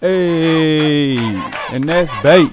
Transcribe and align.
Hey, 0.00 1.18
and 1.72 1.84
that's 1.84 2.10
bait. 2.22 2.50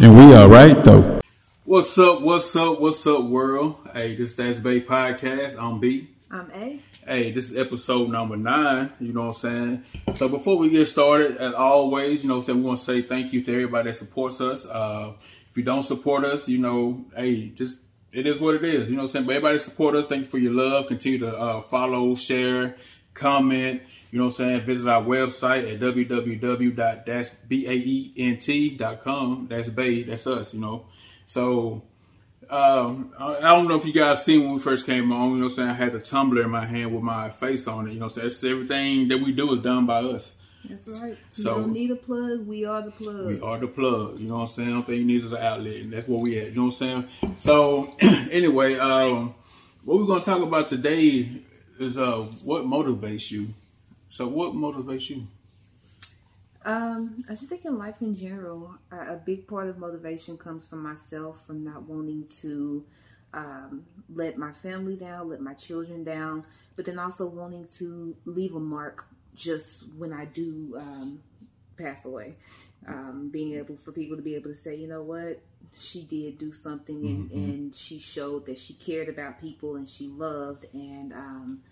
And 0.00 0.16
we 0.16 0.32
are 0.32 0.48
right 0.48 0.84
though. 0.84 1.18
What's 1.64 1.98
up? 1.98 2.22
What's 2.22 2.54
up? 2.54 2.80
What's 2.80 3.04
up, 3.04 3.24
world? 3.24 3.78
Hey, 3.92 4.14
this 4.14 4.30
is 4.30 4.36
That's 4.36 4.60
Bait 4.60 4.86
Podcast. 4.86 5.60
I'm 5.60 5.80
B. 5.80 6.10
I'm 6.30 6.52
A. 6.54 6.80
Hey, 7.04 7.32
this 7.32 7.50
is 7.50 7.58
episode 7.58 8.10
number 8.10 8.36
nine. 8.36 8.92
You 9.00 9.12
know 9.12 9.22
what 9.22 9.44
I'm 9.44 9.82
saying? 9.82 9.84
So 10.14 10.28
before 10.28 10.56
we 10.56 10.70
get 10.70 10.86
started, 10.86 11.38
as 11.38 11.52
always, 11.52 12.22
you 12.22 12.28
know 12.28 12.36
what 12.36 12.42
I'm 12.42 12.46
saying, 12.46 12.58
we 12.60 12.64
want 12.66 12.78
to 12.78 12.84
say 12.84 13.02
thank 13.02 13.32
you 13.32 13.42
to 13.42 13.52
everybody 13.52 13.90
that 13.90 13.96
supports 13.96 14.40
us. 14.40 14.64
Uh, 14.66 15.14
if 15.50 15.56
you 15.56 15.64
don't 15.64 15.82
support 15.82 16.24
us, 16.24 16.48
you 16.48 16.58
know, 16.58 17.06
hey, 17.16 17.48
just 17.48 17.80
it 18.12 18.28
is 18.28 18.38
what 18.38 18.54
it 18.54 18.64
is. 18.64 18.88
You 18.88 18.94
know 18.94 19.02
what 19.02 19.08
I'm 19.08 19.12
saying? 19.12 19.26
But 19.26 19.34
everybody 19.34 19.58
support 19.58 19.96
us. 19.96 20.06
Thank 20.06 20.26
you 20.26 20.28
for 20.28 20.38
your 20.38 20.52
love. 20.52 20.86
Continue 20.86 21.18
to 21.18 21.36
uh, 21.36 21.62
follow, 21.62 22.14
share, 22.14 22.76
comment. 23.14 23.82
You 24.14 24.20
know 24.20 24.26
what 24.26 24.38
I'm 24.38 24.60
saying? 24.60 24.60
Visit 24.60 24.88
our 24.88 25.02
website 25.02 25.74
at 25.74 25.80
www.baent.com. 28.14 29.46
That's 29.50 29.68
Bay. 29.70 30.04
That's 30.04 30.28
us, 30.28 30.54
you 30.54 30.60
know. 30.60 30.86
So, 31.26 31.82
um, 32.48 33.12
I 33.18 33.40
don't 33.40 33.66
know 33.66 33.74
if 33.74 33.84
you 33.84 33.92
guys 33.92 34.24
seen 34.24 34.44
when 34.44 34.52
we 34.52 34.60
first 34.60 34.86
came 34.86 35.10
on, 35.10 35.30
you 35.30 35.38
know 35.38 35.46
what 35.46 35.50
I'm 35.50 35.56
saying? 35.56 35.70
I 35.70 35.72
had 35.72 35.94
the 35.94 35.98
tumbler 35.98 36.42
in 36.42 36.50
my 36.50 36.64
hand 36.64 36.94
with 36.94 37.02
my 37.02 37.28
face 37.30 37.66
on 37.66 37.88
it. 37.88 37.94
You 37.94 37.98
know 37.98 38.04
what 38.06 38.12
I'm 38.12 38.14
saying? 38.20 38.26
It's 38.28 38.44
everything 38.44 39.08
that 39.08 39.18
we 39.18 39.32
do 39.32 39.52
is 39.52 39.58
done 39.58 39.84
by 39.84 39.98
us. 39.98 40.36
That's 40.64 40.86
right. 41.02 41.18
So- 41.32 41.56
you 41.56 41.62
don't 41.62 41.72
need 41.72 41.90
a 41.90 41.96
plug. 41.96 42.46
We 42.46 42.64
are 42.66 42.82
the 42.82 42.92
plug. 42.92 43.26
We 43.26 43.40
are 43.40 43.58
the 43.58 43.66
plug. 43.66 44.20
You 44.20 44.28
know 44.28 44.34
what 44.36 44.42
I'm 44.42 44.46
saying? 44.46 44.68
The 44.68 44.74
only 44.76 44.86
thing 44.86 44.94
you 44.98 45.04
need 45.06 45.24
is 45.24 45.32
an 45.32 45.38
outlet, 45.42 45.76
and 45.80 45.92
that's 45.92 46.06
what 46.06 46.20
we 46.20 46.38
at. 46.38 46.50
You 46.50 46.54
know 46.54 46.66
what 46.66 46.80
I'm 46.80 47.08
saying? 47.18 47.34
So, 47.38 47.96
anyway, 48.30 48.78
um, 48.78 49.34
what 49.84 49.98
we're 49.98 50.06
gonna 50.06 50.20
talk 50.22 50.40
about 50.40 50.68
today 50.68 51.42
is 51.80 51.98
uh, 51.98 52.18
what 52.44 52.62
motivates 52.62 53.32
you. 53.32 53.48
So, 54.14 54.28
what 54.28 54.52
motivates 54.52 55.10
you? 55.10 55.26
Um, 56.64 57.24
I 57.28 57.32
just 57.32 57.48
think 57.48 57.64
in 57.64 57.76
life 57.76 58.00
in 58.00 58.14
general, 58.14 58.76
a, 58.92 59.14
a 59.14 59.16
big 59.16 59.48
part 59.48 59.66
of 59.66 59.78
motivation 59.78 60.38
comes 60.38 60.64
from 60.64 60.84
myself, 60.84 61.44
from 61.44 61.64
not 61.64 61.82
wanting 61.82 62.28
to 62.42 62.84
um, 63.32 63.84
let 64.08 64.38
my 64.38 64.52
family 64.52 64.94
down, 64.94 65.30
let 65.30 65.40
my 65.40 65.52
children 65.54 66.04
down, 66.04 66.46
but 66.76 66.84
then 66.84 67.00
also 67.00 67.26
wanting 67.26 67.66
to 67.78 68.16
leave 68.24 68.54
a 68.54 68.60
mark 68.60 69.04
just 69.34 69.82
when 69.98 70.12
I 70.12 70.26
do 70.26 70.76
um, 70.78 71.20
pass 71.76 72.04
away. 72.04 72.36
Um, 72.86 73.30
being 73.32 73.54
able 73.54 73.76
for 73.76 73.90
people 73.90 74.16
to 74.16 74.22
be 74.22 74.36
able 74.36 74.50
to 74.50 74.54
say, 74.54 74.76
you 74.76 74.86
know 74.86 75.02
what, 75.02 75.40
she 75.76 76.04
did 76.04 76.38
do 76.38 76.52
something, 76.52 77.04
and, 77.04 77.30
and 77.32 77.74
she 77.74 77.98
showed 77.98 78.46
that 78.46 78.58
she 78.58 78.74
cared 78.74 79.08
about 79.08 79.40
people 79.40 79.74
and 79.74 79.88
she 79.88 80.06
loved, 80.06 80.66
and 80.72 81.12
um, 81.12 81.62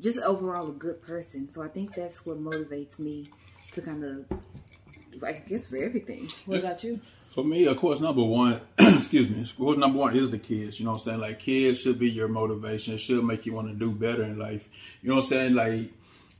just 0.00 0.18
overall 0.18 0.68
a 0.68 0.72
good 0.72 1.02
person. 1.02 1.50
So 1.50 1.62
I 1.62 1.68
think 1.68 1.94
that's 1.94 2.24
what 2.24 2.42
motivates 2.42 2.98
me 2.98 3.30
to 3.72 3.82
kind 3.82 4.04
of, 4.04 5.22
I 5.22 5.32
guess, 5.32 5.66
for 5.66 5.76
everything. 5.76 6.28
What 6.46 6.60
about 6.60 6.82
you? 6.82 7.00
For 7.30 7.44
me, 7.44 7.66
of 7.66 7.76
course, 7.76 8.00
number 8.00 8.24
one, 8.24 8.60
excuse 8.78 9.30
me, 9.30 9.42
of 9.42 9.56
course, 9.56 9.78
number 9.78 9.98
one 9.98 10.16
is 10.16 10.32
the 10.32 10.38
kids. 10.38 10.80
You 10.80 10.86
know 10.86 10.92
what 10.92 11.02
I'm 11.02 11.04
saying? 11.04 11.20
Like, 11.20 11.38
kids 11.38 11.80
should 11.80 11.98
be 11.98 12.10
your 12.10 12.26
motivation. 12.26 12.94
It 12.94 12.98
should 12.98 13.24
make 13.24 13.46
you 13.46 13.52
want 13.52 13.68
to 13.68 13.74
do 13.74 13.92
better 13.92 14.24
in 14.24 14.36
life. 14.36 14.68
You 15.00 15.10
know 15.10 15.16
what 15.16 15.24
I'm 15.24 15.28
saying? 15.28 15.54
Like, 15.54 15.92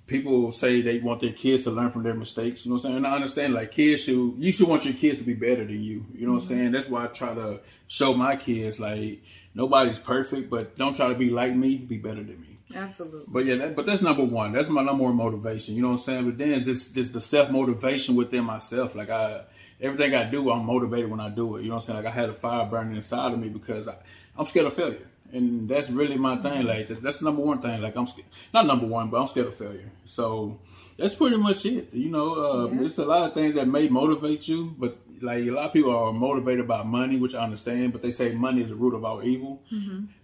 people 0.09 0.51
say 0.51 0.83
they 0.83 0.99
want 0.99 1.21
their 1.21 1.33
kids 1.33 1.63
to 1.65 1.71
learn 1.71 1.93
from 1.93 2.03
their 2.03 2.15
mistakes. 2.15 2.65
You 2.65 2.71
know 2.71 2.77
what 2.77 2.85
I'm 2.87 2.91
saying? 2.91 2.97
And 2.97 3.07
I 3.07 3.15
understand, 3.15 3.55
like, 3.55 3.71
kids 3.71 4.03
should, 4.03 4.35
you 4.39 4.51
should 4.51 4.67
want 4.67 4.85
your 4.85 4.95
kids 4.95 5.19
to 5.19 5.25
be 5.25 5.35
better 5.35 5.65
than 5.65 5.81
you. 5.81 6.05
You 6.13 6.27
know 6.27 6.33
what 6.33 6.43
I'm 6.43 6.49
mm-hmm. 6.49 6.59
saying? 6.59 6.73
That's 6.73 6.89
why 6.89 7.05
I 7.05 7.07
try 7.07 7.35
to 7.35 7.61
show 7.87 8.13
my 8.13 8.35
kids, 8.35 8.81
like, 8.81 9.23
nobody's 9.55 10.01
perfect, 10.01 10.51
but 10.51 10.77
don't 10.77 10.97
try 10.97 11.09
to 11.09 11.15
be 11.15 11.31
like 11.31 11.55
me, 11.55 11.77
be 11.77 11.99
better 11.99 12.25
than 12.25 12.41
me. 12.41 12.50
Absolutely. 12.75 13.25
But 13.29 13.45
yeah, 13.47 13.57
that, 13.57 13.77
but 13.77 13.87
that's 13.87 14.03
number 14.03 14.25
one. 14.25 14.53
That's 14.53 14.69
my 14.69 14.83
number 14.83 15.05
one 15.05 15.17
motivation. 15.17 15.75
You 15.75 15.83
know 15.83 15.89
what 15.89 15.95
I'm 15.95 16.01
saying? 16.01 16.25
But 16.27 16.39
then 16.39 16.63
just 16.65 16.95
just 16.95 17.13
the 17.13 17.21
self 17.21 17.51
motivation 17.51 18.15
within 18.17 18.45
myself. 18.45 18.95
Like 18.95 19.11
I, 19.11 19.43
everything 19.81 20.15
I 20.15 20.25
do, 20.31 20.51
I'm 20.51 20.65
motivated 20.67 21.11
when 21.11 21.21
I 21.21 21.31
do 21.31 21.57
it. 21.57 21.63
You 21.63 21.69
know 21.69 21.77
what 21.77 21.83
I'm 21.83 21.87
saying? 21.87 22.05
Like 22.05 22.07
I 22.07 22.15
had 22.15 22.29
a 22.29 22.35
fire 22.35 22.67
burning 22.67 22.97
inside 22.97 23.33
of 23.33 23.39
me 23.39 23.49
because 23.49 23.89
I, 23.89 23.97
I'm 24.39 24.47
scared 24.47 24.67
of 24.67 24.75
failure, 24.75 25.07
and 25.33 25.69
that's 25.69 25.91
really 25.91 26.17
my 26.17 26.37
thing. 26.37 26.65
Like 26.67 26.89
that, 26.89 27.03
that's 27.03 27.19
the 27.19 27.25
number 27.25 27.43
one 27.43 27.61
thing. 27.61 27.81
Like 27.83 27.97
I'm 27.97 28.07
scared, 28.07 28.29
not 28.55 28.67
number 28.67 28.87
one, 28.87 29.09
but 29.11 29.21
I'm 29.21 29.27
scared 29.29 29.49
of 29.49 29.57
failure. 29.57 29.91
So 30.05 30.61
that's 30.97 31.15
pretty 31.17 31.39
much 31.39 31.67
it. 31.67 31.93
You 31.93 32.11
know, 32.11 32.35
uh, 32.35 32.69
Yeah. 32.71 32.81
there's 32.81 32.99
a 32.99 33.05
lot 33.05 33.23
of 33.29 33.35
things 33.35 33.55
that 33.57 33.67
may 33.67 33.89
motivate 33.89 34.47
you, 34.47 34.75
but 34.79 34.97
like 35.21 35.45
a 35.45 35.51
lot 35.51 35.67
of 35.67 35.73
people 35.73 35.95
are 35.95 36.13
motivated 36.13 36.67
by 36.67 36.83
money, 36.83 37.17
which 37.17 37.35
I 37.35 37.45
understand, 37.45 37.93
but 37.93 38.03
they 38.03 38.11
say 38.11 38.33
money 38.33 38.63
is 38.63 38.71
the 38.71 38.77
root 38.77 38.95
of 38.95 39.05
all 39.05 39.23
evil. 39.23 39.63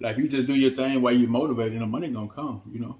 Like 0.00 0.16
you 0.16 0.28
just 0.28 0.46
do 0.46 0.54
your 0.54 0.72
thing 0.72 1.02
while 1.02 1.12
you're 1.12 1.28
motivated, 1.28 1.74
and 1.74 1.82
the 1.82 1.86
money 1.86 2.08
gonna 2.08 2.28
come. 2.28 2.62
You 2.72 2.80
know. 2.80 2.96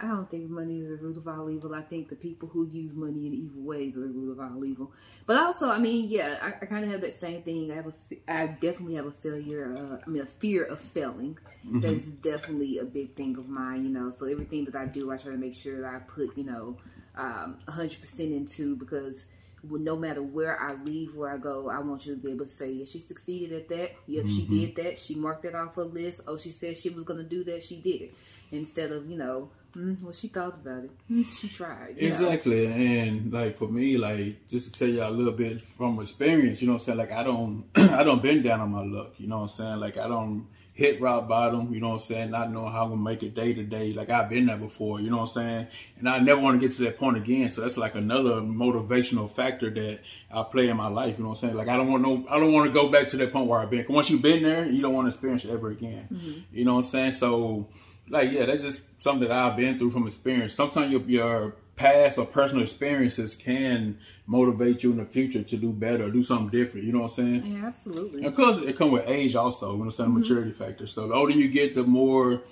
I 0.00 0.06
don't 0.06 0.30
think 0.30 0.48
money 0.48 0.78
is 0.78 0.90
the 0.90 0.96
root 0.96 1.16
of 1.16 1.26
all 1.26 1.50
evil. 1.50 1.74
I 1.74 1.80
think 1.82 2.08
the 2.08 2.14
people 2.14 2.48
who 2.48 2.68
use 2.68 2.94
money 2.94 3.26
in 3.26 3.34
evil 3.34 3.62
ways 3.62 3.96
are 3.96 4.02
the 4.02 4.06
root 4.06 4.30
of 4.30 4.38
all 4.38 4.64
evil. 4.64 4.92
But 5.26 5.42
also, 5.42 5.68
I 5.68 5.78
mean, 5.78 6.08
yeah, 6.08 6.38
I, 6.40 6.46
I 6.62 6.66
kind 6.66 6.84
of 6.84 6.90
have 6.92 7.00
that 7.00 7.14
same 7.14 7.42
thing. 7.42 7.72
I 7.72 7.74
have 7.74 7.86
a, 7.88 8.32
I 8.32 8.46
definitely 8.46 8.94
have 8.94 9.06
a 9.06 9.10
failure. 9.10 9.76
Uh, 9.76 10.04
I 10.06 10.08
mean, 10.08 10.22
a 10.22 10.26
fear 10.26 10.62
of 10.64 10.80
failing. 10.80 11.36
That 11.64 11.92
is 11.92 12.12
definitely 12.12 12.78
a 12.78 12.84
big 12.84 13.14
thing 13.14 13.36
of 13.36 13.48
mine. 13.48 13.82
You 13.84 13.90
know, 13.90 14.10
so 14.10 14.26
everything 14.26 14.64
that 14.66 14.76
I 14.76 14.86
do, 14.86 15.10
I 15.10 15.16
try 15.16 15.32
to 15.32 15.36
make 15.36 15.54
sure 15.54 15.80
that 15.80 15.92
I 15.92 15.98
put, 15.98 16.38
you 16.38 16.44
know, 16.44 16.78
um, 17.16 17.58
100% 17.66 18.20
into 18.20 18.76
because 18.76 19.24
no 19.62 19.96
matter 19.96 20.22
where 20.22 20.60
I 20.60 20.74
leave, 20.74 21.14
where 21.14 21.30
I 21.30 21.36
go, 21.38 21.68
I 21.68 21.78
want 21.80 22.06
you 22.06 22.14
to 22.14 22.20
be 22.20 22.30
able 22.30 22.44
to 22.44 22.50
say, 22.50 22.70
yeah, 22.70 22.84
she 22.84 22.98
succeeded 22.98 23.52
at 23.52 23.68
that. 23.68 23.92
Yep, 24.06 24.26
she 24.26 24.46
did 24.46 24.76
that. 24.76 24.98
She 24.98 25.14
marked 25.14 25.42
that 25.42 25.54
off 25.54 25.74
her 25.76 25.82
list. 25.82 26.20
Oh, 26.26 26.36
she 26.36 26.50
said 26.50 26.76
she 26.76 26.90
was 26.90 27.04
going 27.04 27.18
to 27.18 27.28
do 27.28 27.44
that. 27.44 27.62
She 27.62 27.76
did 27.76 28.02
it. 28.02 28.14
Instead 28.50 28.92
of, 28.92 29.10
you 29.10 29.18
know, 29.18 29.50
mm, 29.74 30.00
well, 30.02 30.12
she 30.12 30.28
thought 30.28 30.54
about 30.54 30.84
it. 30.84 30.90
Mm, 31.10 31.26
she 31.32 31.48
tried. 31.48 31.96
you 31.98 32.08
know. 32.08 32.14
Exactly, 32.14 32.66
and 32.66 33.32
like 33.32 33.56
for 33.56 33.68
me, 33.68 33.98
like 33.98 34.46
just 34.48 34.72
to 34.72 34.78
tell 34.78 34.88
y'all 34.88 35.10
a 35.10 35.14
little 35.14 35.32
bit 35.32 35.60
from 35.60 36.00
experience, 36.00 36.62
you 36.62 36.66
know 36.66 36.74
what 36.74 36.80
I'm 36.80 36.86
saying? 36.86 36.98
Like 36.98 37.12
I 37.12 37.22
don't, 37.22 37.64
I 37.74 38.04
don't 38.04 38.22
bend 38.22 38.44
down 38.44 38.60
on 38.60 38.70
my 38.70 38.84
luck, 38.84 39.14
you 39.18 39.26
know 39.26 39.36
what 39.38 39.42
I'm 39.42 39.48
saying? 39.48 39.80
Like 39.80 39.98
I 39.98 40.08
don't 40.08 40.46
hit 40.78 41.00
rock 41.00 41.26
bottom, 41.26 41.74
you 41.74 41.80
know 41.80 41.88
what 41.88 41.94
I'm 41.94 41.98
saying? 41.98 42.30
Not 42.30 42.52
knowing 42.52 42.70
how 42.70 42.84
I'm 42.84 42.90
gonna 42.90 43.02
make 43.02 43.24
it 43.24 43.34
day 43.34 43.52
to 43.52 43.64
day. 43.64 43.92
Like 43.92 44.10
I've 44.10 44.30
been 44.30 44.46
there 44.46 44.56
before, 44.56 45.00
you 45.00 45.10
know 45.10 45.16
what 45.16 45.36
I'm 45.36 45.42
saying? 45.42 45.66
And 45.98 46.08
I 46.08 46.20
never 46.20 46.40
want 46.40 46.60
to 46.60 46.64
get 46.64 46.76
to 46.76 46.84
that 46.84 46.98
point 46.98 47.16
again. 47.16 47.50
So 47.50 47.62
that's 47.62 47.76
like 47.76 47.96
another 47.96 48.34
motivational 48.34 49.28
factor 49.28 49.70
that 49.70 49.98
I 50.30 50.44
play 50.44 50.68
in 50.68 50.76
my 50.76 50.86
life, 50.86 51.18
you 51.18 51.24
know 51.24 51.30
what 51.30 51.42
I'm 51.42 51.48
saying? 51.48 51.56
Like 51.56 51.66
I 51.66 51.76
don't 51.76 51.90
want 51.90 52.04
no, 52.04 52.24
I 52.30 52.38
don't 52.38 52.52
want 52.52 52.68
to 52.68 52.72
go 52.72 52.92
back 52.92 53.08
to 53.08 53.16
that 53.16 53.32
point 53.32 53.48
where 53.48 53.58
I've 53.58 53.70
been. 53.70 53.86
once 53.88 54.08
you've 54.08 54.22
been 54.22 54.44
there, 54.44 54.66
you 54.66 54.80
don't 54.80 54.94
want 54.94 55.06
to 55.06 55.08
experience 55.08 55.44
it 55.44 55.50
ever 55.50 55.68
again. 55.70 56.06
Mm-hmm. 56.12 56.40
You 56.52 56.64
know 56.64 56.74
what 56.74 56.84
I'm 56.84 56.90
saying? 56.90 57.12
So 57.14 57.66
like 58.08 58.30
yeah, 58.30 58.46
that's 58.46 58.62
just 58.62 58.80
something 58.98 59.28
that 59.28 59.36
I've 59.36 59.56
been 59.56 59.80
through 59.80 59.90
from 59.90 60.06
experience. 60.06 60.54
Sometimes 60.54 60.92
your 60.92 61.00
your 61.00 61.56
past 61.78 62.18
or 62.18 62.26
personal 62.26 62.62
experiences 62.62 63.34
can 63.34 63.98
motivate 64.26 64.82
you 64.82 64.90
in 64.90 64.98
the 64.98 65.04
future 65.04 65.42
to 65.42 65.56
do 65.56 65.70
better, 65.72 66.06
or 66.06 66.10
do 66.10 66.22
something 66.22 66.50
different. 66.50 66.84
You 66.86 66.92
know 66.92 67.02
what 67.02 67.18
I'm 67.18 67.40
saying? 67.40 67.46
Yeah, 67.46 67.66
absolutely. 67.66 68.18
And 68.18 68.26
of 68.26 68.34
course, 68.34 68.58
it 68.58 68.76
comes 68.76 68.92
with 68.92 69.08
age 69.08 69.34
also. 69.36 69.72
You 69.72 69.78
know, 69.78 69.84
I'm 69.84 69.90
saying 69.92 70.12
maturity 70.12 70.52
factor. 70.52 70.86
So 70.86 71.08
the 71.08 71.14
older 71.14 71.32
you 71.32 71.48
get, 71.48 71.74
the 71.74 71.84
more 71.84 72.42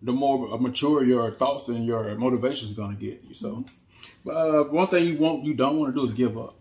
the 0.00 0.12
more 0.12 0.54
uh, 0.54 0.56
mature 0.56 1.04
your 1.04 1.30
thoughts 1.32 1.68
and 1.68 1.84
your 1.84 2.14
motivation 2.16 2.68
is 2.68 2.74
going 2.74 2.96
to 2.96 3.00
get 3.00 3.22
you. 3.28 3.34
So, 3.34 3.48
mm-hmm. 3.48 3.74
but, 4.24 4.32
uh, 4.32 4.64
one 4.64 4.88
thing 4.88 5.06
you 5.06 5.18
want 5.18 5.44
you 5.44 5.54
don't 5.54 5.78
want 5.78 5.94
to 5.94 6.00
do 6.00 6.06
is 6.06 6.12
give 6.12 6.38
up. 6.38 6.54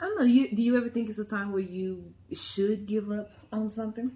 I 0.00 0.04
don't 0.04 0.18
know. 0.18 0.26
You, 0.26 0.54
do 0.54 0.62
you 0.62 0.76
ever 0.76 0.90
think 0.90 1.08
it's 1.08 1.18
a 1.18 1.24
time 1.24 1.52
where 1.52 1.62
you 1.62 2.12
should 2.32 2.86
give 2.86 3.10
up 3.10 3.30
on 3.50 3.68
something? 3.68 4.12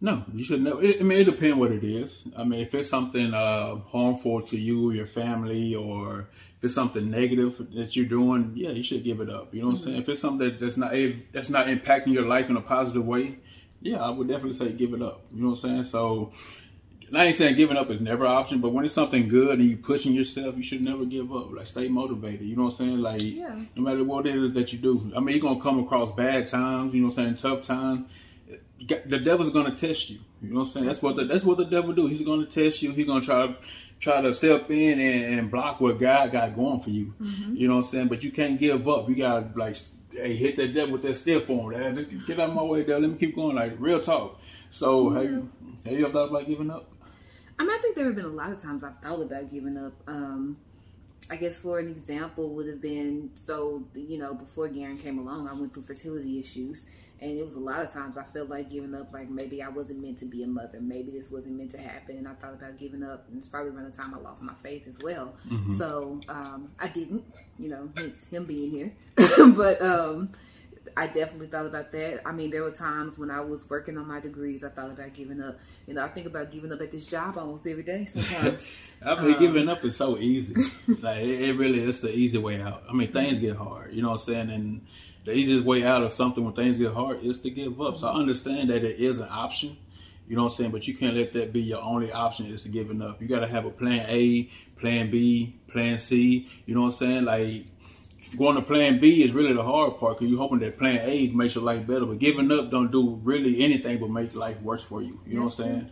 No, 0.00 0.24
you 0.34 0.44
should 0.44 0.62
never. 0.62 0.82
It, 0.82 1.00
I 1.00 1.04
mean, 1.04 1.20
it 1.20 1.24
depends 1.24 1.56
what 1.56 1.72
it 1.72 1.82
is. 1.82 2.28
I 2.36 2.44
mean, 2.44 2.60
if 2.60 2.74
it's 2.74 2.88
something 2.90 3.32
uh, 3.32 3.76
harmful 3.76 4.42
to 4.42 4.58
you, 4.58 4.90
your 4.90 5.06
family, 5.06 5.74
or 5.74 6.28
if 6.58 6.64
it's 6.64 6.74
something 6.74 7.10
negative 7.10 7.66
that 7.74 7.96
you're 7.96 8.04
doing, 8.04 8.52
yeah, 8.54 8.70
you 8.70 8.82
should 8.82 9.04
give 9.04 9.20
it 9.20 9.30
up. 9.30 9.54
You 9.54 9.62
know 9.62 9.68
what 9.68 9.78
I'm 9.78 9.82
saying? 9.84 9.96
If 9.96 10.08
it's 10.10 10.20
something 10.20 10.46
that, 10.46 10.60
that's 10.60 10.76
not 10.76 10.92
that's 11.32 11.48
not 11.48 11.66
impacting 11.66 12.12
your 12.12 12.26
life 12.26 12.50
in 12.50 12.56
a 12.56 12.60
positive 12.60 13.06
way, 13.06 13.38
yeah, 13.80 14.02
I 14.02 14.10
would 14.10 14.28
definitely 14.28 14.52
say 14.58 14.70
give 14.72 14.92
it 14.92 15.00
up. 15.00 15.24
You 15.32 15.42
know 15.42 15.50
what 15.50 15.64
I'm 15.64 15.70
saying? 15.70 15.84
So, 15.84 16.30
I 17.14 17.24
ain't 17.24 17.36
saying 17.36 17.56
giving 17.56 17.78
up 17.78 17.90
is 17.90 18.00
never 18.00 18.26
an 18.26 18.32
option, 18.32 18.60
but 18.60 18.70
when 18.74 18.84
it's 18.84 18.92
something 18.92 19.28
good 19.28 19.58
and 19.60 19.66
you 19.66 19.78
pushing 19.78 20.12
yourself, 20.12 20.58
you 20.58 20.62
should 20.62 20.82
never 20.84 21.06
give 21.06 21.32
up. 21.32 21.52
Like 21.52 21.68
stay 21.68 21.88
motivated. 21.88 22.42
You 22.46 22.56
know 22.56 22.64
what 22.64 22.72
I'm 22.80 22.86
saying? 22.86 22.98
Like 22.98 23.22
Yeah. 23.22 23.62
no 23.76 23.82
matter 23.82 24.04
what 24.04 24.26
it 24.26 24.36
is 24.36 24.52
that 24.52 24.74
you 24.74 24.78
do. 24.78 25.10
I 25.16 25.20
mean, 25.20 25.36
you're 25.36 25.42
gonna 25.42 25.62
come 25.62 25.78
across 25.78 26.14
bad 26.14 26.48
times. 26.48 26.92
You 26.92 27.00
know 27.00 27.08
what 27.08 27.18
I'm 27.18 27.36
saying? 27.38 27.56
Tough 27.56 27.62
times 27.66 28.10
the 28.78 29.18
devil's 29.18 29.50
gonna 29.50 29.74
test 29.74 30.10
you. 30.10 30.18
You 30.42 30.50
know 30.50 30.60
what 30.60 30.66
I'm 30.66 30.68
saying? 30.68 30.86
That's 30.86 31.02
what 31.02 31.16
the, 31.16 31.24
that's 31.24 31.44
what 31.44 31.58
the 31.58 31.64
devil 31.64 31.92
do. 31.92 32.06
He's 32.06 32.22
gonna 32.22 32.46
test 32.46 32.82
you. 32.82 32.92
He's 32.92 33.06
gonna 33.06 33.24
try 33.24 33.46
to 33.46 33.56
try 33.98 34.20
to 34.20 34.32
step 34.32 34.70
in 34.70 35.00
and, 35.00 35.38
and 35.38 35.50
block 35.50 35.80
what 35.80 35.98
God 35.98 36.30
got 36.30 36.54
going 36.54 36.80
for 36.80 36.90
you. 36.90 37.14
You 37.54 37.68
know 37.68 37.76
what 37.76 37.84
I'm 37.84 37.90
saying? 37.90 38.08
But 38.08 38.22
you 38.22 38.30
can't 38.30 38.58
give 38.58 38.88
up. 38.88 39.08
You 39.08 39.16
gotta 39.16 39.48
like 39.54 39.76
hey, 40.10 40.36
hit 40.36 40.56
that 40.56 40.74
devil 40.74 40.92
with 40.92 41.02
that 41.02 41.14
stiff. 41.14 41.46
Hey, 41.46 41.92
just 41.94 42.26
get 42.26 42.38
out 42.38 42.50
of 42.50 42.54
my 42.54 42.62
way, 42.62 42.82
devil. 42.82 43.02
Let 43.02 43.10
me 43.10 43.18
keep 43.18 43.34
going. 43.34 43.56
Like 43.56 43.74
real 43.78 44.00
talk. 44.00 44.40
So 44.70 45.10
have 45.10 45.24
you 45.24 45.50
have 45.84 45.92
you 45.92 46.04
ever 46.04 46.12
thought 46.12 46.30
about 46.30 46.46
giving 46.46 46.70
up? 46.70 46.90
I 47.58 47.62
mean, 47.62 47.72
I 47.72 47.78
think 47.78 47.96
there 47.96 48.04
have 48.04 48.16
been 48.16 48.26
a 48.26 48.28
lot 48.28 48.50
of 48.50 48.60
times 48.60 48.84
I've 48.84 48.96
thought 48.96 49.22
about 49.22 49.50
giving 49.50 49.76
up. 49.78 49.94
Um, 50.06 50.58
I 51.30 51.36
guess 51.36 51.58
for 51.58 51.78
an 51.78 51.88
example 51.88 52.50
would 52.54 52.68
have 52.68 52.80
been 52.80 53.30
so 53.34 53.84
you 53.94 54.18
know 54.18 54.34
before 54.34 54.68
Garen 54.68 54.96
came 54.98 55.18
along, 55.18 55.48
I 55.48 55.54
went 55.54 55.74
through 55.74 55.82
fertility 55.82 56.38
issues, 56.38 56.84
And 57.20 57.38
it 57.38 57.44
was 57.44 57.54
a 57.54 57.60
lot 57.60 57.80
of 57.80 57.90
times 57.92 58.18
I 58.18 58.24
felt 58.24 58.48
like 58.48 58.68
giving 58.68 58.94
up, 58.94 59.12
like 59.12 59.30
maybe 59.30 59.62
I 59.62 59.68
wasn't 59.68 60.02
meant 60.02 60.18
to 60.18 60.26
be 60.26 60.42
a 60.42 60.46
mother, 60.46 60.80
maybe 60.80 61.12
this 61.12 61.30
wasn't 61.30 61.56
meant 61.56 61.70
to 61.72 61.78
happen. 61.78 62.16
And 62.18 62.28
I 62.28 62.34
thought 62.34 62.52
about 62.54 62.76
giving 62.78 63.02
up, 63.02 63.26
and 63.28 63.38
it's 63.38 63.48
probably 63.48 63.70
around 63.70 63.90
the 63.90 63.96
time 63.96 64.14
I 64.14 64.18
lost 64.18 64.42
my 64.42 64.54
faith 64.54 64.86
as 64.86 64.98
well. 65.02 65.34
So 65.76 66.20
um, 66.28 66.70
I 66.78 66.88
didn't, 66.88 67.24
you 67.58 67.68
know, 67.68 67.88
hence 67.96 68.26
him 68.26 68.44
being 68.44 68.70
here. 68.70 68.92
but 69.54 69.80
um, 69.80 70.30
I 70.96 71.06
definitely 71.06 71.48
thought 71.48 71.66
about 71.66 71.90
that. 71.92 72.26
I 72.26 72.32
mean, 72.32 72.50
there 72.50 72.62
were 72.62 72.70
times 72.70 73.18
when 73.18 73.30
I 73.30 73.40
was 73.40 73.68
working 73.68 73.98
on 73.98 74.06
my 74.06 74.20
degrees, 74.20 74.62
I 74.64 74.68
thought 74.68 74.90
about 74.90 75.12
giving 75.14 75.42
up. 75.42 75.58
You 75.86 75.94
know, 75.94 76.04
I 76.04 76.08
think 76.08 76.26
about 76.26 76.50
giving 76.50 76.72
up 76.72 76.80
at 76.80 76.90
this 76.90 77.06
job 77.06 77.36
almost 77.38 77.66
every 77.66 77.82
day 77.82 78.04
sometimes. 78.04 78.68
I 79.04 79.22
mean, 79.22 79.38
giving 79.38 79.68
up 79.68 79.84
is 79.84 79.96
so 79.96 80.18
easy. 80.18 80.54
like 81.00 81.18
it, 81.22 81.42
it 81.42 81.52
really 81.54 81.82
is 81.82 82.00
the 82.00 82.10
easy 82.10 82.38
way 82.38 82.60
out. 82.60 82.84
I 82.88 82.92
mean, 82.92 83.12
things 83.12 83.40
get 83.40 83.56
hard. 83.56 83.92
You 83.92 84.02
know 84.02 84.10
what 84.10 84.20
I'm 84.20 84.26
saying? 84.26 84.50
And 84.50 84.86
the 85.26 85.34
easiest 85.36 85.66
way 85.66 85.84
out 85.84 86.04
of 86.04 86.12
something 86.12 86.44
when 86.44 86.54
things 86.54 86.78
get 86.78 86.94
hard 86.94 87.22
is 87.22 87.40
to 87.40 87.50
give 87.50 87.80
up. 87.80 87.96
So 87.96 88.06
I 88.06 88.14
understand 88.14 88.70
that 88.70 88.84
it 88.84 89.00
is 89.00 89.18
an 89.18 89.28
option. 89.28 89.76
You 90.28 90.36
know 90.36 90.44
what 90.44 90.52
I'm 90.52 90.56
saying? 90.56 90.70
But 90.70 90.88
you 90.88 90.94
can't 90.94 91.16
let 91.16 91.32
that 91.34 91.52
be 91.52 91.60
your 91.60 91.82
only 91.82 92.12
option 92.12 92.46
is 92.46 92.62
to 92.62 92.68
giving 92.68 93.02
up. 93.02 93.20
You 93.20 93.28
got 93.28 93.40
to 93.40 93.48
have 93.48 93.66
a 93.66 93.70
plan 93.70 94.06
A, 94.08 94.48
plan 94.76 95.10
B, 95.10 95.58
plan 95.68 95.98
C. 95.98 96.48
You 96.64 96.74
know 96.74 96.82
what 96.82 96.86
I'm 96.86 96.92
saying? 96.92 97.24
Like 97.24 97.66
going 98.38 98.56
to 98.56 98.62
plan 98.62 99.00
B 99.00 99.22
is 99.22 99.32
really 99.32 99.52
the 99.52 99.62
hard 99.62 99.98
part 99.98 100.18
because 100.18 100.30
you're 100.30 100.38
hoping 100.38 100.60
that 100.60 100.78
plan 100.78 101.00
A 101.02 101.28
makes 101.28 101.56
your 101.56 101.64
life 101.64 101.86
better. 101.86 102.06
But 102.06 102.18
giving 102.18 102.50
up 102.52 102.70
don't 102.70 102.92
do 102.92 103.20
really 103.22 103.64
anything 103.64 103.98
but 103.98 104.10
make 104.10 104.34
life 104.34 104.60
worse 104.62 104.84
for 104.84 105.02
you. 105.02 105.20
You 105.26 105.34
know 105.34 105.44
what 105.44 105.58
I'm 105.58 105.64
saying? 105.64 105.90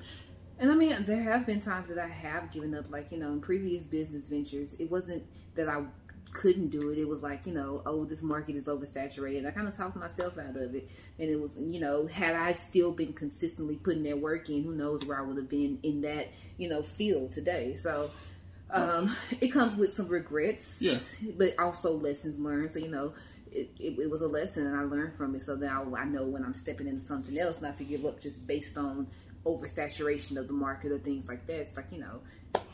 And 0.61 0.71
I 0.71 0.75
mean, 0.75 1.05
there 1.05 1.21
have 1.23 1.45
been 1.45 1.59
times 1.59 1.89
that 1.89 1.99
I 1.99 2.07
have 2.07 2.53
given 2.53 2.75
up, 2.75 2.89
like, 2.89 3.11
you 3.11 3.19
know, 3.19 3.33
in 3.33 3.41
previous 3.41 3.85
business 3.85 4.29
ventures, 4.29 4.75
it 4.75 4.89
wasn't 4.89 5.25
that 5.57 5.69
I 5.69 5.83
couldn't 6.35 6.69
do 6.69 6.91
it. 6.91 6.99
It 6.99 7.09
was 7.09 7.23
like, 7.23 7.47
you 7.47 7.55
know, 7.55 7.81
oh, 7.87 8.05
this 8.05 8.23
market 8.23 8.57
is 8.57 8.69
oversaturated. 8.69 9.47
I 9.47 9.51
kind 9.53 9.67
of 9.67 9.73
talked 9.73 9.97
myself 9.97 10.37
out 10.37 10.57
of 10.57 10.75
it. 10.75 10.91
And 11.19 11.31
it 11.31 11.41
was, 11.41 11.57
you 11.59 11.81
know, 11.81 12.07
had 12.07 12.35
I 12.35 12.53
still 12.53 12.93
been 12.93 13.15
consistently 13.15 13.77
putting 13.77 14.03
that 14.03 14.19
work 14.19 14.51
in, 14.51 14.63
who 14.63 14.73
knows 14.73 15.07
where 15.07 15.19
I 15.19 15.23
would 15.23 15.39
have 15.39 15.49
been 15.49 15.79
in 15.83 16.03
that, 16.03 16.29
you 16.59 16.69
know, 16.69 16.83
field 16.83 17.31
today. 17.31 17.73
So, 17.73 18.11
um, 18.71 19.15
it 19.41 19.49
comes 19.49 19.77
with 19.77 19.95
some 19.95 20.09
regrets, 20.09 20.83
yes. 20.83 21.17
but 21.39 21.59
also 21.59 21.93
lessons 21.93 22.39
learned. 22.39 22.73
So, 22.73 22.81
you 22.81 22.89
know, 22.89 23.15
it, 23.55 23.71
it, 23.79 23.99
it 23.99 24.11
was 24.11 24.21
a 24.21 24.29
lesson 24.29 24.67
and 24.67 24.77
I 24.77 24.83
learned 24.83 25.15
from 25.15 25.35
it. 25.35 25.43
So 25.43 25.55
now 25.55 25.87
I 25.97 26.05
know 26.05 26.25
when 26.25 26.45
I'm 26.45 26.55
stepping 26.55 26.89
into 26.89 27.01
something 27.01 27.39
else, 27.39 27.63
not 27.63 27.77
to 27.79 27.85
give 27.85 28.05
up 28.05 28.21
just 28.21 28.47
based 28.47 28.77
on 28.77 29.07
oversaturation 29.45 30.37
of 30.37 30.49
the 30.49 30.55
market 30.55 30.93
or 30.93 30.99
things 30.99 31.29
like 31.29 31.47
that. 31.47 31.61
It's 31.61 31.77
like, 31.77 31.93
you 31.93 32.01
know, 32.01 32.21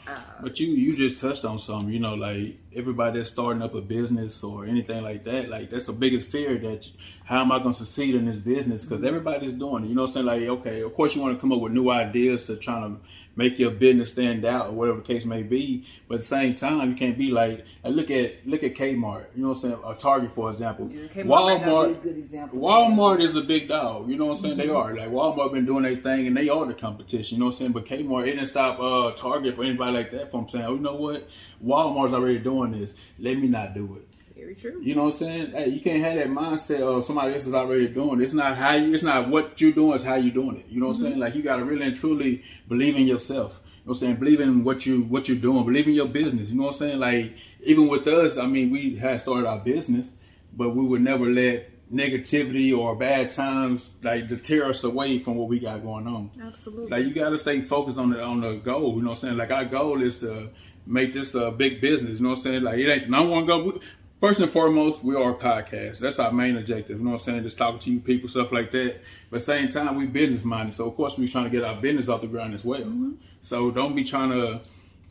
uh, 0.06 0.17
But 0.43 0.58
you 0.61 0.69
you 0.69 0.96
just 0.96 1.19
touched 1.19 1.44
on 1.44 1.58
something, 1.58 1.93
you 1.93 2.00
know, 2.00 2.14
like 2.14 2.58
everybody 2.75 3.19
that's 3.19 3.31
starting 3.31 3.62
up 3.62 3.75
a 3.75 3.81
business 3.81 4.43
or 4.43 4.64
anything 4.64 5.02
like 5.02 5.25
that, 5.25 5.49
like 5.49 5.70
that's 5.70 5.87
the 5.87 5.93
biggest 5.93 6.28
fear 6.28 6.58
that 6.58 6.87
you- 6.87 6.93
how 7.25 7.40
am 7.43 7.52
I 7.52 7.58
going 7.58 7.75
to 7.75 7.78
succeed 7.78 8.14
in 8.14 8.26
this 8.26 8.38
business? 8.38 8.82
Because 8.82 8.99
mm-hmm. 8.99 9.08
everybody's 9.08 9.52
doing 9.52 9.84
it. 9.84 9.88
You 9.88 9.94
know 9.94 10.02
what 10.02 10.08
I'm 10.08 10.14
saying? 10.14 10.26
Like, 10.26 10.43
okay, 10.43 10.81
of 10.82 10.94
course 10.94 11.14
you 11.14 11.22
want 11.22 11.37
to 11.37 11.40
come 11.40 11.52
up 11.52 11.61
with 11.61 11.72
new 11.72 11.90
ideas 11.90 12.46
to 12.46 12.56
try 12.56 12.81
to 12.81 12.96
make 13.37 13.59
your 13.59 13.71
business 13.71 14.11
stand 14.11 14.44
out 14.44 14.69
or 14.69 14.73
whatever 14.73 14.99
the 14.99 15.05
case 15.05 15.25
may 15.25 15.43
be. 15.43 15.87
But 16.09 16.17
at 16.17 16.21
the 16.21 16.27
same 16.27 16.55
time, 16.55 16.91
you 16.91 16.97
can't 16.97 17.17
be 17.17 17.31
like, 17.31 17.65
and 17.82 17.97
look 17.97 18.11
at 18.11 18.47
look 18.47 18.62
at 18.62 18.75
Kmart. 18.75 19.27
You 19.35 19.43
know 19.43 19.49
what 19.50 19.55
I'm 19.56 19.61
saying? 19.61 19.75
Or 19.75 19.94
Target, 19.94 20.35
for 20.35 20.50
example. 20.50 20.91
Yeah, 20.91 21.06
Kmart 21.06 21.27
might 21.27 21.27
not 21.27 21.65
be 21.65 21.71
Walmart. 21.71 21.91
a 21.91 21.94
good 22.03 22.19
example. 22.19 22.59
Walmart 22.61 23.21
is 23.21 23.37
a 23.37 23.43
big 23.43 23.69
dog. 23.69 24.11
You 24.11 24.17
know 24.17 24.27
what 24.27 24.38
I'm 24.38 24.43
saying? 24.43 24.59
They 24.59 24.69
are. 24.69 24.94
Like 24.94 25.09
Walmart 25.11 25.53
been 25.53 25.67
doing 25.67 25.85
their 25.85 25.97
thing 25.97 26.27
and 26.27 26.37
they 26.37 26.49
are 26.49 26.67
the 26.67 26.75
competition. 26.75 27.37
You 27.37 27.41
know 27.41 27.47
what 27.47 27.53
I'm 27.55 27.59
saying? 27.59 27.73
But 27.73 27.87
Kmart, 27.87 28.23
it 28.29 28.32
didn't 28.32 28.47
stop 28.47 28.81
uh, 28.81 29.12
Target 29.12 29.56
for 29.56 29.65
anybody 29.65 29.93
like 29.93 30.11
that 30.12 30.31
from 30.31 30.49
saying, 30.49 30.65
oh, 30.65 30.75
you 30.75 30.81
know 30.81 30.97
what? 30.97 31.29
Walmart's 31.65 32.15
already 32.15 32.38
doing 32.38 32.73
this. 32.73 32.94
Let 33.19 33.38
me 33.38 33.49
not 33.49 33.75
do 33.75 33.97
it. 33.97 34.06
Very 34.41 34.55
true. 34.55 34.81
You 34.83 34.95
know 34.95 35.05
what 35.05 35.15
I'm 35.15 35.19
saying? 35.19 35.51
Hey, 35.53 35.69
you 35.69 35.81
can't 35.81 36.03
have 36.03 36.17
that 36.17 36.29
mindset 36.29 36.81
of 36.81 37.05
somebody 37.05 37.35
else 37.35 37.47
is 37.47 37.55
already 37.55 37.89
doing 37.89 38.21
it. 38.21 38.25
It's 38.25 38.35
not 38.35 38.57
how 38.57 38.75
you, 38.75 38.95
it's 38.95 39.03
not 39.03 39.29
what 39.29 39.61
you're 39.61 39.73
doing, 39.73 39.95
it's 39.95 40.05
how 40.05 40.15
you're 40.15 40.35
doing 40.35 40.57
it. 40.57 40.67
You 40.69 40.81
know 40.81 40.89
what 40.89 40.97
I'm 40.97 41.03
mm-hmm. 41.03 41.11
saying? 41.11 41.21
Like 41.21 41.35
you 41.35 41.43
gotta 41.43 41.65
really 41.65 41.87
and 41.87 41.97
truly 41.97 42.43
believe 42.69 42.97
in 42.97 43.07
yourself. 43.07 43.61
You 43.63 43.69
know 43.69 43.91
what 43.91 43.95
I'm 43.97 44.01
saying? 44.01 44.17
Believe 44.17 44.41
in 44.41 44.65
what 44.65 44.87
you 44.87 45.03
what 45.03 45.29
you're 45.29 45.39
doing, 45.39 45.65
believe 45.65 45.87
in 45.87 45.95
your 45.95 46.09
business. 46.09 46.51
You 46.51 46.57
know 46.57 46.65
what 46.65 46.73
I'm 46.73 46.79
saying? 46.79 46.99
Like 46.99 47.35
even 47.63 47.89
with 47.89 48.07
us, 48.07 48.37
I 48.37 48.47
mean 48.47 48.71
we 48.71 48.97
had 48.97 49.21
started 49.21 49.47
our 49.47 49.59
business, 49.59 50.11
but 50.53 50.75
we 50.75 50.85
would 50.85 51.03
never 51.03 51.27
let 51.27 51.69
negativity 51.93 52.77
or 52.77 52.95
bad 52.95 53.33
times 53.33 53.91
like 54.03 54.29
deter 54.29 54.71
us 54.71 54.85
away 54.85 55.19
from 55.19 55.35
what 55.37 55.49
we 55.49 55.59
got 55.59 55.83
going 55.83 56.07
on. 56.07 56.31
Absolutely. 56.41 56.89
Like 56.89 57.05
you 57.05 57.13
gotta 57.13 57.39
stay 57.39 57.61
focused 57.63 57.99
on 57.99 58.11
the 58.11 58.23
on 58.23 58.41
the 58.41 58.55
goal. 58.55 58.95
You 58.97 59.03
know 59.03 59.11
what 59.11 59.19
I'm 59.19 59.21
saying? 59.21 59.37
Like 59.37 59.51
our 59.51 59.65
goal 59.65 60.03
is 60.03 60.19
to 60.19 60.51
make 60.87 61.13
this 61.13 61.35
a 61.35 61.51
big 61.51 61.81
business. 61.81 62.19
You 62.19 62.25
know 62.25 62.31
what 62.31 62.39
I'm 62.39 62.45
saying? 62.45 62.63
Like 62.63 62.79
it 62.79 62.91
ain't 62.91 63.11
number 63.11 63.33
one 63.33 63.47
goal. 63.47 63.81
We- 64.20 64.28
First 64.28 64.40
and 64.40 64.52
foremost, 64.52 65.02
we 65.02 65.14
are 65.14 65.31
a 65.31 65.34
podcast. 65.34 65.99
That's 65.99 66.19
our 66.19 66.31
main 66.32 66.56
objective. 66.56 66.99
You 66.99 67.05
know 67.05 67.12
what 67.12 67.20
I'm 67.20 67.25
saying? 67.25 67.43
Just 67.44 67.56
talking 67.58 67.81
to 67.81 67.90
you 67.90 68.00
people, 68.00 68.28
stuff 68.28 68.52
like 68.52 68.70
that. 68.72 69.00
But 69.31 69.37
at 69.37 69.40
the 69.40 69.40
same 69.40 69.69
time, 69.70 69.96
we 69.96 70.06
business 70.06 70.44
minded. 70.44 70.75
So 70.75 70.87
of 70.88 70.96
course 70.96 71.17
we 71.17 71.26
trying 71.26 71.44
to 71.44 71.50
get 71.50 71.64
our 71.64 71.81
business 71.81 72.08
off 72.08 72.20
the 72.20 72.26
ground 72.26 72.55
as 72.55 72.64
well. 72.64 73.12
So 73.40 73.70
don't 73.70 73.94
be 73.96 74.05
trying 74.05 74.31
to 74.31 74.61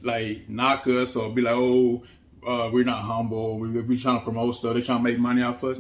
like 0.03 0.47
knock 0.47 0.85
us 0.87 1.15
or 1.15 1.31
be 1.31 1.41
like, 1.41 1.55
oh, 1.55 2.03
uh, 2.47 2.69
we're 2.71 2.83
not 2.85 2.99
humble. 3.01 3.57
We 3.59 3.69
we 3.81 3.97
trying 3.99 4.19
to 4.19 4.23
promote 4.23 4.55
stuff. 4.55 4.75
They 4.75 4.81
trying 4.81 4.99
to 4.99 5.03
make 5.03 5.17
money 5.19 5.41
off 5.41 5.63
us. 5.63 5.79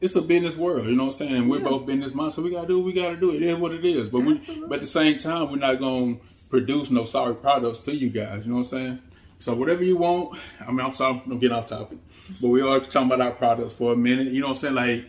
It's 0.00 0.14
a 0.16 0.20
business 0.22 0.54
world, 0.56 0.86
you 0.86 0.96
know 0.96 1.04
what 1.04 1.12
I'm 1.20 1.28
saying? 1.28 1.42
Yeah. 1.44 1.48
We're 1.48 1.60
both 1.60 1.86
business 1.86 2.14
minded, 2.14 2.34
so 2.34 2.42
we 2.42 2.50
gotta 2.50 2.66
do 2.66 2.78
what 2.78 2.84
we 2.86 2.92
gotta 2.92 3.16
do. 3.16 3.32
It 3.32 3.42
is 3.42 3.56
what 3.56 3.72
it 3.72 3.84
is. 3.86 4.10
But 4.10 4.20
we, 4.20 4.34
Absolutely. 4.34 4.68
but 4.68 4.74
at 4.74 4.80
the 4.82 4.86
same 4.86 5.16
time, 5.16 5.50
we're 5.50 5.56
not 5.56 5.78
gonna 5.80 6.16
produce 6.50 6.90
no 6.90 7.04
sorry 7.04 7.34
products 7.36 7.78
to 7.80 7.94
you 7.94 8.10
guys. 8.10 8.44
You 8.44 8.50
know 8.50 8.58
what 8.58 8.64
I'm 8.64 8.68
saying? 8.68 8.98
So 9.44 9.52
whatever 9.52 9.84
you 9.84 9.98
want. 9.98 10.38
I 10.66 10.70
mean, 10.70 10.80
I'm 10.80 10.94
sorry, 10.94 11.20
I'm 11.26 11.38
getting 11.38 11.54
off 11.54 11.66
topic, 11.66 11.98
but 12.40 12.48
we 12.48 12.62
are 12.62 12.80
talking 12.80 13.12
about 13.12 13.20
our 13.20 13.32
products 13.32 13.72
for 13.72 13.92
a 13.92 13.96
minute. 13.96 14.28
You 14.28 14.40
know 14.40 14.46
what 14.46 14.64
I'm 14.64 14.74
saying? 14.74 14.74
Like 14.74 15.04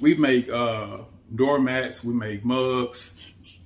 we 0.00 0.14
make 0.14 0.48
uh, 0.48 0.98
doormats, 1.34 2.04
we 2.04 2.14
make 2.14 2.44
mugs. 2.44 3.10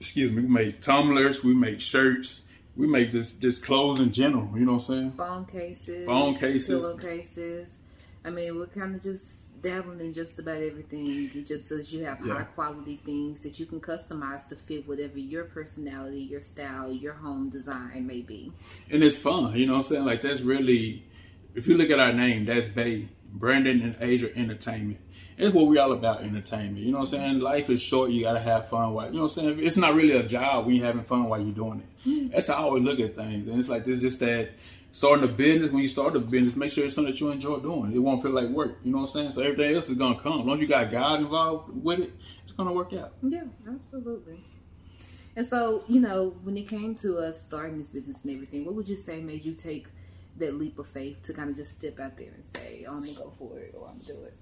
Excuse 0.00 0.32
me, 0.32 0.40
we 0.40 0.48
make 0.48 0.80
tumblers, 0.80 1.44
we 1.44 1.52
make 1.52 1.78
shirts, 1.78 2.40
we 2.74 2.86
make 2.86 3.12
this 3.12 3.32
just 3.32 3.62
clothes 3.62 4.00
in 4.00 4.12
general. 4.12 4.48
You 4.54 4.64
know 4.64 4.76
what 4.76 4.88
I'm 4.88 4.94
saying? 4.94 5.12
phone 5.12 5.44
cases, 5.44 6.06
Phone 6.06 6.34
cases. 6.34 6.82
pillowcases. 6.82 7.78
I 8.24 8.30
mean, 8.30 8.56
we're 8.56 8.66
kind 8.68 8.94
of 8.94 9.02
just 9.02 9.43
dabbling 9.64 10.00
in 10.00 10.12
just 10.12 10.38
about 10.38 10.60
everything. 10.62 11.30
It 11.34 11.46
just 11.46 11.68
that 11.70 11.92
you 11.92 12.04
have 12.04 12.24
Yeah. 12.24 12.34
high 12.34 12.44
quality 12.44 13.00
things 13.04 13.40
that 13.40 13.58
you 13.58 13.66
can 13.66 13.80
customize 13.80 14.46
to 14.50 14.56
fit 14.56 14.86
whatever 14.86 15.18
your 15.18 15.44
personality, 15.44 16.20
your 16.20 16.40
style, 16.40 16.92
your 16.92 17.14
home 17.14 17.48
design 17.48 18.06
may 18.06 18.20
be. 18.20 18.52
and 18.90 19.02
it's 19.02 19.16
fun. 19.16 19.56
You 19.56 19.66
know 19.66 19.72
what 19.72 19.78
I'm 19.78 19.84
saying? 19.84 20.04
Like 20.04 20.22
that's 20.22 20.42
really, 20.42 21.02
if 21.54 21.66
you 21.66 21.76
look 21.76 21.90
at 21.90 21.98
our 21.98 22.12
name, 22.12 22.44
that's 22.44 22.68
Bay 22.68 23.08
Brandon 23.32 23.80
and 23.82 23.96
Asia 24.00 24.30
Entertainment. 24.36 25.00
It's 25.36 25.52
what 25.52 25.66
we 25.66 25.78
all 25.78 25.90
about 25.92 26.20
entertainment. 26.22 26.78
You 26.78 26.92
know 26.92 26.98
what 26.98 27.12
I'm 27.12 27.18
saying? 27.18 27.40
Life 27.40 27.68
is 27.68 27.82
short. 27.82 28.12
You 28.12 28.22
gotta 28.22 28.38
have 28.38 28.68
fun. 28.68 28.92
While 28.94 29.06
you 29.08 29.14
know 29.16 29.22
what 29.22 29.36
I'm 29.38 29.56
saying? 29.56 29.66
It's 29.66 29.76
not 29.76 29.96
really 29.96 30.12
a 30.16 30.22
job 30.22 30.66
when 30.66 30.76
you're 30.76 30.86
having 30.86 31.02
fun 31.02 31.24
while 31.28 31.40
you're 31.40 31.50
doing 31.64 31.80
it. 31.80 31.86
Hmm. 32.08 32.26
That's 32.28 32.46
how 32.46 32.54
I 32.54 32.58
always 32.58 32.84
look 32.84 33.00
at 33.00 33.16
things. 33.16 33.48
And 33.48 33.58
it's 33.58 33.68
like 33.68 33.84
this, 33.84 34.00
just 34.00 34.20
that 34.20 34.50
starting 34.94 35.24
a 35.24 35.28
business. 35.28 35.70
When 35.70 35.82
you 35.82 35.88
start 35.88 36.14
a 36.14 36.20
business, 36.20 36.54
make 36.54 36.70
sure 36.70 36.84
it's 36.84 36.94
something 36.94 37.12
that 37.12 37.20
you 37.20 37.30
enjoy 37.30 37.58
doing. 37.58 37.92
It 37.92 37.98
won't 37.98 38.22
feel 38.22 38.30
like 38.30 38.48
work. 38.48 38.78
You 38.84 38.92
know 38.92 38.98
what 38.98 39.08
I'm 39.08 39.12
saying? 39.12 39.32
So 39.32 39.42
everything 39.42 39.74
else 39.74 39.90
is 39.90 39.98
gonna 39.98 40.18
come. 40.18 40.40
As 40.40 40.46
long 40.46 40.54
as 40.54 40.60
you 40.62 40.68
got 40.68 40.90
God 40.90 41.20
involved 41.20 41.70
with 41.82 41.98
it, 41.98 42.12
it's 42.44 42.52
gonna 42.52 42.72
work 42.72 42.92
out. 42.92 43.12
Yeah, 43.22 43.42
absolutely. 43.68 44.44
And 45.36 45.44
so, 45.44 45.82
you 45.88 46.00
know, 46.00 46.36
when 46.44 46.56
it 46.56 46.68
came 46.68 46.94
to 46.96 47.18
us 47.18 47.42
starting 47.42 47.76
this 47.76 47.90
business 47.90 48.22
and 48.22 48.32
everything, 48.32 48.64
what 48.64 48.76
would 48.76 48.88
you 48.88 48.94
say 48.94 49.20
made 49.20 49.44
you 49.44 49.52
take 49.52 49.88
that 50.38 50.54
leap 50.54 50.78
of 50.78 50.86
faith 50.86 51.22
to 51.24 51.32
kind 51.34 51.50
of 51.50 51.56
just 51.56 51.72
step 51.72 51.98
out 51.98 52.16
there 52.16 52.30
and 52.32 52.44
say, 52.44 52.84
"I'm 52.88 53.00
gonna 53.00 53.12
go 53.14 53.32
for 53.36 53.58
it," 53.58 53.74
or 53.76 53.88
"I'm 53.88 53.98
gonna 53.98 54.20
do 54.20 54.24
it"? 54.24 54.34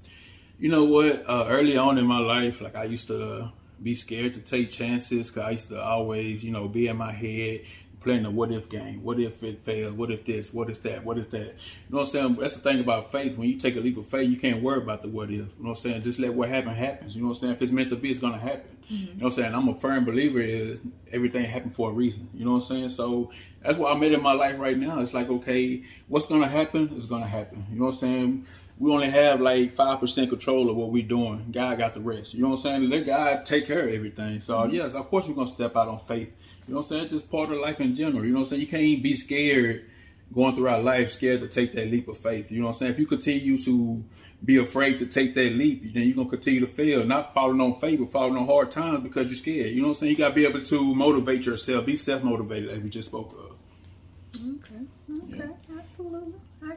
You 0.58 0.68
know 0.68 0.84
what? 0.84 1.24
Uh, 1.26 1.46
early 1.48 1.78
on 1.78 1.96
in 1.96 2.06
my 2.06 2.18
life, 2.18 2.60
like 2.60 2.76
I 2.76 2.84
used 2.84 3.08
to 3.08 3.50
be 3.82 3.94
scared 3.94 4.34
to 4.34 4.40
take 4.40 4.70
chances 4.70 5.28
because 5.28 5.42
I 5.42 5.50
used 5.52 5.68
to 5.70 5.82
always, 5.82 6.44
you 6.44 6.52
know, 6.52 6.68
be 6.68 6.88
in 6.88 6.96
my 6.98 7.12
head 7.12 7.62
playing 8.02 8.24
the 8.24 8.30
what 8.30 8.50
if 8.50 8.68
game. 8.68 9.02
What 9.02 9.18
if 9.20 9.42
it 9.42 9.64
fails? 9.64 9.92
What 9.92 10.10
if 10.10 10.24
this? 10.24 10.52
What 10.52 10.70
if 10.70 10.82
that? 10.82 11.04
What 11.04 11.18
if 11.18 11.30
that? 11.30 11.40
You 11.40 11.52
know 11.90 11.98
what 11.98 12.00
I'm 12.00 12.06
saying? 12.06 12.36
That's 12.40 12.56
the 12.56 12.60
thing 12.60 12.80
about 12.80 13.12
faith. 13.12 13.36
When 13.36 13.48
you 13.48 13.56
take 13.56 13.76
a 13.76 13.80
leap 13.80 13.96
of 13.96 14.06
faith, 14.06 14.28
you 14.30 14.36
can't 14.36 14.62
worry 14.62 14.78
about 14.78 15.02
the 15.02 15.08
what 15.08 15.30
if. 15.30 15.30
You 15.30 15.38
know 15.38 15.48
what 15.58 15.68
I'm 15.70 15.74
saying? 15.76 16.02
Just 16.02 16.18
let 16.18 16.34
what 16.34 16.48
happen 16.48 16.74
happens. 16.74 17.14
You 17.14 17.22
know 17.22 17.28
what 17.28 17.34
I'm 17.34 17.40
saying? 17.40 17.52
If 17.54 17.62
it's 17.62 17.72
meant 17.72 17.90
to 17.90 17.96
be, 17.96 18.10
it's 18.10 18.18
gonna 18.18 18.38
happen. 18.38 18.76
You 18.88 18.98
mm-hmm. 18.98 19.18
know 19.18 19.24
what 19.24 19.32
I'm 19.32 19.42
saying? 19.42 19.54
I'm 19.54 19.68
a 19.68 19.74
firm 19.74 20.04
believer 20.04 20.40
is 20.40 20.80
everything 21.12 21.44
happened 21.44 21.74
for 21.74 21.90
a 21.90 21.92
reason. 21.92 22.28
You 22.34 22.44
know 22.44 22.52
what 22.52 22.62
I'm 22.62 22.68
saying? 22.68 22.88
So 22.90 23.30
that's 23.62 23.78
what 23.78 23.94
I 23.94 23.98
made 23.98 24.12
in 24.12 24.22
my 24.22 24.32
life 24.32 24.58
right 24.58 24.76
now. 24.76 25.00
It's 25.00 25.14
like, 25.14 25.30
okay, 25.30 25.82
what's 26.08 26.26
gonna 26.26 26.48
happen 26.48 26.90
is 26.96 27.06
gonna 27.06 27.26
happen. 27.26 27.66
You 27.70 27.78
know 27.78 27.86
what 27.86 27.92
I'm 27.92 27.98
saying? 27.98 28.46
we 28.78 28.90
only 28.90 29.10
have 29.10 29.40
like 29.40 29.74
five 29.74 30.00
percent 30.00 30.28
control 30.28 30.68
of 30.68 30.76
what 30.76 30.90
we're 30.90 31.06
doing. 31.06 31.46
God 31.52 31.78
got 31.78 31.94
the 31.94 32.00
rest. 32.00 32.34
You 32.34 32.42
know 32.42 32.48
what 32.48 32.56
I'm 32.56 32.62
saying? 32.62 32.90
Let 32.90 33.06
God 33.06 33.46
take 33.46 33.66
care 33.66 33.86
of 33.86 33.94
everything. 33.94 34.40
So 34.40 34.56
mm-hmm. 34.58 34.74
yes, 34.74 34.94
of 34.94 35.08
course 35.08 35.28
we're 35.28 35.34
gonna 35.34 35.46
step 35.46 35.76
out 35.76 35.86
on 35.86 36.00
faith. 36.00 36.32
You 36.66 36.74
know 36.74 36.80
what 36.80 36.84
I'm 36.84 36.88
saying? 36.88 37.04
It's 37.04 37.12
just 37.12 37.30
part 37.30 37.50
of 37.50 37.58
life 37.58 37.80
in 37.80 37.94
general. 37.94 38.24
You 38.24 38.30
know 38.30 38.40
what 38.40 38.44
I'm 38.44 38.50
saying? 38.50 38.62
You 38.62 38.68
can't 38.68 38.82
even 38.82 39.02
be 39.02 39.16
scared 39.16 39.84
going 40.32 40.54
through 40.54 40.68
our 40.68 40.80
life, 40.80 41.12
scared 41.12 41.40
to 41.40 41.48
take 41.48 41.72
that 41.72 41.90
leap 41.90 42.08
of 42.08 42.18
faith. 42.18 42.50
You 42.50 42.60
know 42.60 42.66
what 42.66 42.74
I'm 42.74 42.78
saying? 42.78 42.92
If 42.92 42.98
you 42.98 43.06
continue 43.06 43.62
to 43.64 44.04
be 44.44 44.56
afraid 44.56 44.98
to 44.98 45.06
take 45.06 45.34
that 45.34 45.52
leap, 45.52 45.92
then 45.92 46.04
you're 46.04 46.16
gonna 46.16 46.28
continue 46.28 46.60
to 46.60 46.66
fail. 46.66 47.04
Not 47.04 47.34
following 47.34 47.60
on 47.60 47.78
faith, 47.80 48.00
but 48.00 48.10
following 48.10 48.36
on 48.36 48.46
hard 48.46 48.70
times 48.70 49.02
because 49.02 49.28
you're 49.28 49.36
scared. 49.36 49.74
You 49.74 49.82
know 49.82 49.88
what 49.88 49.94
I'm 49.94 50.00
saying? 50.00 50.10
You 50.10 50.16
gotta 50.16 50.34
be 50.34 50.46
able 50.46 50.62
to 50.62 50.94
motivate 50.94 51.46
yourself, 51.46 51.86
be 51.86 51.96
self 51.96 52.22
motivated, 52.22 52.70
as 52.70 52.82
we 52.82 52.90
just 52.90 53.08
spoke 53.08 53.32
of. 53.32 53.56
Okay, 54.36 54.84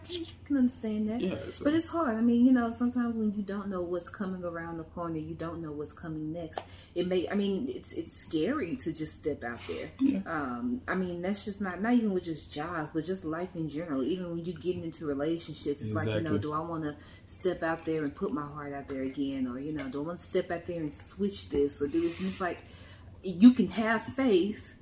can, 0.08 0.26
can 0.46 0.58
understand 0.58 1.10
that. 1.10 1.22
Yeah, 1.22 1.36
But 1.64 1.74
it's 1.74 1.88
hard. 1.88 2.16
I 2.16 2.22
mean, 2.22 2.46
you 2.46 2.52
know, 2.52 2.72
sometimes 2.72 3.16
when 3.16 3.32
you 3.34 3.44
don't 3.44 3.68
know 3.68 3.82
what's 3.82 4.10
coming 4.10 4.44
around 4.44 4.78
the 4.78 4.84
corner, 4.84 5.18
you 5.18 5.34
don't 5.34 5.62
know 5.62 5.72
what's 5.72 5.92
coming 5.94 6.32
next. 6.32 6.60
It 6.94 7.08
may. 7.08 7.28
I 7.30 7.36
mean, 7.36 7.68
it's 7.70 7.94
it's 7.94 8.14
scary 8.14 8.76
to 8.78 8.94
just 8.94 9.16
step 9.16 9.44
out 9.44 9.60
there. 9.68 9.90
Yeah. 10.00 10.20
Um, 10.26 10.82
I 10.88 10.96
mean, 10.96 11.22
that's 11.22 11.46
just 11.46 11.62
not 11.62 11.82
not 11.82 11.94
even 11.94 12.14
with 12.14 12.26
just 12.26 12.52
jobs, 12.52 12.90
but 12.94 13.04
just 13.06 13.26
life 13.26 13.56
in 13.56 13.68
general. 13.68 14.04
Even 14.04 14.30
when 14.30 14.46
you're 14.46 14.56
getting 14.56 14.84
into 14.84 15.06
relationships, 15.06 15.82
it's 15.82 15.94
like 15.94 16.08
you 16.08 16.22
know, 16.22 16.38
do 16.38 16.54
I 16.54 16.60
want 16.60 16.84
to 16.84 16.96
step 17.26 17.64
out 17.64 17.86
there 17.86 18.04
and 18.04 18.14
put 18.14 18.32
my 18.32 18.46
heart 18.46 18.74
out 18.74 18.88
there 18.88 19.04
again, 19.04 19.48
or 19.48 19.60
you 19.60 19.74
know, 19.74 19.88
do 19.90 20.02
I 20.02 20.06
want 20.06 20.20
to 20.20 20.24
step 20.24 20.52
out 20.52 20.66
there 20.66 20.80
and 20.80 20.94
switch 20.94 21.50
this 21.50 21.82
or 21.82 21.88
do 21.88 22.00
this? 22.02 22.20
And 22.20 22.28
it's 22.28 22.40
like 22.40 22.60
you 23.24 23.52
can 23.52 23.70
have 23.72 24.04
faith 24.04 24.75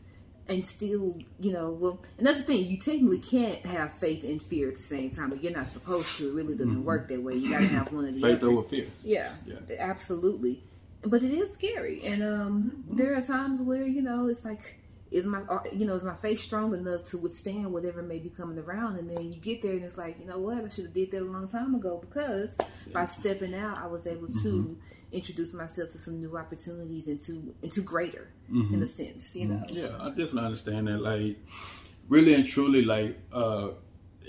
and 0.49 0.65
still, 0.65 1.17
you 1.39 1.51
know, 1.53 1.69
well, 1.71 2.01
and 2.17 2.27
that's 2.27 2.37
the 2.39 2.43
thing. 2.43 2.65
You 2.65 2.77
technically 2.77 3.19
can't 3.19 3.65
have 3.65 3.93
faith 3.93 4.23
and 4.23 4.41
fear 4.41 4.67
at 4.69 4.75
the 4.75 4.81
same 4.81 5.09
time, 5.09 5.29
but 5.29 5.41
you're 5.41 5.53
not 5.53 5.67
supposed 5.67 6.17
to. 6.17 6.29
It 6.29 6.33
really 6.33 6.55
doesn't 6.55 6.83
work 6.83 7.07
that 7.07 7.21
way. 7.23 7.35
You 7.35 7.49
got 7.49 7.59
to 7.59 7.67
have 7.67 7.91
one 7.93 8.05
of 8.05 8.13
the 8.15 8.21
Faith 8.21 8.37
other. 8.43 8.51
over 8.51 8.67
fear. 8.67 8.87
Yeah, 9.03 9.31
Yeah. 9.45 9.55
absolutely. 9.79 10.61
But 11.01 11.23
it 11.23 11.31
is 11.33 11.51
scary, 11.53 12.01
and 12.05 12.23
um, 12.23 12.83
there 12.89 13.15
are 13.17 13.21
times 13.21 13.61
where 13.61 13.83
you 13.85 14.01
know 14.01 14.27
it's 14.27 14.45
like, 14.45 14.79
is 15.13 15.25
my 15.25 15.41
uh, 15.47 15.59
you 15.71 15.85
know 15.85 15.93
is 15.93 16.03
my 16.03 16.15
faith 16.15 16.39
strong 16.39 16.73
enough 16.73 17.03
to 17.03 17.17
withstand 17.17 17.71
whatever 17.71 18.01
may 18.01 18.19
be 18.19 18.29
coming 18.29 18.57
around? 18.57 18.97
And 18.97 19.09
then 19.09 19.31
you 19.31 19.39
get 19.39 19.61
there, 19.61 19.73
and 19.73 19.83
it's 19.83 19.97
like, 19.97 20.19
you 20.19 20.25
know 20.25 20.39
what, 20.39 20.63
I 20.63 20.67
should 20.67 20.85
have 20.85 20.93
did 20.93 21.11
that 21.11 21.21
a 21.21 21.25
long 21.25 21.47
time 21.47 21.75
ago 21.75 21.99
because 22.01 22.57
by 22.91 23.05
stepping 23.05 23.53
out, 23.53 23.77
I 23.77 23.87
was 23.87 24.07
able 24.07 24.27
to 24.27 24.77
introduce 25.11 25.53
myself 25.53 25.91
to 25.91 25.97
some 25.97 26.19
new 26.19 26.37
opportunities 26.37 27.07
and 27.07 27.21
to 27.21 27.55
and 27.61 27.71
to 27.71 27.81
greater 27.81 28.29
in 28.49 28.81
a 28.81 28.87
sense, 28.87 29.35
you 29.35 29.47
know. 29.47 29.63
Yeah, 29.69 29.95
I 29.99 30.09
definitely 30.09 30.45
understand 30.45 30.87
that. 30.87 31.01
Like, 31.01 31.37
really 32.07 32.33
and 32.33 32.45
truly, 32.45 32.83
like, 32.83 33.17
uh, 33.31 33.69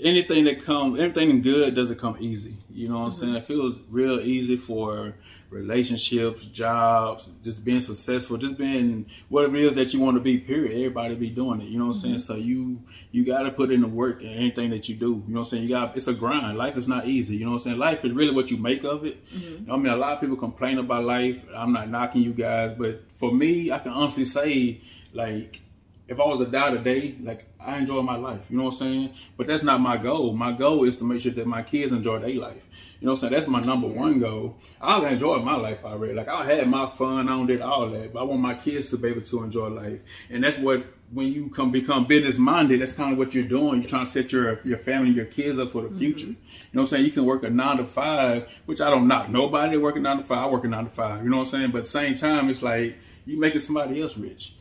anything 0.01 0.45
that 0.45 0.63
comes, 0.63 0.99
anything 0.99 1.41
good 1.41 1.75
doesn't 1.75 1.99
come 1.99 2.17
easy. 2.19 2.57
You 2.69 2.89
know 2.89 2.99
what 2.99 3.05
I'm 3.05 3.11
saying? 3.11 3.35
It 3.35 3.45
feels 3.45 3.77
real 3.89 4.19
easy 4.19 4.57
for 4.57 5.15
relationships, 5.49 6.45
jobs, 6.45 7.29
just 7.43 7.63
being 7.63 7.81
successful, 7.81 8.37
just 8.37 8.57
being 8.57 9.05
whatever 9.29 9.55
it 9.55 9.65
is 9.65 9.73
that 9.73 9.93
you 9.93 9.99
want 9.99 10.17
to 10.17 10.21
be. 10.21 10.37
Period. 10.37 10.73
Everybody 10.73 11.15
be 11.15 11.29
doing 11.29 11.61
it. 11.61 11.67
You 11.67 11.79
know 11.79 11.87
what 11.87 11.95
I'm 11.95 12.01
saying? 12.01 12.15
Mm-hmm. 12.15 12.21
So 12.21 12.35
you 12.35 12.81
you 13.11 13.25
got 13.25 13.43
to 13.43 13.51
put 13.51 13.71
in 13.71 13.81
the 13.81 13.87
work 13.87 14.21
in 14.21 14.29
anything 14.29 14.71
that 14.71 14.89
you 14.89 14.95
do. 14.95 15.23
You 15.27 15.33
know 15.33 15.39
what 15.39 15.45
I'm 15.47 15.49
saying? 15.51 15.63
You 15.63 15.69
got 15.69 15.95
it's 15.95 16.07
a 16.07 16.13
grind. 16.13 16.57
Life 16.57 16.77
is 16.77 16.87
not 16.87 17.07
easy. 17.07 17.35
You 17.35 17.45
know 17.45 17.51
what 17.51 17.57
I'm 17.57 17.63
saying? 17.63 17.77
Life 17.77 18.03
is 18.03 18.13
really 18.13 18.33
what 18.33 18.51
you 18.51 18.57
make 18.57 18.83
of 18.83 19.05
it. 19.05 19.25
Mm-hmm. 19.33 19.71
I 19.71 19.77
mean, 19.77 19.93
a 19.93 19.97
lot 19.97 20.13
of 20.13 20.21
people 20.21 20.37
complain 20.37 20.77
about 20.77 21.03
life. 21.03 21.41
I'm 21.55 21.73
not 21.73 21.89
knocking 21.89 22.21
you 22.21 22.33
guys, 22.33 22.73
but 22.73 23.03
for 23.15 23.31
me, 23.31 23.71
I 23.71 23.79
can 23.79 23.91
honestly 23.91 24.25
say 24.25 24.81
like 25.13 25.61
if 26.07 26.19
I 26.19 26.23
was 26.23 26.39
to 26.39 26.45
die 26.45 26.71
today, 26.71 27.15
like 27.21 27.47
I 27.65 27.77
enjoy 27.77 28.01
my 28.01 28.15
life, 28.15 28.41
you 28.49 28.57
know 28.57 28.65
what 28.65 28.73
I'm 28.73 28.79
saying? 28.79 29.13
But 29.37 29.47
that's 29.47 29.63
not 29.63 29.81
my 29.81 29.97
goal. 29.97 30.33
My 30.33 30.51
goal 30.51 30.83
is 30.83 30.97
to 30.97 31.03
make 31.03 31.21
sure 31.21 31.31
that 31.31 31.47
my 31.47 31.63
kids 31.63 31.91
enjoy 31.91 32.19
their 32.19 32.35
life. 32.35 32.63
You 32.99 33.07
know 33.07 33.13
what 33.13 33.23
I'm 33.23 33.29
saying? 33.29 33.33
That's 33.33 33.47
my 33.47 33.61
number 33.61 33.87
one 33.87 34.19
goal. 34.19 34.55
I've 34.81 35.03
enjoyed 35.03 35.43
my 35.43 35.55
life 35.55 35.83
already. 35.83 36.13
Like 36.13 36.29
I 36.29 36.45
had 36.45 36.67
my 36.69 36.89
fun, 36.89 37.27
I 37.27 37.31
don't 37.31 37.45
did 37.45 37.61
all 37.61 37.89
that, 37.89 38.13
but 38.13 38.19
I 38.19 38.23
want 38.23 38.41
my 38.41 38.55
kids 38.55 38.89
to 38.91 38.97
be 38.97 39.09
able 39.09 39.21
to 39.21 39.43
enjoy 39.43 39.67
life. 39.67 39.99
And 40.29 40.43
that's 40.43 40.57
what 40.57 40.85
when 41.11 41.27
you 41.27 41.49
come 41.49 41.71
become 41.71 42.07
business 42.07 42.37
minded, 42.37 42.81
that's 42.81 42.93
kind 42.93 43.11
of 43.11 43.17
what 43.17 43.33
you're 43.33 43.43
doing. 43.43 43.81
You're 43.81 43.89
trying 43.89 44.05
to 44.05 44.11
set 44.11 44.31
your 44.31 44.59
your 44.63 44.77
family, 44.77 45.11
your 45.11 45.25
kids 45.25 45.59
up 45.59 45.71
for 45.71 45.81
the 45.81 45.89
mm-hmm. 45.89 45.99
future. 45.99 46.27
You 46.27 46.35
know 46.73 46.81
what 46.81 46.81
I'm 46.81 46.87
saying? 46.87 47.05
You 47.05 47.11
can 47.11 47.25
work 47.25 47.43
a 47.43 47.49
nine 47.49 47.77
to 47.77 47.85
five, 47.85 48.47
which 48.65 48.81
I 48.81 48.89
don't 48.89 49.07
knock 49.07 49.29
nobody 49.29 49.77
working 49.77 50.03
nine 50.03 50.17
to 50.17 50.23
five. 50.23 50.39
I 50.39 50.47
work 50.47 50.63
a 50.63 50.67
nine 50.67 50.85
to 50.85 50.91
five. 50.91 51.23
You 51.23 51.29
know 51.29 51.37
what 51.37 51.47
I'm 51.47 51.51
saying? 51.51 51.71
But 51.71 51.79
at 51.79 51.83
the 51.85 51.89
same 51.91 52.15
time, 52.15 52.49
it's 52.49 52.61
like 52.61 52.97
you 53.25 53.39
making 53.39 53.59
somebody 53.59 54.01
else 54.01 54.17
rich. 54.17 54.55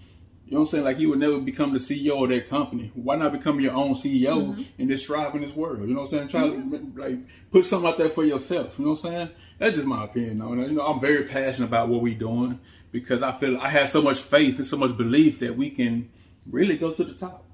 You 0.46 0.52
know 0.52 0.58
what 0.58 0.60
I'm 0.60 0.66
saying? 0.66 0.84
Like 0.84 0.98
you 0.98 1.08
would 1.08 1.18
never 1.18 1.38
become 1.40 1.72
the 1.72 1.78
CEO 1.78 2.22
of 2.22 2.28
that 2.28 2.50
company. 2.50 2.92
Why 2.94 3.16
not 3.16 3.32
become 3.32 3.60
your 3.60 3.72
own 3.72 3.94
CEO 3.94 4.36
mm-hmm. 4.36 4.62
and 4.78 4.88
just 4.88 5.04
strive 5.04 5.34
in 5.34 5.40
this 5.40 5.56
world? 5.56 5.80
You 5.88 5.94
know 5.94 6.02
what 6.02 6.12
I'm 6.12 6.28
saying? 6.28 6.28
Try 6.28 6.40
to 6.42 6.54
mm-hmm. 6.54 7.00
like 7.00 7.18
put 7.50 7.64
something 7.64 7.88
out 7.88 7.96
there 7.96 8.10
for 8.10 8.24
yourself. 8.24 8.78
You 8.78 8.84
know 8.84 8.90
what 8.90 9.04
I'm 9.04 9.10
saying? 9.10 9.30
That's 9.58 9.76
just 9.76 9.86
my 9.86 10.04
opinion 10.04 10.42
on 10.42 10.60
it. 10.60 10.68
You 10.68 10.76
know, 10.76 10.86
I'm 10.86 11.00
very 11.00 11.24
passionate 11.24 11.68
about 11.68 11.88
what 11.88 12.02
we're 12.02 12.18
doing 12.18 12.60
because 12.92 13.22
I 13.22 13.32
feel 13.32 13.56
I 13.56 13.70
have 13.70 13.88
so 13.88 14.02
much 14.02 14.20
faith 14.20 14.58
and 14.58 14.66
so 14.66 14.76
much 14.76 14.96
belief 14.96 15.40
that 15.40 15.56
we 15.56 15.70
can 15.70 16.10
really 16.50 16.76
go 16.76 16.92
to 16.92 17.04
the 17.04 17.14
top. 17.14 17.44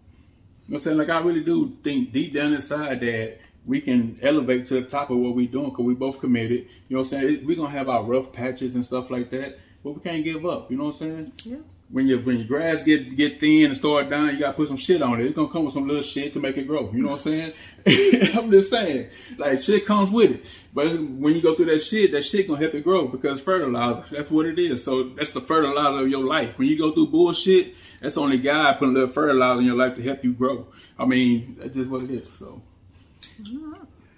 You 0.66 0.72
know 0.72 0.76
what 0.76 0.78
I'm 0.78 0.82
saying? 0.82 0.98
Like 0.98 1.10
I 1.10 1.20
really 1.20 1.44
do 1.44 1.76
think 1.84 2.12
deep 2.12 2.34
down 2.34 2.52
inside 2.52 3.00
that 3.00 3.38
we 3.64 3.80
can 3.80 4.18
elevate 4.20 4.66
to 4.66 4.74
the 4.74 4.82
top 4.82 5.10
of 5.10 5.18
what 5.18 5.36
we're 5.36 5.46
doing 5.46 5.70
because 5.70 5.84
we 5.84 5.94
both 5.94 6.18
committed. 6.18 6.66
You 6.88 6.96
know 6.96 7.02
what 7.02 7.12
I'm 7.12 7.20
saying? 7.20 7.46
We're 7.46 7.56
gonna 7.56 7.70
have 7.70 7.88
our 7.88 8.02
rough 8.02 8.32
patches 8.32 8.74
and 8.74 8.84
stuff 8.84 9.10
like 9.10 9.30
that, 9.30 9.58
but 9.84 9.92
we 9.92 10.00
can't 10.00 10.24
give 10.24 10.44
up. 10.44 10.70
You 10.70 10.76
know 10.76 10.84
what 10.84 10.94
I'm 10.94 10.98
saying? 10.98 11.32
Yeah. 11.44 11.58
When 11.90 12.06
your 12.06 12.20
when 12.20 12.38
your 12.38 12.46
grass 12.46 12.82
get 12.82 13.16
get 13.16 13.40
thin 13.40 13.66
and 13.66 13.76
start 13.76 14.08
dying, 14.08 14.34
you 14.34 14.40
gotta 14.40 14.52
put 14.52 14.68
some 14.68 14.76
shit 14.76 15.02
on 15.02 15.20
it. 15.20 15.26
It's 15.26 15.34
gonna 15.34 15.50
come 15.50 15.64
with 15.64 15.74
some 15.74 15.88
little 15.88 16.02
shit 16.02 16.32
to 16.34 16.40
make 16.40 16.56
it 16.56 16.68
grow. 16.68 16.90
You 16.92 17.02
know 17.02 17.12
what 17.12 17.26
I'm 17.26 17.52
saying? 17.52 17.52
I'm 18.36 18.50
just 18.50 18.70
saying, 18.70 19.08
like 19.38 19.60
shit 19.60 19.86
comes 19.86 20.10
with 20.10 20.30
it. 20.30 20.46
But 20.72 20.92
when 21.00 21.34
you 21.34 21.42
go 21.42 21.54
through 21.54 21.66
that 21.66 21.80
shit, 21.80 22.12
that 22.12 22.22
shit 22.22 22.46
gonna 22.46 22.60
help 22.60 22.74
it 22.74 22.84
grow 22.84 23.08
because 23.08 23.40
fertilizer. 23.40 24.04
That's 24.10 24.30
what 24.30 24.46
it 24.46 24.58
is. 24.58 24.84
So 24.84 25.04
that's 25.10 25.32
the 25.32 25.40
fertilizer 25.40 26.04
of 26.04 26.08
your 26.08 26.24
life. 26.24 26.56
When 26.58 26.68
you 26.68 26.78
go 26.78 26.92
through 26.92 27.08
bullshit, 27.08 27.74
that's 28.00 28.16
only 28.16 28.38
God 28.38 28.74
putting 28.74 28.94
a 28.94 28.98
little 29.00 29.12
fertilizer 29.12 29.60
in 29.60 29.66
your 29.66 29.76
life 29.76 29.96
to 29.96 30.02
help 30.02 30.22
you 30.22 30.32
grow. 30.32 30.68
I 30.96 31.06
mean, 31.06 31.56
that's 31.58 31.74
just 31.74 31.90
what 31.90 32.04
it 32.04 32.10
is. 32.10 32.30
So. 32.34 32.62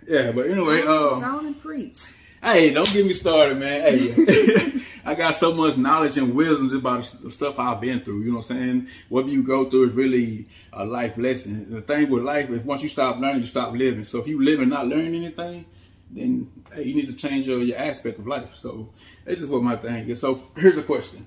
Yeah, 0.07 0.33
but 0.33 0.51
anyway, 0.51 0.83
Go 0.83 1.15
um, 1.15 1.25
on 1.25 1.47
and 1.47 1.61
preach. 1.61 2.03
Hey, 2.45 2.73
don't 2.75 2.93
get 2.93 3.07
me 3.07 3.13
started, 3.13 3.57
man. 3.57 3.83
Hey, 3.83 4.83
I 5.05 5.15
got 5.15 5.37
so 5.37 5.55
much 5.55 5.77
knowledge 5.77 6.19
and 6.19 6.35
wisdom 6.35 6.77
about 6.77 7.05
the 7.23 7.31
stuff 7.31 7.57
I've 7.57 7.81
been 7.81 8.01
through. 8.01 8.23
You 8.23 8.33
know 8.33 8.39
what 8.39 8.51
I'm 8.51 8.57
saying? 8.57 8.89
Whatever 9.09 9.31
you 9.31 9.45
go 9.45 9.71
through 9.71 9.85
is 9.85 9.93
really 9.93 10.49
a 10.73 10.85
life 10.85 11.17
lesson. 11.17 11.73
The 11.73 11.83
thing 11.83 12.11
with 12.11 12.25
life 12.25 12.51
is 12.51 12.65
once 12.65 12.83
you 12.83 12.89
stop 12.89 13.21
learning, 13.21 13.43
you 13.43 13.47
stop 13.47 13.73
living. 13.75 14.03
So 14.03 14.19
if 14.19 14.27
you 14.27 14.43
live 14.43 14.59
and 14.59 14.71
not 14.71 14.89
learn 14.89 15.15
anything, 15.15 15.67
then 16.11 16.51
hey, 16.75 16.83
you 16.83 16.97
need 16.97 17.07
to 17.07 17.15
change 17.15 17.47
your, 17.47 17.61
your 17.61 17.79
aspect 17.79 18.19
of 18.19 18.27
life. 18.27 18.57
So 18.57 18.93
that's 19.25 19.39
just 19.39 19.53
what 19.53 19.63
my 19.63 19.77
thing 19.77 20.09
is. 20.09 20.19
So 20.19 20.43
here's 20.57 20.79
a 20.79 20.83
question: 20.83 21.25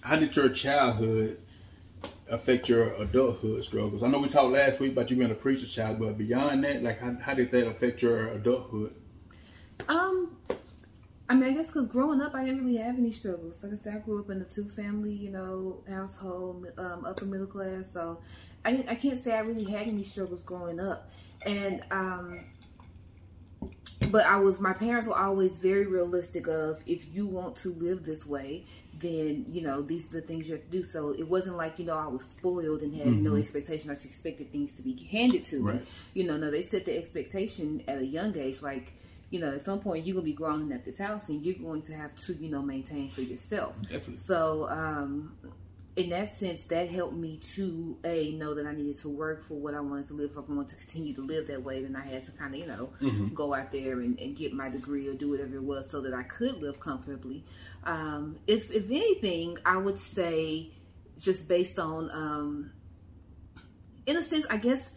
How 0.00 0.16
did 0.16 0.34
your 0.34 0.48
childhood 0.48 1.40
affect 2.28 2.68
your 2.68 2.94
adulthood 2.94 3.62
struggles? 3.62 4.02
I 4.02 4.08
know 4.08 4.18
we 4.18 4.28
talked 4.28 4.50
last 4.50 4.80
week 4.80 4.94
about 4.94 5.12
you 5.12 5.16
being 5.16 5.30
a 5.30 5.34
preacher 5.34 5.68
child, 5.68 6.00
but 6.00 6.18
beyond 6.18 6.64
that, 6.64 6.82
like 6.82 6.98
how, 6.98 7.16
how 7.20 7.34
did 7.34 7.52
that 7.52 7.68
affect 7.68 8.02
your 8.02 8.32
adulthood? 8.32 8.96
I 11.28 11.34
mean, 11.34 11.44
I 11.44 11.52
guess 11.52 11.68
because 11.68 11.86
growing 11.86 12.20
up, 12.20 12.34
I 12.34 12.44
didn't 12.44 12.64
really 12.64 12.76
have 12.76 12.98
any 12.98 13.10
struggles. 13.10 13.62
Like 13.62 13.72
I 13.72 13.76
said, 13.76 13.94
I 13.94 13.98
grew 13.98 14.20
up 14.20 14.30
in 14.30 14.42
a 14.42 14.44
two-family, 14.44 15.12
you 15.12 15.30
know, 15.30 15.82
household, 15.88 16.66
um, 16.76 17.04
upper 17.06 17.24
middle 17.24 17.46
class. 17.46 17.90
So 17.90 18.20
I 18.64 18.72
didn't, 18.72 18.90
I 18.90 18.94
can't 18.94 19.18
say 19.18 19.32
I 19.32 19.40
really 19.40 19.64
had 19.64 19.88
any 19.88 20.02
struggles 20.02 20.42
growing 20.42 20.78
up. 20.78 21.10
And 21.46 21.82
um, 21.90 22.44
but 24.10 24.26
I 24.26 24.36
was, 24.36 24.60
my 24.60 24.72
parents 24.74 25.06
were 25.06 25.18
always 25.18 25.56
very 25.56 25.86
realistic 25.86 26.46
of 26.46 26.82
if 26.86 27.14
you 27.14 27.26
want 27.26 27.56
to 27.56 27.70
live 27.70 28.04
this 28.04 28.26
way, 28.26 28.66
then 28.98 29.46
you 29.48 29.60
know 29.62 29.82
these 29.82 30.08
are 30.08 30.20
the 30.20 30.26
things 30.26 30.48
you 30.48 30.54
have 30.54 30.64
to 30.64 30.70
do. 30.70 30.82
So 30.82 31.10
it 31.10 31.26
wasn't 31.26 31.56
like 31.56 31.78
you 31.78 31.86
know 31.86 31.96
I 31.96 32.06
was 32.06 32.24
spoiled 32.24 32.82
and 32.82 32.94
had 32.94 33.06
no 33.08 33.36
expectation. 33.36 33.90
I 33.90 33.94
just 33.94 34.06
expected 34.06 34.52
things 34.52 34.76
to 34.76 34.82
be 34.82 35.08
handed 35.10 35.46
to 35.46 35.60
me. 35.60 35.80
You 36.12 36.24
know, 36.24 36.36
no, 36.36 36.50
they 36.50 36.62
set 36.62 36.84
the 36.84 36.96
expectation 36.96 37.82
at 37.88 37.98
a 37.98 38.06
young 38.06 38.36
age, 38.36 38.62
like 38.62 38.92
you 39.34 39.40
know, 39.40 39.52
at 39.52 39.64
some 39.64 39.80
point 39.80 40.06
you're 40.06 40.14
gonna 40.14 40.24
be 40.24 40.32
growing 40.32 40.70
at 40.70 40.84
this 40.84 40.98
house 40.98 41.28
and 41.28 41.44
you're 41.44 41.56
going 41.56 41.82
to 41.82 41.94
have 41.94 42.14
to, 42.14 42.34
you 42.34 42.48
know, 42.48 42.62
maintain 42.62 43.10
for 43.10 43.22
yourself. 43.22 43.76
Definitely. 43.82 44.18
So, 44.18 44.68
um, 44.68 45.36
in 45.96 46.10
that 46.10 46.28
sense, 46.28 46.64
that 46.66 46.88
helped 46.88 47.14
me 47.14 47.40
to 47.54 47.96
a 48.04 48.32
know 48.32 48.54
that 48.54 48.64
I 48.64 48.72
needed 48.72 48.96
to 48.98 49.08
work 49.08 49.42
for 49.42 49.54
what 49.54 49.74
I 49.74 49.80
wanted 49.80 50.06
to 50.06 50.14
live 50.14 50.32
for. 50.32 50.40
If 50.40 50.50
I 50.50 50.52
wanted 50.52 50.68
to 50.68 50.76
continue 50.76 51.14
to 51.14 51.22
live 51.22 51.48
that 51.48 51.62
way, 51.62 51.82
then 51.82 51.96
I 51.96 52.04
had 52.04 52.22
to 52.24 52.30
kind 52.32 52.54
of, 52.54 52.60
you 52.60 52.66
know, 52.66 52.90
go 53.34 53.54
out 53.54 53.72
there 53.72 54.00
and, 54.00 54.18
and 54.20 54.36
get 54.36 54.52
my 54.52 54.68
degree 54.68 55.08
or 55.08 55.14
do 55.14 55.30
whatever 55.30 55.56
it 55.56 55.62
was 55.62 55.90
so 55.90 56.00
that 56.00 56.14
I 56.14 56.22
could 56.22 56.60
live 56.62 56.78
comfortably. 56.78 57.44
Um, 57.82 58.38
if 58.46 58.70
if 58.70 58.86
anything, 58.90 59.58
I 59.66 59.76
would 59.76 59.98
say 59.98 60.70
just 61.18 61.48
based 61.48 61.78
on, 61.78 62.10
um, 62.10 62.72
in 64.06 64.16
a 64.16 64.22
sense, 64.22 64.46
I 64.50 64.56
guess 64.58 64.90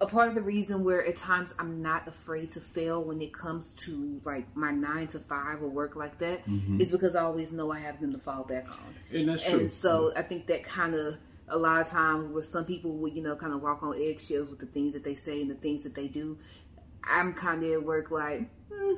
a 0.00 0.06
part 0.06 0.28
of 0.28 0.34
the 0.34 0.42
reason 0.42 0.84
where 0.84 1.04
at 1.06 1.16
times 1.16 1.54
I'm 1.58 1.80
not 1.80 2.06
afraid 2.06 2.50
to 2.52 2.60
fail 2.60 3.02
when 3.02 3.22
it 3.22 3.32
comes 3.32 3.72
to 3.84 4.20
like 4.24 4.54
my 4.54 4.70
nine 4.70 5.06
to 5.08 5.18
five 5.18 5.62
or 5.62 5.68
work 5.68 5.96
like 5.96 6.18
that 6.18 6.42
is 6.78 6.90
because 6.90 7.14
I 7.14 7.22
always 7.22 7.50
know 7.50 7.72
I 7.72 7.78
have 7.78 8.00
them 8.00 8.12
to 8.12 8.18
fall 8.18 8.44
back 8.44 8.68
on. 8.70 8.94
And 9.10 9.28
that's 9.28 9.48
true. 9.48 9.60
And 9.60 9.70
so 9.70 10.12
I 10.14 10.22
think 10.22 10.48
that 10.48 10.64
kind 10.64 10.94
of 10.94 11.16
a 11.48 11.56
lot 11.56 11.80
of 11.80 11.88
times 11.88 12.30
where 12.32 12.42
some 12.42 12.66
people 12.66 12.96
would, 12.98 13.14
you 13.14 13.22
know, 13.22 13.36
kind 13.36 13.54
of 13.54 13.62
walk 13.62 13.82
on 13.82 13.94
eggshells 13.96 14.50
with 14.50 14.58
the 14.58 14.66
things 14.66 14.92
that 14.92 15.04
they 15.04 15.14
say 15.14 15.40
and 15.40 15.50
the 15.50 15.54
things 15.54 15.84
that 15.84 15.94
they 15.94 16.08
do. 16.08 16.38
I'm 17.04 17.32
kind 17.32 17.62
of 17.62 17.70
at 17.70 17.82
work 17.82 18.10
like, 18.10 18.50
hmm, 18.70 18.94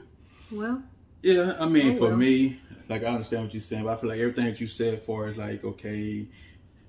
well, 0.51 0.83
Yeah, 1.23 1.57
I 1.61 1.69
mean, 1.69 1.95
Oh, 1.95 2.09
for 2.09 2.17
me, 2.17 2.59
like 2.89 3.05
I 3.05 3.09
understand 3.09 3.45
what 3.45 3.55
you're 3.55 3.61
saying, 3.61 3.85
but 3.85 3.93
I 3.93 4.01
feel 4.01 4.11
like 4.11 4.19
everything 4.19 4.47
that 4.47 4.61
you 4.61 4.67
said 4.67 5.03
for 5.03 5.29
is 5.29 5.37
like, 5.37 5.63
okay, 5.63 6.27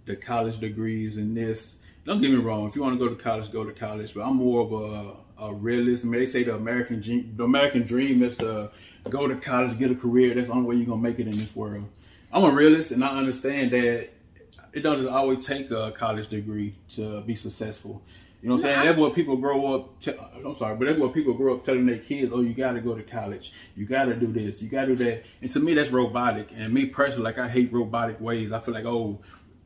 the 0.06 0.16
college 0.16 0.60
degrees 0.60 1.18
and 1.18 1.38
this. 1.38 1.75
Don't 2.10 2.22
get 2.22 2.32
me 2.32 2.38
wrong. 2.38 2.68
If 2.68 2.75
you 2.75 2.82
want 2.82 3.00
to 3.00 3.08
go 3.08 3.13
to 3.13 3.22
college, 3.22 3.51
go 3.51 3.63
to 3.63 3.72
college. 3.72 4.16
But 4.16 4.22
I'm 4.22 4.38
more 4.38 4.62
of 4.62 4.74
a, 4.74 5.44
a 5.46 5.54
realist. 5.54 6.04
I 6.04 6.08
mean, 6.08 6.20
they 6.20 6.25
say 6.25 6.42
the 6.42 6.56
American 6.56 7.01
dream, 7.01 7.36
the 7.38 7.44
American 7.44 7.84
dream 7.84 8.24
is 8.24 8.36
to 8.38 8.72
go 9.08 9.28
to 9.28 9.36
college, 9.36 9.78
get 9.78 9.92
a 9.92 9.96
career. 9.96 10.34
That's 10.34 10.48
the 10.48 10.54
only 10.54 10.68
way 10.70 10.75
you're 10.78 10.88
gonna 10.88 11.04
make 11.04 11.20
it 11.20 11.28
in 11.28 11.38
this 11.38 11.56
world. 11.56 11.88
I'm 12.34 12.46
a 12.46 12.50
realist, 12.50 12.89
and 12.89 13.04
I 13.04 13.16
understand 13.16 13.70
that 13.74 14.10
it 14.74 14.80
doesn't 14.82 15.08
always 15.08 15.46
take 15.46 15.70
a 15.70 15.92
college 15.92 16.30
degree 16.30 16.74
to 16.96 17.22
be 17.22 17.36
successful. 17.36 18.01
You 18.42 18.50
know 18.50 18.56
what 18.56 18.66
I'm 18.66 18.74
saying? 18.74 18.86
That's 18.88 18.98
what 18.98 19.13
people 19.13 19.38
grow 19.38 19.75
up. 19.75 20.01
T- 20.01 20.18
I'm 20.44 20.56
sorry, 20.56 20.78
but 20.78 20.88
that's 20.88 21.00
what 21.00 21.13
people 21.13 21.36
grow 21.36 21.58
up 21.58 21.63
telling 21.63 21.86
their 21.86 22.00
kids. 22.00 22.32
Oh, 22.34 22.42
you 22.42 22.56
got 22.56 22.72
to 22.72 22.82
go 22.82 22.96
to 22.96 23.04
college. 23.04 23.54
You 23.75 23.86
got 23.86 24.06
to 24.06 24.16
do 24.16 24.34
this. 24.34 24.63
You 24.63 24.70
got 24.70 24.86
to 24.86 24.96
do 24.96 25.06
that. 25.06 25.25
And 25.44 25.51
to 25.51 25.60
me, 25.60 25.75
that's 25.75 25.92
robotic. 25.92 26.50
And 26.56 26.74
me 26.74 26.88
personally, 26.88 27.25
like 27.25 27.38
I 27.38 27.48
hate 27.48 27.72
robotic 27.72 28.20
ways. 28.20 28.51
I 28.51 28.62
feel 28.62 28.74
like 28.74 28.86
oh, 28.86 29.20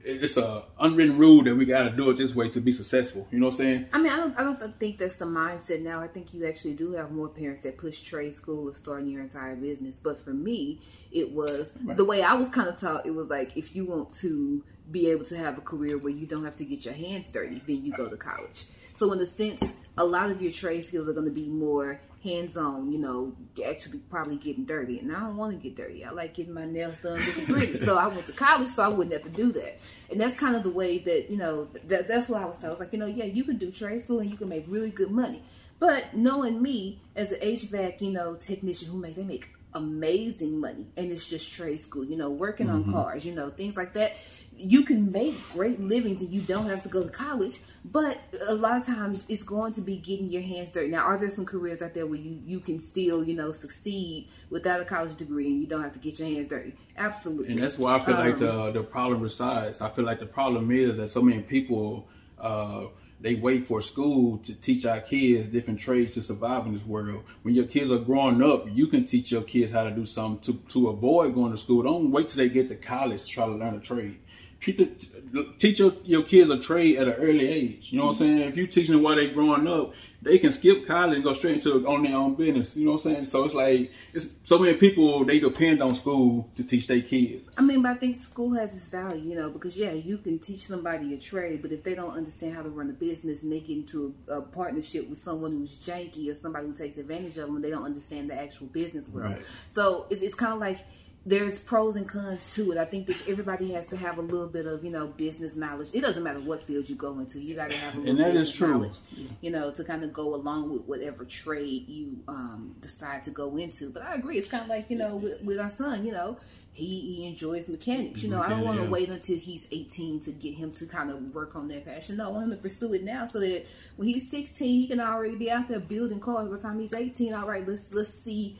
it's 0.04 0.38
a 0.38 0.64
unwritten 0.80 1.18
rule 1.18 1.44
that 1.44 1.56
we 1.56 1.66
got 1.66 1.84
to 1.84 1.90
do 1.90 2.10
it 2.10 2.18
this 2.18 2.36
way 2.36 2.50
to 2.50 2.60
be 2.60 2.74
successful. 2.74 3.28
You 3.32 3.40
know 3.40 3.48
what 3.48 3.54
I'm 3.54 3.58
saying? 3.58 3.86
I 3.94 3.98
mean, 4.00 4.12
I 4.12 4.18
don't, 4.18 4.38
I 4.38 4.44
don't 4.44 4.80
think 4.80 4.98
that's 4.98 5.16
the 5.16 5.26
mindset 5.26 5.82
now. 5.82 6.02
I 6.02 6.08
think 6.08 6.34
you 6.34 6.46
actually 6.46 6.74
do 6.74 6.92
have 6.94 7.12
more 7.12 7.30
parents 7.30 7.62
that 7.62 7.78
push 7.78 8.02
trade 8.02 8.34
school 8.36 8.70
or 8.70 8.74
starting 8.74 9.08
your 9.08 9.22
entire 9.22 9.56
business. 9.56 10.00
But 10.00 10.20
for 10.20 10.34
me, 10.34 10.82
it 11.12 11.32
was 11.32 11.74
right. 11.84 11.96
the 11.96 12.06
way 12.06 12.22
I 12.22 12.34
was 12.34 12.50
kind 12.50 12.68
of 12.68 12.80
taught. 12.80 13.06
It 13.06 13.16
was 13.16 13.30
like 13.30 13.56
if 13.56 13.76
you 13.76 13.86
want 13.86 14.14
to 14.18 14.64
be 14.92 15.10
able 15.10 15.26
to 15.26 15.38
have 15.38 15.58
a 15.58 15.62
career 15.62 15.98
where 15.98 16.12
you 16.12 16.28
don't 16.28 16.44
have 16.44 16.58
to 16.58 16.66
get 16.66 16.86
your 16.86 16.94
hands 16.94 17.32
dirty, 17.32 17.62
then 17.66 17.86
you 17.86 17.94
go 17.94 18.10
to 18.10 18.18
college. 18.18 18.66
So 18.94 19.12
in 19.12 19.20
the 19.20 19.26
sense, 19.26 19.74
a 19.98 20.04
lot 20.04 20.30
of 20.30 20.42
your 20.42 20.52
trade 20.52 20.84
skills 20.84 21.08
are 21.08 21.14
going 21.14 21.26
to 21.26 21.32
be 21.32 21.48
more 21.48 22.00
hands-on, 22.24 22.92
you 22.92 22.98
know, 22.98 23.34
actually 23.65 24.00
probably 24.10 24.38
getting 24.38 24.65
dirty. 24.65 25.00
And 25.00 25.15
I 25.15 25.20
don't 25.20 25.36
want 25.36 25.51
to 25.51 25.58
get 25.58 25.75
dirty. 25.75 26.06
I 26.06 26.12
like 26.12 26.34
getting 26.34 26.53
my 26.53 26.65
nails 26.65 27.00
done, 27.00 27.20
getting 27.20 27.46
gritty. 27.46 27.75
so 27.75 27.98
I 27.98 28.08
went 28.08 28.25
to 28.27 28.32
college, 28.32 28.70
so 28.70 28.84
I 28.84 28.88
wouldn't 28.88 29.13
have 29.13 29.24
to 29.24 29.30
do 29.30 29.51
that. 29.53 29.80
And 30.10 30.20
that's 30.20 30.36
kind 30.36 30.56
of 30.56 30.63
the 30.63 30.70
way 30.70 31.00
that 31.00 31.30
you 31.30 31.38
know 31.38 31.65
that 31.88 32.08
that's 32.08 32.30
what 32.30 32.42
I 32.42 32.46
was 32.46 32.58
told. 32.58 32.68
I 32.68 32.72
was 32.72 32.80
like, 32.80 32.94
you 32.94 33.00
know, 33.00 33.08
yeah, 33.08 33.25
you 33.25 33.44
can 33.44 33.58
do 33.58 33.72
trade 33.72 34.01
school 34.01 34.20
and 34.20 34.30
you 34.30 34.38
can 34.38 34.50
make 34.50 34.65
really 34.68 34.92
good 34.92 35.12
money. 35.12 35.44
But 35.80 36.13
knowing 36.13 36.62
me 36.62 37.01
as 37.15 37.32
an 37.32 37.39
HVAC, 37.42 38.01
you 38.01 38.12
know, 38.12 38.36
technician 38.36 38.89
who 38.89 38.98
make 38.98 39.15
they 39.15 39.24
make 39.24 39.50
amazing 39.75 40.60
money 40.60 40.86
and 40.96 41.12
it's 41.12 41.30
just 41.30 41.51
trade 41.51 41.80
school, 41.80 42.06
you 42.06 42.15
know, 42.15 42.30
working 42.30 42.68
mm-hmm. 42.68 42.94
on 42.94 43.03
cars, 43.03 43.25
you 43.25 43.34
know, 43.34 43.50
things 43.50 43.75
like 43.75 43.94
that 43.94 44.18
you 44.58 44.84
can 44.84 45.12
make 45.12 45.36
great 45.52 45.80
livings 45.80 46.22
and 46.22 46.32
you 46.32 46.42
don't 46.42 46.68
have 46.68 46.84
to 46.84 46.90
go 46.90 47.04
to 47.04 47.10
college, 47.10 47.60
but 47.86 48.20
a 48.48 48.54
lot 48.54 48.78
of 48.78 48.86
times 48.86 49.26
it's 49.28 49.44
going 49.44 49.74
to 49.74 49.82
be 49.82 49.98
getting 49.98 50.28
your 50.28 50.42
hands 50.42 50.72
dirty. 50.72 50.90
Now, 50.90 51.04
are 51.04 51.18
there 51.18 51.30
some 51.30 51.46
careers 51.46 51.82
out 51.82 51.94
there 51.94 52.06
where 52.06 52.20
you, 52.20 52.40
you 52.46 52.60
can 52.60 52.80
still, 52.80 53.24
you 53.24 53.36
know, 53.36 53.52
succeed 53.52 54.28
without 54.50 54.80
a 54.80 54.86
college 54.86 55.16
degree 55.16 55.48
and 55.48 55.60
you 55.60 55.68
don't 55.68 55.82
have 55.82 55.94
to 55.94 56.00
get 56.00 56.20
your 56.20 56.28
hands 56.28 56.48
dirty? 56.48 56.76
Absolutely. 56.98 57.50
And 57.50 57.58
that's 57.58 57.78
why 57.78 57.96
I 57.96 58.00
feel 58.00 58.16
um, 58.16 58.30
like 58.30 58.40
the 58.40 58.72
the 58.72 58.84
problem 58.84 59.22
resides. 59.22 59.82
I 59.82 59.90
feel 59.90 60.06
like 60.06 60.20
the 60.20 60.26
problem 60.26 60.72
is 60.72 60.98
that 60.98 61.10
so 61.10 61.22
many 61.22 61.42
people 61.42 62.08
uh, 62.40 62.86
they 63.24 63.36
wait 63.36 63.66
for 63.66 63.82
school 63.82 64.38
to 64.40 64.54
teach 64.54 64.86
our 64.86 65.00
kids 65.00 65.48
different 65.48 65.80
trades 65.80 66.14
to 66.14 66.22
survive 66.22 66.66
in 66.66 66.74
this 66.74 66.86
world. 66.86 67.24
When 67.42 67.56
your 67.56 67.66
kids 67.66 67.90
are 67.90 67.98
growing 67.98 68.44
up, 68.44 68.66
you 68.70 68.88
can 68.88 69.06
teach 69.06 69.32
your 69.32 69.44
kids 69.44 69.72
how 69.72 69.86
to 69.86 69.92
do 69.92 70.06
something 70.06 70.42
to, 70.54 70.62
to 70.74 70.90
avoid 70.90 71.34
going 71.34 71.54
to 71.54 71.58
school. 71.58 71.84
Don't 71.84 72.12
wait 72.12 72.28
till 72.28 72.38
they 72.38 72.50
get 72.50 72.68
to 72.68 72.76
college 72.76 73.24
to 73.24 73.30
try 73.30 73.46
to 73.46 73.54
learn 73.54 73.76
a 73.76 73.80
trade 73.80 74.20
teach 74.63 75.79
your, 75.79 75.93
your 76.03 76.24
kids 76.24 76.50
a 76.50 76.58
trade 76.58 76.98
at 76.98 77.08
an 77.08 77.13
early 77.13 77.48
age. 77.48 77.91
You 77.91 78.00
know 78.00 78.05
what 78.05 78.12
I'm 78.13 78.17
saying? 78.17 78.39
If 78.39 78.58
you 78.58 78.67
teach 78.67 78.88
them 78.88 79.01
while 79.01 79.15
they're 79.15 79.34
growing 79.34 79.67
up, 79.67 79.93
they 80.22 80.38
can 80.38 80.53
skip 80.53 80.88
college 80.88 81.15
and 81.15 81.24
go 81.24 81.34
straight 81.34 81.55
into 81.55 81.86
on 81.86 82.03
their 82.03 82.15
own 82.15 82.36
business. 82.36 82.77
You 82.77 82.86
know 82.86 82.91
what 82.91 83.05
I'm 83.05 83.13
saying? 83.13 83.25
So 83.25 83.43
it's 83.43 83.53
like 83.53 83.91
it's 84.13 84.29
so 84.43 84.58
many 84.58 84.77
people 84.77 85.25
they 85.25 85.39
depend 85.39 85.84
on 85.84 85.96
school 85.96 86.50
to 86.55 86.63
teach 86.63 86.88
their 86.88 87.01
kids. 87.01 87.50
I 87.58 87.62
mean, 87.62 87.82
but 87.82 87.91
I 87.91 87.96
think 87.96 88.17
school 88.17 88.53
has 88.53 88.74
its 88.74 88.88
value, 88.88 89.32
you 89.32 89.36
know, 89.36 89.50
because 89.50 89.77
yeah, 89.77 89.91
you 89.91 90.17
can 90.17 90.39
teach 90.39 90.67
somebody 90.67 91.13
a 91.13 91.17
trade, 91.17 91.62
but 91.62 91.72
if 91.72 91.84
they 91.84 91.93
don't 91.93 92.15
understand 92.15 92.55
how 92.55 92.63
to 92.63 92.70
run 92.70 92.89
a 92.89 92.93
business 92.93 93.43
and 93.43 93.51
they 93.51 93.60
get 93.60 93.77
into 93.77 94.15
a, 94.29 94.36
a 94.36 94.41
partnership 94.41 95.10
with 95.10 95.17
someone 95.17 95.51
who's 95.51 95.75
janky 95.75 96.32
or 96.32 96.36
somebody 96.36 96.67
who 96.67 96.74
takes 96.74 96.98
advantage 96.98 97.38
of 97.38 97.48
them, 97.48 97.62
they 97.62 97.70
don't 97.70 97.86
understand 97.86 98.29
the 98.29 98.39
actual 98.39 98.67
business 98.67 99.10
world. 99.10 99.34
Right. 99.34 99.41
So 99.67 100.08
it's, 100.10 100.22
it's 100.22 100.36
kind 100.36 100.53
of 100.53 100.60
like 100.60 100.77
there's 101.25 101.58
pros 101.58 101.96
and 101.96 102.08
cons 102.08 102.53
to 102.56 102.72
it. 102.74 102.77
I 102.77 102.84
think 102.84 103.08
that 103.08 103.27
everybody 103.27 103.72
has 103.72 103.88
to 103.88 103.98
have 103.98 104.18
a 104.18 104.22
little 104.22 104.48
bit 104.48 104.65
of 104.65 104.84
you 104.84 104.92
know 104.92 105.08
business 105.08 105.56
knowledge. 105.56 105.89
It 105.94 106.01
doesn't 106.01 106.24
matter 106.24 106.39
what 106.39 106.63
field 106.63 106.89
you 106.89 106.96
go 106.96 107.20
into, 107.20 107.39
you 107.39 107.56
got 107.56 107.70
to 107.70 107.77
have 107.77 107.96
a 107.96 108.00
little 108.00 108.12
and 108.12 108.20
that 108.20 108.34
business 108.34 108.50
is 108.50 108.56
true. 108.56 108.68
knowledge, 108.68 108.98
you 109.42 109.51
know, 109.51 109.72
to 109.72 109.84
kind 109.84 110.03
of 110.03 110.12
go 110.12 110.36
along 110.36 110.72
with 110.74 110.84
whatever 110.84 111.24
trade 111.24 111.88
you 111.88 112.20
um, 112.27 112.75
decide 112.82 113.24
to 113.24 113.32
go 113.32 113.56
into. 113.56 113.89
But 113.89 114.03
I 114.03 114.15
agree, 114.15 114.38
it's 114.38 114.48
kind 114.48 114.63
of 114.63 114.70
like 114.70 114.89
you 114.89 114.98
know 114.98 115.15
with, 115.15 115.42
with 115.42 115.60
our 115.60 115.70
son, 115.70 116.06
you 116.06 116.12
know. 116.12 116.38
He, 116.75 117.18
he 117.18 117.27
enjoys 117.27 117.68
mechanics. 117.68 118.24
You 118.24 118.32
know, 118.32 118.42
I 118.42 118.50
don't 118.50 118.63
want 118.63 118.80
to 118.80 118.86
yeah. 118.86 118.89
wait 118.89 119.08
until 119.08 119.38
he's 119.38 119.68
18 119.72 120.22
to 120.22 120.32
get 120.32 120.56
him 120.56 120.72
to 120.72 120.88
kind 120.88 121.12
of 121.12 121.22
work 121.32 121.56
on 121.56 121.68
that 121.68 121.86
passion. 121.86 122.18
No, 122.18 122.25
I 122.25 122.30
want 122.30 122.46
him 122.46 122.50
to 122.50 122.58
pursue 122.58 122.96
it 122.96 123.03
now 123.03 123.25
so 123.25 123.39
that 123.42 123.68
when 123.96 124.08
he's 124.08 124.32
16, 124.32 124.68
he 124.68 124.88
can 124.88 125.00
already 125.00 125.36
be 125.36 125.51
out 125.51 125.68
there 125.68 125.80
building 125.80 126.20
cars. 126.20 126.50
By 126.50 126.56
the 126.56 126.62
time 126.63 126.80
he's 126.80 126.96
18, 126.96 127.36
all 127.36 127.46
right, 127.46 127.68
let's 127.68 127.94
let's 127.94 128.12
see 128.12 128.58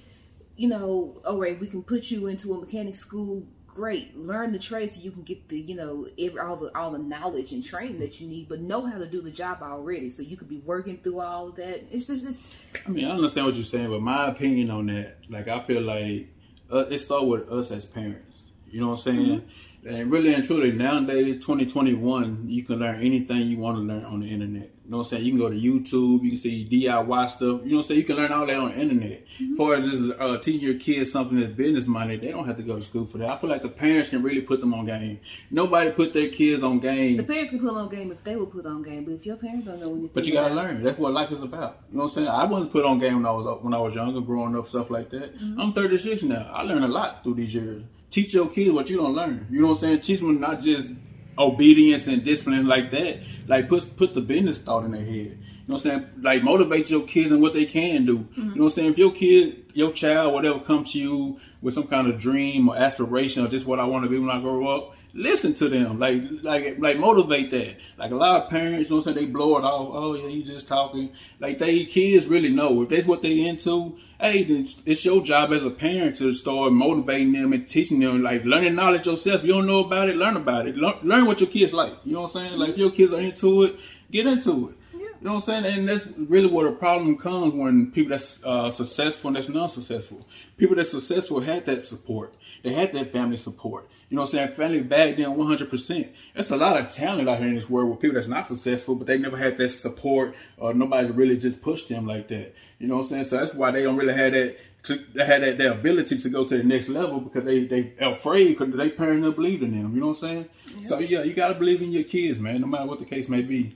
you 0.56 0.68
know, 0.68 1.22
all 1.26 1.40
right, 1.40 1.60
we 1.60 1.68
can 1.68 1.84
put 1.84 2.12
you 2.12 2.28
into 2.28 2.54
a 2.54 2.60
mechanic 2.60 2.96
school. 2.96 3.46
Great, 3.68 4.16
learn 4.16 4.52
the 4.52 4.60
trade 4.60 4.94
so 4.94 5.02
you 5.02 5.10
can 5.10 5.24
get 5.24 5.48
the, 5.50 5.60
you 5.60 5.76
know, 5.76 6.08
every, 6.20 6.40
all 6.40 6.56
the 6.56 6.70
all 6.78 6.92
the 6.92 7.00
knowledge 7.00 7.54
and 7.54 7.64
training 7.64 8.00
that 8.00 8.22
you 8.22 8.28
need, 8.28 8.48
but 8.48 8.62
know 8.62 8.86
how 8.86 9.00
to 9.00 9.08
do 9.08 9.20
the 9.20 9.32
job 9.32 9.64
already, 9.64 10.10
so 10.10 10.22
you 10.22 10.38
could 10.38 10.48
be 10.48 10.60
working 10.60 10.98
through 10.98 11.20
all 11.20 11.48
of 11.48 11.56
that. 11.56 11.84
It's 11.92 12.06
just, 12.06 12.24
it's. 12.24 12.54
I 12.86 12.90
mean, 12.90 13.06
I 13.06 13.12
understand 13.12 13.48
what 13.48 13.56
you're 13.56 13.64
saying, 13.64 13.90
but 13.90 14.02
my 14.02 14.28
opinion 14.28 14.70
on 14.70 14.86
that, 14.88 15.18
like, 15.28 15.48
I 15.48 15.60
feel 15.64 15.82
like 15.82 16.30
uh, 16.72 16.86
it 16.92 17.00
starts 17.00 17.26
with 17.26 17.50
us 17.50 17.72
as 17.72 17.86
parents. 17.86 18.44
You 18.70 18.82
know 18.82 18.90
what 18.90 19.06
I'm 19.08 19.16
saying? 19.16 19.42
Mm-hmm. 19.42 19.88
And 19.88 20.12
really 20.12 20.34
and 20.34 20.44
truly, 20.44 20.72
nowadays, 20.72 21.36
2021, 21.36 22.46
you 22.48 22.64
can 22.64 22.80
learn 22.80 22.96
anything 22.98 23.42
you 23.42 23.58
want 23.58 23.78
to 23.78 23.82
learn 23.82 24.06
on 24.06 24.22
the 24.22 24.30
internet. 24.30 24.70
You 24.94 24.98
know 24.98 25.02
what 25.02 25.08
I'm 25.08 25.10
saying? 25.10 25.26
You 25.26 25.32
can 25.32 25.40
go 25.40 25.50
to 25.50 25.56
YouTube, 25.56 26.24
you 26.24 26.30
can 26.30 26.38
see 26.38 26.70
DIY 26.72 27.30
stuff. 27.32 27.42
You 27.42 27.48
know 27.48 27.58
what 27.58 27.78
I'm 27.78 27.82
saying? 27.82 28.00
You 28.00 28.06
can 28.06 28.16
learn 28.16 28.32
all 28.32 28.46
that 28.46 28.58
on 28.58 28.70
the 28.70 28.80
internet. 28.80 29.26
Mm-hmm. 29.26 29.54
As 29.54 29.58
far 29.58 29.74
as 29.74 29.90
just 29.90 30.20
uh, 30.20 30.38
teaching 30.38 30.62
your 30.62 30.78
kids 30.78 31.12
something 31.12 31.40
that's 31.40 31.52
business 31.54 31.88
minded, 31.88 32.22
they 32.22 32.28
don't 32.28 32.46
have 32.46 32.58
to 32.58 32.62
go 32.62 32.76
to 32.76 32.82
school 32.84 33.08
for 33.08 33.18
that. 33.18 33.32
I 33.32 33.38
feel 33.40 33.50
like 33.50 33.64
the 33.64 33.70
parents 33.70 34.10
can 34.10 34.22
really 34.22 34.42
put 34.42 34.60
them 34.60 34.72
on 34.72 34.86
game. 34.86 35.20
Nobody 35.50 35.90
put 35.90 36.14
their 36.14 36.30
kids 36.30 36.62
on 36.62 36.80
game. 36.80 37.18
The 37.18 37.24
parents 37.24 37.50
can 37.50 37.58
put 37.58 37.66
them 37.66 37.78
on 37.78 37.90
game 37.90 38.12
if 38.12 38.24
they 38.24 38.36
will 38.36 38.46
put 38.46 38.68
on 38.68 38.84
game, 38.84 39.04
but 39.06 39.16
if 39.16 39.26
your 39.26 39.36
parents 39.36 39.66
don't 39.66 39.80
know 39.82 39.94
anything, 39.94 40.12
but 40.14 40.26
you 40.26 40.34
gotta 40.34 40.54
learn. 40.54 40.84
That's 40.84 41.00
what 41.00 41.12
life 41.12 41.32
is 41.32 41.42
about. 41.42 41.80
You 41.90 41.98
know 41.98 42.04
what 42.04 42.12
I'm 42.12 42.26
saying? 42.26 42.28
I 42.28 42.44
wasn't 42.44 42.72
put 42.72 42.86
on 42.86 43.00
game 43.00 43.16
when 43.16 43.26
I 43.26 43.32
was 43.32 43.64
when 43.64 43.74
I 43.74 43.80
was 43.80 43.96
younger, 43.96 44.22
growing 44.22 44.56
up, 44.56 44.68
stuff 44.68 44.92
like 44.92 45.10
that. 45.10 45.36
Mm-hmm. 45.36 45.60
I'm 45.60 45.74
36 45.74 46.22
now. 46.22 46.52
I 46.54 46.62
learned 46.62 46.86
a 46.86 46.88
lot 46.88 47.24
through 47.24 47.34
these 47.34 47.56
years. 47.56 47.82
Teach 48.12 48.36
your 48.36 48.48
kids 48.48 48.70
what 48.70 48.88
you 48.92 48.98
don't 48.98 49.16
learn. 49.16 49.48
You 49.50 49.62
know 49.62 49.70
what 49.70 49.74
I'm 49.74 49.80
saying? 49.80 50.02
Teach 50.02 50.20
them 50.20 50.40
not 50.40 50.62
just 50.62 50.90
obedience 51.38 52.08
and 52.08 52.24
discipline 52.24 52.68
like 52.68 52.92
that. 52.92 53.20
Like 53.48 53.70
put 53.70 53.96
put 53.98 54.14
the 54.14 54.22
business 54.22 54.58
thought 54.58 54.86
in 54.86 54.92
their 54.92 55.06
head. 55.06 55.38
You 55.66 55.70
know 55.70 55.76
what 55.76 55.86
I'm 55.86 55.92
saying? 55.92 56.10
Like 56.22 56.44
motivate 56.44 56.90
your 56.90 57.04
kids 57.04 57.32
and 57.32 57.42
what 57.42 57.54
they 57.54 57.66
can 57.66 58.06
do. 58.06 58.20
Mm-hmm. 58.20 58.40
You 58.42 58.46
know 58.46 58.64
what 58.64 58.64
I'm 58.64 58.70
saying? 58.72 58.92
If 58.92 58.98
your 58.98 59.12
kid, 59.12 59.72
your 59.74 59.94
child, 59.94 60.34
whatever 60.34 60.60
comes 60.60 60.92
to 60.92 61.00
you 61.00 61.40
with 61.62 61.74
some 61.74 61.88
kind 61.88 62.08
of 62.08 62.20
dream 62.20 62.68
or 62.68 62.76
aspiration 62.76 63.46
or 63.46 63.48
just 63.48 63.66
what 63.66 63.80
I 63.80 63.86
want 63.86 64.04
to 64.04 64.10
be 64.10 64.20
when 64.20 64.30
I 64.30 64.42
grow 64.42 64.68
up, 64.68 64.96
listen 65.14 65.54
to 65.56 65.70
them. 65.70 66.00
Like 66.00 66.22
like 66.42 66.80
like 66.80 66.98
motivate 66.98 67.52
that. 67.52 67.78
Like 67.98 68.12
a 68.12 68.16
lot 68.16 68.44
of 68.44 68.50
parents, 68.50 68.90
you 68.90 68.96
know 68.96 69.00
what 69.00 69.08
I'm 69.08 69.16
saying, 69.16 69.26
they 69.26 69.32
blow 69.32 69.58
it 69.58 69.64
off. 69.64 69.90
Oh 69.94 70.16
yeah, 70.16 70.28
you 70.28 70.44
just 70.44 70.68
talking. 70.68 71.14
Like 71.40 71.60
they 71.60 71.86
kids 71.86 72.26
really 72.26 72.50
know 72.50 72.82
if 72.82 72.90
that's 72.90 73.06
what 73.06 73.22
they 73.22 73.46
into. 73.46 73.98
Hey, 74.24 74.40
it's, 74.44 74.82
it's 74.86 75.04
your 75.04 75.22
job 75.22 75.52
as 75.52 75.66
a 75.66 75.70
parent 75.70 76.16
to 76.20 76.32
start 76.34 76.72
motivating 76.72 77.34
them 77.34 77.52
and 77.52 77.68
teaching 77.68 78.00
them, 78.00 78.24
like 78.24 78.46
learning 78.46 78.74
knowledge 78.74 79.06
yourself. 79.06 79.44
You 79.44 79.52
don't 79.52 79.68
know 79.68 79.82
about 79.82 80.08
it, 80.08 80.16
learn 80.16 80.38
about 80.38 80.66
it. 80.66 80.78
Learn, 80.78 80.94
learn 81.04 81.26
what 81.26 81.42
your 81.42 81.50
kids 81.50 81.74
like. 81.74 81.92
You 82.06 82.14
know 82.14 82.22
what 82.22 82.36
I'm 82.38 82.48
saying? 82.48 82.58
Like 82.58 82.70
if 82.70 82.78
your 82.78 82.92
kids 82.92 83.12
are 83.12 83.20
into 83.20 83.64
it, 83.64 83.76
get 84.10 84.26
into 84.26 84.70
it. 84.70 84.76
You 84.94 85.10
know 85.20 85.34
what 85.34 85.50
I'm 85.50 85.64
saying? 85.64 85.78
And 85.78 85.90
that's 85.90 86.08
really 86.18 86.48
where 86.48 86.70
the 86.70 86.72
problem 86.72 87.18
comes 87.18 87.54
when 87.54 87.92
people 87.92 88.12
that's 88.12 88.42
uh, 88.46 88.72
successful 88.72 89.28
and 89.28 89.36
that's 89.36 89.50
non-successful. 89.50 90.26
People 90.56 90.78
that's 90.78 90.92
successful 90.92 91.42
had 91.42 91.66
that 91.66 91.86
support. 91.86 92.34
They 92.64 92.72
had 92.72 92.94
that 92.94 93.12
family 93.12 93.36
support. 93.36 93.90
You 94.14 94.18
know 94.18 94.26
what 94.26 94.36
I'm 94.36 94.46
saying? 94.46 94.54
Family 94.54 94.84
back 94.84 95.16
then 95.18 95.36
100%. 95.36 96.10
There's 96.36 96.52
a 96.52 96.56
lot 96.56 96.80
of 96.80 96.88
talent 96.88 97.28
out 97.28 97.40
here 97.40 97.48
in 97.48 97.56
this 97.56 97.68
world 97.68 97.90
with 97.90 98.00
people 98.00 98.14
that's 98.14 98.28
not 98.28 98.46
successful, 98.46 98.94
but 98.94 99.08
they 99.08 99.18
never 99.18 99.38
had 99.38 99.58
that 99.58 99.70
support 99.70 100.36
or 100.56 100.72
nobody 100.72 101.10
really 101.10 101.36
just 101.36 101.64
pushed 101.64 101.90
them 101.90 102.06
like 102.06 102.28
that. 102.28 102.54
You 102.78 102.90
know 102.90 102.98
what 102.98 103.02
I'm 103.06 103.10
saying? 103.10 103.24
So 103.24 103.38
that's 103.38 103.56
why 103.56 103.72
they 103.72 103.82
don't 103.82 103.96
really 103.96 104.14
have 104.14 104.34
that 104.34 104.56
to, 104.84 105.04
they 105.16 105.26
had 105.26 105.42
that, 105.42 105.58
that 105.58 105.80
ability 105.80 106.20
to 106.20 106.30
go 106.30 106.46
to 106.48 106.58
the 106.60 106.64
next 106.64 106.90
level 106.90 107.22
because 107.22 107.44
they 107.44 107.66
they 107.66 107.94
afraid 108.00 108.50
because 108.50 108.72
they 108.76 108.92
parents 108.92 109.24
don't 109.24 109.36
believe 109.36 109.64
in 109.64 109.72
them. 109.72 109.96
You 109.96 110.02
know 110.02 110.10
what 110.10 110.22
I'm 110.22 110.30
saying? 110.30 110.50
Yeah. 110.78 110.88
So 110.88 111.00
yeah, 111.00 111.24
you 111.24 111.34
gotta 111.34 111.56
believe 111.56 111.82
in 111.82 111.92
your 111.92 112.04
kids, 112.04 112.40
man, 112.40 112.62
no 112.62 112.68
matter 112.68 112.86
what 112.86 113.00
the 113.00 113.06
case 113.06 113.28
may 113.28 113.42
be. 113.42 113.76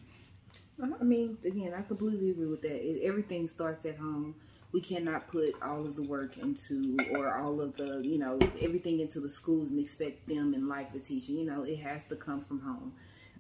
I 1.02 1.04
mean, 1.04 1.40
again, 1.44 1.74
I 1.76 1.82
completely 1.82 2.30
agree 2.30 2.46
with 2.46 2.62
that. 2.62 2.76
It, 2.76 3.02
everything 3.02 3.48
starts 3.48 3.88
at 3.88 3.98
home. 3.98 4.36
We 4.78 4.82
cannot 4.82 5.28
put 5.28 5.56
all 5.64 5.88
of 5.88 5.96
the 5.96 6.04
work 6.04 6.38
into 6.38 7.00
or 7.10 7.36
all 7.36 7.62
of 7.62 7.76
the, 7.78 8.00
you 8.06 8.20
know, 8.20 8.38
everything 8.62 9.00
into 9.00 9.20
the 9.20 9.28
schools 9.28 9.72
and 9.72 9.80
expect 9.80 10.28
them 10.28 10.54
in 10.54 10.68
life 10.68 10.92
to 10.92 11.00
teach. 11.00 11.30
You 11.30 11.48
know, 11.48 11.64
it 11.64 11.80
has 11.80 12.04
to 12.06 12.16
come 12.16 12.42
from 12.42 12.60
home. 12.60 12.94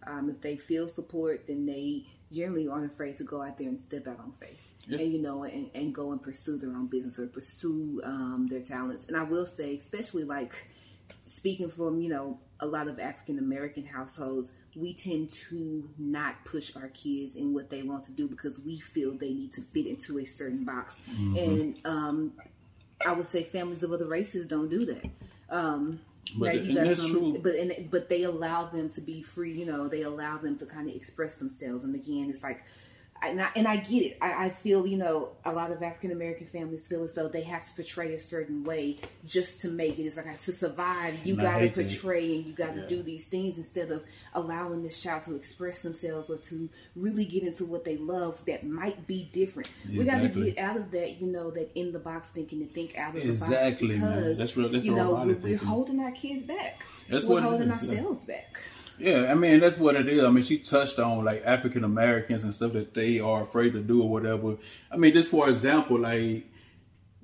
Um, 0.08 0.32
if 0.32 0.42
they 0.42 0.56
feel 0.58 0.88
support, 0.88 1.46
then 1.46 1.68
they 1.68 2.08
generally 2.32 2.68
aren't 2.68 2.92
afraid 2.92 3.18
to 3.18 3.24
go 3.24 3.44
out 3.44 3.56
there 3.60 3.68
and 3.68 3.80
step 3.80 4.08
out 4.08 4.20
on 4.20 4.32
faith. 4.32 4.60
And 4.90 5.14
you 5.14 5.22
know, 5.22 5.44
and, 5.44 5.70
and 5.76 5.94
go 5.94 6.12
and 6.12 6.20
pursue 6.20 6.58
their 6.58 6.72
own 6.72 6.88
business 6.88 7.20
or 7.20 7.28
pursue 7.28 8.02
um, 8.04 8.48
their 8.50 8.64
talents. 8.64 9.06
And 9.06 9.16
I 9.16 9.22
will 9.22 9.46
say, 9.46 9.76
especially 9.76 10.24
like 10.24 10.56
speaking 11.28 11.70
from 11.70 12.02
you 12.02 12.10
know 12.10 12.40
a 12.60 12.66
lot 12.66 12.88
of 12.88 13.00
African 13.00 13.38
American 13.38 13.86
households, 13.86 14.52
we 14.76 14.94
tend 14.94 15.30
to 15.30 15.88
not 15.98 16.44
push 16.46 16.76
our 16.76 16.88
kids 16.90 17.36
in 17.36 17.54
what 17.54 17.70
they 17.70 17.84
want 17.84 18.04
to 18.06 18.12
do 18.12 18.28
because 18.28 18.60
we 18.60 18.80
feel 18.80 19.12
they 19.12 19.34
need 19.34 19.52
to 19.54 19.62
fit 19.62 19.88
into 19.88 20.20
a 20.20 20.26
certain 20.26 20.64
box. 20.64 21.00
Mm-hmm. 21.12 21.38
And 21.38 21.78
um, 21.86 22.34
I 23.06 23.12
would 23.12 23.26
say 23.26 23.44
families 23.44 23.84
of 23.84 23.92
other 23.92 24.08
races 24.08 24.46
don't 24.46 24.70
do 24.70 24.86
that. 24.86 25.06
Um, 25.50 26.00
but, 26.38 26.64
you 26.64 26.76
got 26.76 26.98
some, 26.98 27.12
true. 27.12 27.40
but 27.42 27.56
and, 27.56 27.90
but 27.90 28.10
they 28.10 28.24
allow 28.24 28.66
them 28.66 28.90
to 28.90 29.02
be 29.02 29.22
free. 29.22 29.54
You 29.54 29.66
know, 29.66 29.88
they 29.88 30.02
allow 30.02 30.38
them 30.38 30.58
to 30.58 30.66
kind 30.66 30.90
of 30.90 30.96
express 30.96 31.36
themselves. 31.36 31.84
And 31.84 31.96
again, 31.96 32.30
it's 32.30 32.44
like 32.44 32.64
and 33.24 33.42
I, 33.42 33.50
and 33.56 33.68
I 33.68 33.78
get 33.78 34.04
it. 34.04 34.18
I, 34.22 34.46
I 34.46 34.50
feel, 34.50 34.86
you 34.86 34.98
know, 34.98 35.32
a 35.46 35.52
lot 35.52 35.72
of 35.72 35.82
African 35.82 36.12
American 36.12 36.48
families 36.48 36.88
feel 36.88 37.04
as 37.04 37.16
though 37.16 37.28
they 37.28 37.44
have 37.44 37.66
to 37.66 37.74
portray 37.74 38.14
a 38.14 38.20
certain 38.20 38.64
way 38.64 38.98
just 39.26 39.62
to 39.62 39.70
make 39.70 40.00
it. 40.00 40.04
It's 40.04 40.18
like 40.18 40.26
to 40.26 40.54
survive, 40.54 41.26
you 41.26 41.36
got 41.36 41.60
to 41.60 41.70
portray 41.70 42.36
and 42.36 42.46
you 42.46 42.54
got 42.54 42.76
to 42.76 42.82
yeah. 42.82 42.88
do 42.88 43.04
these 43.04 43.26
things 43.26 43.58
instead 43.58 43.92
of 43.92 44.04
allowing 44.34 44.84
this 44.84 45.02
child 45.02 45.24
to 45.24 45.36
express 45.36 45.82
themselves 45.82 46.30
or 46.30 46.38
to 46.38 46.70
really 46.96 47.26
get 47.26 47.44
into 47.44 47.66
what 47.66 47.86
they 47.86 47.98
love 47.98 48.44
that 48.46 48.64
might 48.64 49.08
be 49.08 49.30
different. 49.32 49.70
Exactly. 49.90 49.98
We 49.98 50.06
got 50.06 50.22
to 50.22 50.44
get 50.44 50.60
out 50.60 50.78
of 50.78 50.92
that, 50.92 51.20
you 51.20 51.28
know, 51.28 51.52
that 51.52 51.72
in 51.78 51.92
the 51.92 52.00
box 52.00 52.30
thinking 52.30 52.62
and 52.62 52.74
think 52.74 52.98
out 52.98 53.16
of 53.16 53.24
exactly, 53.24 53.30
the 53.30 53.40
box 53.40 53.68
Exactly 53.68 53.88
because 53.88 54.38
that's 54.38 54.58
real, 54.58 54.70
that's 54.70 54.86
you 54.86 54.96
know 54.96 55.24
we're, 55.26 55.36
we're, 55.36 55.58
holding 55.58 56.00
our 56.00 56.12
kids 56.12 56.44
back. 56.44 56.86
That's 57.10 57.26
we're 57.26 57.42
holding 57.42 57.72
ourselves 57.72 58.24
yeah. 58.28 58.36
back. 58.36 58.60
Yeah, 59.00 59.28
I 59.30 59.36
mean 59.36 59.60
that's 59.60 59.78
what 59.78 59.96
it 59.96 60.10
is. 60.10 60.24
I 60.24 60.30
mean, 60.30 60.44
she 60.44 60.58
touched 60.58 60.98
on 60.98 61.24
like 61.24 61.44
African 61.46 61.84
Americans 61.84 62.44
and 62.44 62.54
stuff 62.54 62.74
that 62.74 62.94
they 62.94 63.20
are 63.20 63.44
afraid 63.44 63.74
to 63.74 63.82
do 63.82 64.02
or 64.02 64.10
whatever. 64.10 64.58
I 64.92 64.98
mean, 64.98 65.14
just 65.14 65.30
for 65.30 65.50
example, 65.50 66.00
like 66.00 66.48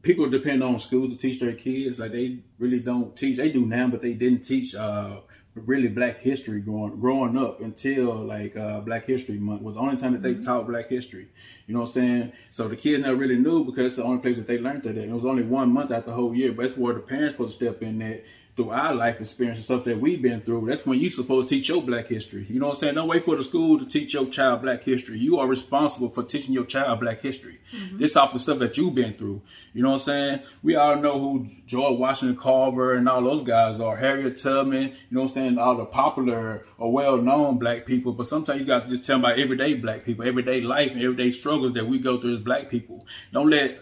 people 0.03 0.29
depend 0.29 0.61
on 0.61 0.79
schools 0.79 1.13
to 1.13 1.17
teach 1.19 1.39
their 1.39 1.53
kids. 1.53 1.97
Like 1.97 2.11
they 2.11 2.39
really 2.59 2.79
don't 2.79 3.15
teach. 3.17 3.37
They 3.37 3.51
do 3.51 3.65
now, 3.65 3.87
but 3.87 4.01
they 4.01 4.13
didn't 4.13 4.43
teach 4.43 4.75
uh, 4.75 5.21
really 5.55 5.87
Black 5.87 6.19
history 6.19 6.61
growing 6.61 6.99
growing 6.99 7.37
up 7.37 7.61
until 7.61 8.23
like 8.23 8.55
uh, 8.55 8.81
Black 8.81 9.05
History 9.05 9.37
Month 9.37 9.61
was 9.61 9.75
the 9.75 9.81
only 9.81 9.97
time 9.97 10.13
that 10.13 10.21
they 10.21 10.33
mm-hmm. 10.33 10.43
taught 10.43 10.67
Black 10.67 10.89
history. 10.89 11.29
You 11.67 11.73
know 11.73 11.81
what 11.81 11.89
I'm 11.89 11.93
saying? 11.93 12.33
So 12.51 12.67
the 12.67 12.75
kids 12.75 13.03
never 13.03 13.15
really 13.15 13.37
knew 13.37 13.63
because 13.65 13.87
it's 13.87 13.95
the 13.95 14.03
only 14.03 14.21
place 14.21 14.37
that 14.37 14.47
they 14.47 14.59
learned 14.59 14.83
that. 14.83 14.97
It 14.97 15.09
was 15.09 15.25
only 15.25 15.43
one 15.43 15.71
month 15.71 15.91
out 15.91 16.05
the 16.05 16.13
whole 16.13 16.35
year, 16.35 16.51
but 16.51 16.65
it's 16.65 16.77
where 16.77 16.93
the 16.93 16.99
parents 16.99 17.33
supposed 17.33 17.57
to 17.57 17.65
step 17.65 17.81
in 17.81 17.99
that 17.99 18.23
through 18.55 18.69
our 18.69 18.93
life 18.93 19.19
experience 19.19 19.57
and 19.57 19.65
stuff 19.65 19.83
that 19.85 19.99
we've 19.99 20.21
been 20.21 20.39
through, 20.39 20.65
that's 20.67 20.85
when 20.85 20.99
you're 20.99 21.09
supposed 21.09 21.49
to 21.49 21.55
teach 21.55 21.69
your 21.69 21.81
black 21.81 22.07
history. 22.07 22.45
You 22.47 22.59
know 22.59 22.67
what 22.67 22.75
I'm 22.75 22.79
saying? 22.79 22.95
Don't 22.95 23.07
wait 23.07 23.25
for 23.25 23.35
the 23.35 23.43
school 23.43 23.79
to 23.79 23.85
teach 23.85 24.13
your 24.13 24.27
child 24.27 24.61
black 24.61 24.83
history. 24.83 25.17
You 25.17 25.39
are 25.39 25.47
responsible 25.47 26.09
for 26.09 26.23
teaching 26.23 26.53
your 26.53 26.65
child 26.65 26.99
black 26.99 27.21
history. 27.21 27.59
Mm-hmm. 27.75 27.97
This 27.97 28.15
off 28.15 28.31
the 28.31 28.39
stuff 28.39 28.59
that 28.59 28.77
you've 28.77 28.93
been 28.93 29.13
through. 29.13 29.41
You 29.73 29.81
know 29.81 29.89
what 29.89 30.01
I'm 30.01 30.01
saying? 30.01 30.39
We 30.61 30.75
all 30.75 30.97
know 30.97 31.19
who 31.19 31.47
George 31.65 31.97
Washington 31.97 32.37
Carver 32.37 32.93
and 32.93 33.09
all 33.09 33.23
those 33.23 33.43
guys 33.43 33.79
are. 33.79 33.97
Harriet 33.97 34.37
Tubman, 34.37 34.83
you 34.83 34.95
know 35.09 35.21
what 35.21 35.29
I'm 35.29 35.33
saying? 35.33 35.57
All 35.57 35.75
the 35.75 35.85
popular 35.85 36.65
or 36.77 36.91
well 36.91 37.17
known 37.17 37.57
black 37.57 37.87
people. 37.87 38.13
But 38.13 38.27
sometimes 38.27 38.59
you 38.59 38.67
got 38.67 38.83
to 38.83 38.89
just 38.89 39.05
tell 39.05 39.15
them 39.15 39.25
about 39.25 39.39
everyday 39.39 39.73
black 39.73 40.05
people, 40.05 40.27
everyday 40.27 40.61
life 40.61 40.91
and 40.91 41.01
everyday 41.01 41.31
struggles 41.31 41.73
that 41.73 41.87
we 41.87 41.97
go 41.97 42.21
through 42.21 42.35
as 42.35 42.41
black 42.41 42.69
people. 42.69 43.07
Don't 43.31 43.49
let 43.49 43.79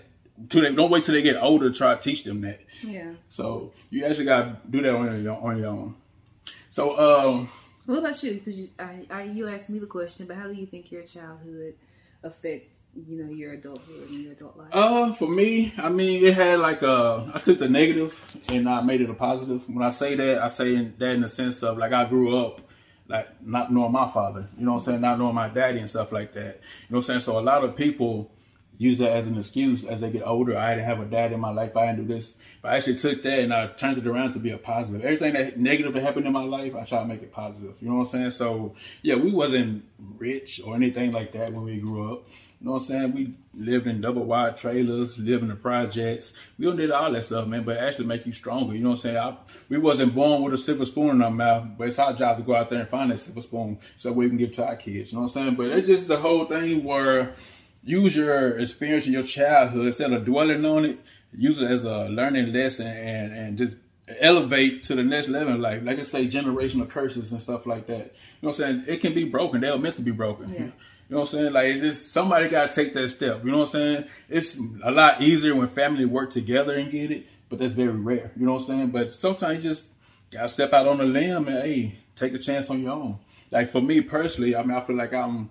till 0.49 0.61
they 0.61 0.73
don't 0.73 0.89
wait 0.89 1.03
till 1.03 1.13
they 1.13 1.21
get 1.21 1.41
older 1.41 1.69
to 1.69 1.75
try 1.77 1.95
to 1.95 2.01
teach 2.01 2.23
them 2.23 2.41
that. 2.41 2.59
Yeah. 2.83 3.11
So 3.27 3.73
you 3.89 4.05
actually 4.05 4.25
got 4.25 4.41
to 4.41 4.57
do 4.69 4.81
that 4.81 4.93
on 4.93 5.23
your 5.23 5.35
on 5.35 5.57
your 5.57 5.67
own. 5.67 5.95
So 6.69 7.29
um. 7.29 7.49
What 7.85 7.99
about 7.99 8.21
you? 8.21 8.35
Because 8.35 8.55
you, 8.55 8.69
I, 8.79 9.05
I, 9.09 9.23
you 9.23 9.47
asked 9.47 9.67
me 9.67 9.79
the 9.79 9.87
question, 9.87 10.27
but 10.27 10.37
how 10.37 10.47
do 10.47 10.53
you 10.53 10.67
think 10.67 10.91
your 10.91 11.01
childhood 11.01 11.73
affect 12.23 12.67
you 12.95 13.23
know 13.23 13.31
your 13.31 13.53
adulthood 13.53 14.09
and 14.09 14.21
your 14.21 14.33
adult 14.33 14.57
life? 14.57 14.69
Uh, 14.71 15.13
for 15.13 15.27
me, 15.27 15.73
I 15.77 15.89
mean, 15.89 16.23
it 16.23 16.35
had 16.35 16.59
like 16.59 16.81
a. 16.83 17.31
I 17.33 17.39
took 17.39 17.59
the 17.59 17.69
negative 17.69 18.39
and 18.49 18.69
I 18.69 18.81
made 18.81 19.01
it 19.01 19.09
a 19.09 19.13
positive. 19.13 19.67
When 19.67 19.83
I 19.83 19.89
say 19.89 20.15
that, 20.15 20.39
I 20.39 20.49
say 20.49 20.91
that 20.97 21.09
in 21.09 21.21
the 21.21 21.29
sense 21.29 21.63
of 21.63 21.77
like 21.77 21.91
I 21.91 22.05
grew 22.05 22.37
up 22.37 22.61
like 23.07 23.45
not 23.45 23.71
knowing 23.71 23.91
my 23.91 24.09
father. 24.09 24.47
You 24.57 24.65
know 24.65 24.73
what 24.73 24.79
I'm 24.79 24.85
saying? 24.85 25.01
Not 25.01 25.19
knowing 25.19 25.35
my 25.35 25.49
daddy 25.49 25.79
and 25.79 25.89
stuff 25.89 26.11
like 26.11 26.33
that. 26.33 26.41
You 26.43 26.93
know 26.93 26.97
what 26.97 26.97
I'm 26.97 27.01
saying? 27.03 27.19
So 27.21 27.37
a 27.37 27.41
lot 27.41 27.63
of 27.63 27.75
people 27.75 28.31
use 28.81 28.97
that 28.97 29.11
as 29.11 29.27
an 29.27 29.37
excuse 29.37 29.83
as 29.83 30.01
they 30.01 30.09
get 30.09 30.23
older. 30.25 30.57
I 30.57 30.73
didn't 30.73 30.87
have 30.87 30.99
a 30.99 31.05
dad 31.05 31.31
in 31.31 31.39
my 31.39 31.51
life. 31.51 31.77
I 31.77 31.85
didn't 31.85 32.07
do 32.07 32.13
this. 32.15 32.33
But 32.63 32.71
I 32.71 32.77
actually 32.77 32.97
took 32.97 33.21
that 33.21 33.39
and 33.39 33.53
I 33.53 33.67
turned 33.67 33.99
it 33.99 34.07
around 34.07 34.33
to 34.33 34.39
be 34.39 34.49
a 34.49 34.57
positive. 34.57 35.05
Everything 35.05 35.33
that 35.33 35.59
negative 35.59 35.93
that 35.93 36.01
happened 36.01 36.25
in 36.25 36.33
my 36.33 36.43
life, 36.43 36.75
I 36.75 36.83
try 36.83 36.99
to 36.99 37.05
make 37.05 37.21
it 37.21 37.31
positive. 37.31 37.75
You 37.79 37.89
know 37.89 37.97
what 37.97 38.05
I'm 38.05 38.07
saying? 38.07 38.31
So 38.31 38.73
yeah, 39.03 39.15
we 39.15 39.31
wasn't 39.31 39.85
rich 40.17 40.61
or 40.65 40.75
anything 40.75 41.11
like 41.11 41.31
that 41.33 41.53
when 41.53 41.63
we 41.63 41.77
grew 41.77 42.11
up. 42.11 42.25
You 42.59 42.65
know 42.65 42.73
what 42.73 42.81
I'm 42.81 42.87
saying? 42.87 43.13
We 43.13 43.33
lived 43.53 43.85
in 43.85 44.01
double 44.01 44.23
wide 44.23 44.57
trailers, 44.57 45.19
lived 45.19 45.43
in 45.43 45.49
the 45.49 45.55
projects. 45.55 46.33
We 46.57 46.65
don't 46.65 46.75
did 46.75 46.89
all 46.89 47.11
that 47.11 47.23
stuff, 47.23 47.47
man, 47.47 47.63
but 47.63 47.77
actually 47.77 48.05
make 48.05 48.25
you 48.25 48.31
stronger. 48.31 48.73
You 48.73 48.81
know 48.81 48.89
what 48.89 48.95
I'm 48.95 49.01
saying? 49.01 49.17
I, 49.17 49.37
we 49.69 49.77
wasn't 49.77 50.15
born 50.15 50.41
with 50.41 50.55
a 50.55 50.57
silver 50.57 50.85
spoon 50.85 51.09
in 51.09 51.21
our 51.21 51.29
mouth, 51.29 51.67
but 51.77 51.87
it's 51.87 51.99
our 51.99 52.13
job 52.13 52.37
to 52.37 52.43
go 52.43 52.55
out 52.55 52.71
there 52.71 52.79
and 52.79 52.89
find 52.89 53.11
that 53.11 53.19
silver 53.19 53.41
spoon 53.41 53.77
so 53.97 54.11
we 54.11 54.27
can 54.27 54.37
give 54.37 54.53
to 54.53 54.65
our 54.65 54.75
kids. 54.75 55.11
You 55.11 55.17
know 55.17 55.23
what 55.23 55.35
I'm 55.35 55.43
saying? 55.43 55.55
But 55.55 55.67
it's 55.67 55.87
just 55.87 56.07
the 56.07 56.17
whole 56.17 56.45
thing 56.45 56.83
where 56.83 57.33
use 57.83 58.15
your 58.15 58.59
experience 58.59 59.07
in 59.07 59.13
your 59.13 59.23
childhood 59.23 59.87
instead 59.87 60.13
of 60.13 60.25
dwelling 60.25 60.65
on 60.65 60.85
it. 60.85 60.99
Use 61.35 61.61
it 61.61 61.71
as 61.71 61.83
a 61.83 62.09
learning 62.09 62.51
lesson 62.51 62.87
and 62.87 63.31
and 63.31 63.57
just 63.57 63.75
elevate 64.19 64.83
to 64.83 64.95
the 64.95 65.03
next 65.03 65.29
level 65.29 65.53
in 65.53 65.61
life. 65.61 65.81
Like 65.83 65.99
I 65.99 66.03
say, 66.03 66.27
generational 66.27 66.89
curses 66.89 67.31
and 67.31 67.41
stuff 67.41 67.65
like 67.65 67.87
that. 67.87 67.97
You 67.97 68.03
know 68.03 68.49
what 68.49 68.59
I'm 68.59 68.83
saying? 68.83 68.83
It 68.87 69.01
can 69.01 69.13
be 69.13 69.25
broken. 69.25 69.61
They 69.61 69.71
were 69.71 69.77
meant 69.77 69.95
to 69.95 70.01
be 70.01 70.11
broken. 70.11 70.49
Yeah. 70.49 70.59
You 70.59 71.17
know 71.17 71.21
what 71.21 71.33
I'm 71.33 71.39
saying? 71.39 71.53
Like 71.53 71.65
it's 71.67 71.81
just 71.81 72.11
somebody 72.11 72.49
got 72.49 72.71
to 72.71 72.75
take 72.75 72.93
that 72.93 73.09
step. 73.09 73.43
You 73.43 73.51
know 73.51 73.59
what 73.59 73.67
I'm 73.67 73.71
saying? 73.71 74.05
It's 74.29 74.57
a 74.83 74.91
lot 74.91 75.21
easier 75.21 75.55
when 75.55 75.69
family 75.69 76.05
work 76.05 76.31
together 76.31 76.77
and 76.77 76.91
get 76.91 77.11
it, 77.11 77.25
but 77.49 77.59
that's 77.59 77.73
very 77.73 77.89
rare. 77.89 78.31
You 78.37 78.45
know 78.45 78.53
what 78.53 78.61
I'm 78.61 78.67
saying? 78.67 78.87
But 78.91 79.13
sometimes 79.13 79.63
you 79.63 79.71
just 79.71 79.87
gotta 80.31 80.49
step 80.49 80.73
out 80.73 80.87
on 80.87 81.01
a 81.01 81.05
limb 81.05 81.47
and 81.47 81.63
hey, 81.63 81.99
take 82.15 82.33
a 82.33 82.37
chance 82.37 82.69
on 82.69 82.81
your 82.81 82.93
own. 82.93 83.19
Like 83.51 83.71
for 83.71 83.81
me 83.81 84.01
personally, 84.01 84.55
I 84.55 84.63
mean, 84.63 84.71
I 84.71 84.81
feel 84.81 84.95
like 84.95 85.13
I'm 85.13 85.49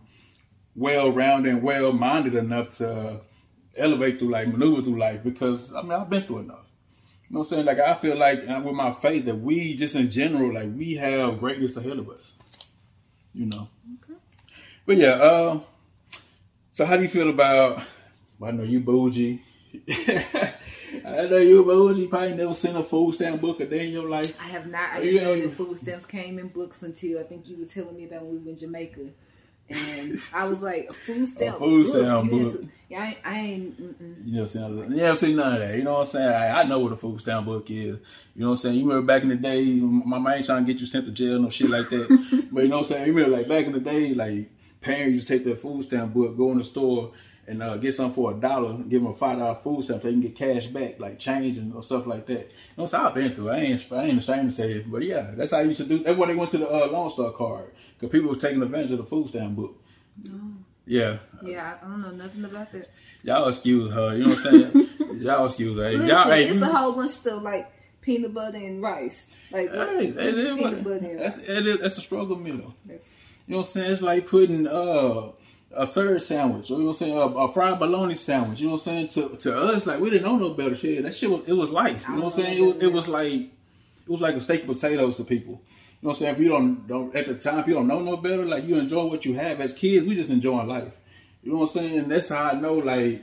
well 0.75 1.11
rounded 1.13 1.53
and 1.53 1.63
well 1.63 1.93
minded 1.93 2.35
enough 2.35 2.77
to 2.79 3.21
elevate 3.77 4.19
through 4.19 4.31
like 4.31 4.49
maneuver 4.49 4.83
through 4.83 4.99
life 4.99 5.23
because 5.23 5.73
I 5.75 5.83
mean 5.83 5.93
I've 5.93 6.11
been 6.11 6.23
through 6.23 6.41
enough. 6.41 6.67
You 7.29 7.35
know 7.35 7.41
what 7.41 7.47
I'm 7.47 7.51
saying? 7.51 7.67
Like 7.67 7.79
I 7.79 7.95
feel 7.95 8.17
like 8.17 8.41
with 8.43 8.75
my 8.75 8.91
faith 8.91 9.25
that 9.27 9.37
we 9.37 9.77
just 9.77 9.95
in 9.95 10.11
general 10.11 10.53
like 10.53 10.69
we 10.75 10.95
have 10.95 11.39
greatness 11.39 11.77
ahead 11.77 11.99
of 11.99 12.09
us. 12.11 12.35
You 13.33 13.47
know. 13.47 13.69
Okay. 14.05 14.19
But 14.87 14.97
yeah, 14.97 15.13
uh, 15.13 15.61
so 16.73 16.85
how 16.85 16.97
do 16.97 17.03
you 17.03 17.09
feel 17.09 17.31
about 17.31 17.85
well, 18.39 18.53
I 18.53 18.55
know 18.55 18.65
you 18.65 18.81
bougie. 18.81 19.43
I 19.89 20.55
know 21.05 21.37
you 21.37 21.65
bougie. 21.65 22.09
Probably 22.09 22.35
never 22.35 22.55
seen 22.55 22.75
a 22.75 22.83
food 22.83 23.15
stamp 23.15 23.41
book 23.41 23.61
a 23.61 23.67
day 23.67 23.87
in 23.87 23.93
your 23.93 24.09
life. 24.09 24.37
I 24.41 24.49
have 24.49 24.67
not. 24.67 24.95
I 24.95 25.01
didn't 25.01 25.23
know 25.23 25.41
the 25.41 25.55
food 25.55 25.79
stamps 25.79 26.07
came 26.07 26.39
in 26.39 26.49
books 26.49 26.83
until 26.83 27.21
I 27.21 27.25
think 27.25 27.49
you 27.49 27.59
were 27.59 27.67
telling 27.67 27.97
me 27.97 28.07
about 28.07 28.23
when 28.23 28.33
we 28.33 28.39
were 28.39 28.51
in 28.51 28.59
Jamaica 28.59 29.11
and 29.71 30.21
I 30.35 30.47
was 30.47 30.63
like, 30.63 30.93
food 30.93 31.29
stamp. 31.29 31.57
A 31.57 31.59
food 31.61 31.87
stamp 31.87 32.31
book. 32.31 32.65
Yeah, 32.89 33.03
I, 33.03 33.17
I 33.25 33.39
ain't. 33.39 33.81
Mm-mm. 33.81 34.27
You 34.27 34.35
never 34.35 34.47
seen, 34.47 34.79
you 34.79 34.97
never 34.97 35.17
seen 35.17 35.37
none 35.37 35.55
of 35.55 35.61
that. 35.61 35.77
You 35.77 35.85
know 35.85 35.93
what 35.93 36.01
I'm 36.01 36.07
saying? 36.07 36.29
I, 36.29 36.61
I, 36.61 36.65
know 36.65 36.81
what 36.81 36.93
a 36.93 36.97
food 36.97 37.21
stamp 37.21 37.47
book 37.47 37.71
is. 37.71 37.77
You 37.77 37.99
know 38.35 38.49
what 38.49 38.53
I'm 38.53 38.57
saying? 38.57 38.77
You 38.77 38.89
remember 38.89 39.07
back 39.07 39.23
in 39.23 39.29
the 39.29 39.37
day, 39.37 39.65
my 39.65 40.19
man 40.19 40.39
ain't 40.39 40.47
trying 40.47 40.67
to 40.67 40.73
get 40.73 40.81
you 40.81 40.87
sent 40.87 41.07
to 41.07 41.13
jail, 41.13 41.41
no 41.41 41.51
shit 41.51 41.71
like 41.71 41.89
that. 41.91 42.49
but 42.53 42.65
you 42.65 42.69
know 42.69 42.79
what 42.79 42.87
I'm 42.87 42.89
saying? 42.89 43.07
You 43.07 43.13
remember 43.13 43.37
like 43.37 43.49
back 43.49 43.67
in 43.67 43.73
the 43.73 43.81
day, 43.81 44.13
like 44.13 44.51
parents 44.81 45.15
used 45.15 45.29
to 45.29 45.35
take 45.35 45.45
their 45.45 45.55
food 45.55 45.85
stamp 45.85 46.13
book, 46.13 46.37
go 46.37 46.51
in 46.51 46.59
the 46.59 46.65
store, 46.65 47.13
and 47.47 47.63
uh, 47.63 47.77
get 47.77 47.95
something 47.95 48.15
for 48.15 48.33
a 48.33 48.35
dollar, 48.35 48.75
give 48.75 49.03
them 49.03 49.13
a 49.13 49.15
five 49.15 49.39
dollar 49.39 49.59
food 49.63 49.85
stamp 49.85 50.03
so 50.03 50.09
they 50.09 50.15
can 50.15 50.21
get 50.21 50.35
cash 50.35 50.67
back, 50.67 50.99
like 50.99 51.21
change 51.21 51.59
and 51.59 51.73
or 51.73 51.85
stuff 51.85 52.09
like 52.09 52.27
that. 52.27 52.41
You 52.41 52.77
know, 52.77 52.87
so 52.87 52.99
I've 52.99 53.15
been 53.15 53.35
through. 53.35 53.51
I 53.51 53.59
ain't, 53.59 53.87
I 53.93 54.05
ain't 54.05 54.19
ashamed 54.19 54.51
to 54.51 54.57
say 54.57 54.73
it, 54.73 54.91
but 54.91 55.03
yeah, 55.03 55.31
that's 55.37 55.53
how 55.53 55.59
I 55.59 55.63
used 55.63 55.81
to 55.81 55.87
do. 55.87 56.01
That's 56.01 56.19
why 56.19 56.27
they 56.27 56.35
went 56.35 56.51
to 56.53 56.59
the 56.59 56.69
uh, 56.69 56.89
Lone 56.89 57.11
Star 57.11 57.31
card 57.31 57.71
because 58.01 58.13
people 58.13 58.31
was 58.31 58.39
taking 58.39 58.63
advantage 58.63 58.93
of 58.93 58.99
the 58.99 59.05
food 59.05 59.29
stamp 59.29 59.57
book. 59.57 59.83
No. 60.25 60.41
Yeah. 60.87 61.19
Yeah, 61.43 61.77
I 61.81 61.87
don't 61.87 62.03
know 62.03 62.11
nothing 62.11 62.45
about 62.45 62.73
that. 62.73 62.91
Y'all 63.23 63.49
excuse 63.49 63.93
her. 63.93 64.17
You 64.17 64.25
know 64.25 64.31
what 64.31 64.47
I'm 64.47 64.73
saying? 64.73 64.89
Y'all 65.21 65.45
excuse 65.45 65.77
her. 65.77 65.93
Listen, 65.93 66.09
y'all, 66.09 66.31
hey, 66.31 66.49
it's 66.49 66.63
a 66.63 66.67
whole 66.67 66.93
bunch 66.93 67.07
of 67.07 67.13
stuff 67.13 67.43
like 67.43 67.71
peanut 68.01 68.33
butter 68.33 68.57
and 68.57 68.83
rice. 68.83 69.27
Like 69.51 69.71
what, 69.71 69.89
hey, 69.89 70.13
what's 70.13 70.35
peanut 70.35 70.85
butter 70.85 70.97
and 70.97 71.21
rice? 71.21 71.37
That's, 71.37 71.49
it 71.49 71.67
is, 71.67 71.81
that's 71.81 71.99
a 71.99 72.01
struggle 72.01 72.37
meal. 72.37 72.75
That's, 72.87 73.05
you 73.47 73.53
know 73.53 73.59
what 73.59 73.67
I'm 73.67 73.73
saying? 73.73 73.93
It's 73.93 74.03
like 74.03 74.27
putting 74.27 74.67
uh 74.67 75.33
a 75.73 75.87
third 75.87 76.23
sandwich, 76.23 76.71
or 76.71 76.75
you 76.75 76.79
know 76.81 76.85
what 76.87 76.91
I'm 76.93 76.99
saying, 76.99 77.17
a, 77.17 77.21
a, 77.21 77.53
fried 77.53 77.79
bologna 77.79 78.15
sandwich. 78.15 78.61
You 78.61 78.67
know 78.67 78.73
what 78.75 78.87
I'm 78.87 79.09
saying? 79.11 79.29
To 79.31 79.37
to 79.37 79.59
us, 79.59 79.87
like 79.87 80.01
we 80.01 80.11
didn't 80.11 80.25
know 80.25 80.37
no 80.37 80.51
better 80.51 80.75
shit. 80.75 81.03
That 81.03 81.15
shit 81.15 81.31
was 81.31 81.43
it 81.47 81.53
was 81.53 81.69
life. 81.69 82.05
You 82.09 82.17
know 82.17 82.25
what 82.25 82.35
I'm 82.39 82.43
saying? 82.43 82.59
It 82.59 82.67
was, 82.67 82.83
it 82.83 82.93
was 82.93 83.09
like 83.09 83.33
it 83.33 84.09
was 84.09 84.21
like 84.21 84.35
a 84.35 84.41
steak 84.41 84.65
and 84.65 84.73
potatoes 84.73 85.17
to 85.19 85.25
people. 85.25 85.63
You 86.03 86.07
know 86.07 86.11
what 86.11 86.17
I'm 86.17 86.19
saying? 86.21 86.35
If 86.35 86.41
you 86.41 86.49
don't 86.49 86.87
don't 86.87 87.15
at 87.15 87.27
the 87.27 87.35
time, 87.35 87.59
if 87.59 87.67
you 87.67 87.75
don't 87.75 87.87
know 87.87 88.01
no 88.01 88.17
better, 88.17 88.45
like 88.45 88.65
you 88.65 88.77
enjoy 88.77 89.05
what 89.05 89.25
you 89.25 89.35
have. 89.35 89.61
As 89.61 89.73
kids, 89.73 90.07
we 90.07 90.15
just 90.15 90.31
enjoying 90.31 90.67
life. 90.67 90.93
You 91.43 91.53
know 91.53 91.59
what 91.59 91.77
I'm 91.77 91.83
saying? 91.83 92.09
That's 92.09 92.29
how 92.29 92.51
I 92.51 92.55
know 92.55 92.75
like 92.75 93.23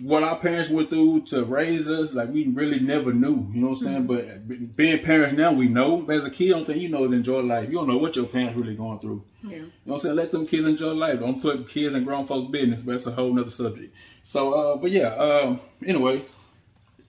what 0.00 0.24
our 0.24 0.36
parents 0.38 0.70
went 0.70 0.90
through 0.90 1.22
to 1.22 1.44
raise 1.44 1.88
us, 1.88 2.14
like 2.14 2.28
we 2.28 2.48
really 2.48 2.80
never 2.80 3.12
knew, 3.12 3.48
you 3.52 3.60
know 3.60 3.68
what 3.68 3.78
I'm 3.78 3.84
saying? 3.84 4.08
Mm-hmm. 4.08 4.48
But 4.48 4.76
being 4.76 5.02
parents 5.04 5.36
now, 5.36 5.52
we 5.52 5.68
know. 5.68 6.04
As 6.10 6.24
a 6.24 6.30
kid, 6.30 6.50
don't 6.50 6.64
think 6.64 6.82
you 6.82 6.88
know 6.88 7.04
is 7.04 7.12
enjoy 7.12 7.40
life. 7.40 7.68
You 7.68 7.76
don't 7.76 7.88
know 7.88 7.98
what 7.98 8.16
your 8.16 8.26
parents 8.26 8.56
really 8.56 8.74
going 8.74 8.98
through. 8.98 9.22
Yeah. 9.44 9.50
You 9.50 9.60
know 9.60 9.70
what 9.84 9.94
I'm 9.94 10.00
saying? 10.00 10.16
Let 10.16 10.32
them 10.32 10.46
kids 10.46 10.66
enjoy 10.66 10.92
life. 10.92 11.20
Don't 11.20 11.40
put 11.40 11.68
kids 11.68 11.94
in 11.94 12.04
grown 12.04 12.26
folks' 12.26 12.50
business, 12.50 12.82
but 12.82 12.92
that's 12.92 13.06
a 13.06 13.12
whole 13.12 13.32
nother 13.32 13.50
subject. 13.50 13.94
So, 14.24 14.52
uh, 14.52 14.76
but 14.76 14.90
yeah, 14.90 15.14
um, 15.14 15.60
anyway, 15.86 16.24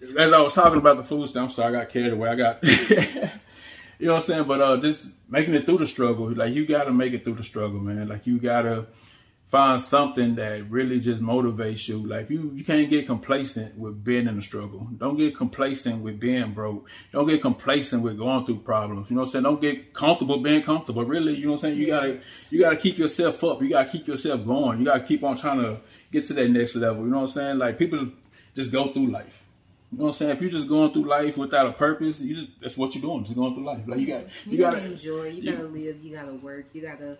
as 0.01 0.33
I 0.33 0.41
was 0.41 0.53
talking 0.53 0.77
about 0.77 0.97
the 0.97 1.03
food 1.03 1.27
stamp, 1.27 1.51
so 1.51 1.63
I 1.63 1.71
got 1.71 1.89
carried 1.89 2.13
away. 2.13 2.29
I 2.29 2.35
got, 2.35 2.63
you 3.99 4.07
know 4.07 4.13
what 4.13 4.19
I'm 4.19 4.25
saying? 4.25 4.43
But 4.45 4.61
uh, 4.61 4.77
just 4.77 5.09
making 5.29 5.53
it 5.53 5.65
through 5.65 5.79
the 5.79 5.87
struggle, 5.87 6.31
like 6.33 6.53
you 6.53 6.65
got 6.65 6.85
to 6.85 6.91
make 6.91 7.13
it 7.13 7.23
through 7.23 7.35
the 7.35 7.43
struggle, 7.43 7.79
man. 7.79 8.07
Like 8.07 8.27
you 8.27 8.39
got 8.39 8.63
to 8.63 8.87
find 9.47 9.79
something 9.79 10.35
that 10.35 10.69
really 10.69 10.99
just 10.99 11.21
motivates 11.21 11.87
you. 11.87 12.05
Like 12.05 12.29
you, 12.29 12.51
you 12.55 12.63
can't 12.63 12.89
get 12.89 13.05
complacent 13.05 13.77
with 13.77 14.03
being 14.03 14.27
in 14.27 14.37
a 14.37 14.41
struggle. 14.41 14.87
Don't 14.97 15.17
get 15.17 15.35
complacent 15.35 16.01
with 16.01 16.19
being 16.19 16.53
broke. 16.53 16.89
Don't 17.11 17.27
get 17.27 17.41
complacent 17.41 18.01
with 18.01 18.17
going 18.17 18.45
through 18.45 18.59
problems. 18.59 19.09
You 19.09 19.15
know 19.15 19.21
what 19.21 19.27
I'm 19.27 19.31
saying? 19.31 19.43
Don't 19.43 19.61
get 19.61 19.93
comfortable 19.93 20.39
being 20.39 20.63
comfortable. 20.63 21.05
Really, 21.05 21.35
you 21.35 21.45
know 21.45 21.53
what 21.53 21.63
I'm 21.63 21.69
saying? 21.69 21.77
You 21.77 21.87
gotta, 21.87 22.19
you 22.49 22.59
gotta 22.59 22.77
keep 22.77 22.97
yourself 22.97 23.43
up. 23.43 23.61
You 23.61 23.69
gotta 23.69 23.89
keep 23.89 24.07
yourself 24.07 24.45
going. 24.45 24.79
You 24.79 24.85
gotta 24.85 25.03
keep 25.03 25.23
on 25.23 25.37
trying 25.37 25.61
to 25.61 25.79
get 26.11 26.25
to 26.25 26.33
that 26.33 26.49
next 26.49 26.75
level. 26.75 27.03
You 27.03 27.11
know 27.11 27.21
what 27.21 27.29
I'm 27.29 27.33
saying? 27.33 27.57
Like 27.59 27.77
people 27.77 28.09
just 28.55 28.71
go 28.71 28.91
through 28.91 29.07
life. 29.07 29.44
You 29.91 29.99
know 29.99 30.05
what 30.05 30.11
I'm 30.11 30.17
saying? 30.17 30.31
If 30.31 30.41
you're 30.41 30.51
just 30.51 30.67
going 30.67 30.91
through 30.91 31.05
life 31.05 31.37
without 31.37 31.67
a 31.67 31.71
purpose, 31.73 32.19
you 32.19 32.35
just 32.35 32.59
that's 32.59 32.77
what 32.77 32.95
you're 32.95 33.01
doing. 33.01 33.23
Just 33.23 33.35
going 33.35 33.53
through 33.53 33.65
life. 33.65 33.81
Like 33.85 33.99
you 33.99 34.07
got, 34.07 34.23
you, 34.45 34.51
You, 34.51 34.57
gotta 34.57 34.77
gotta 34.77 34.91
enjoy. 34.91 35.27
You 35.29 35.51
gotta 35.51 35.67
live. 35.67 36.03
You 36.03 36.15
gotta 36.15 36.33
work. 36.33 36.65
You 36.73 36.81
gotta. 36.81 37.17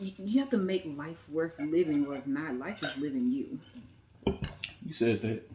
You, 0.00 0.12
you 0.18 0.40
have 0.40 0.50
to 0.50 0.58
make 0.58 0.84
life 0.96 1.28
worth 1.28 1.52
living, 1.58 2.06
or 2.06 2.16
if 2.16 2.26
not, 2.26 2.54
life 2.56 2.82
is 2.82 2.96
living 2.96 3.30
you. 3.30 3.60
You 4.84 4.92
said 4.92 5.22
that. 5.22 5.50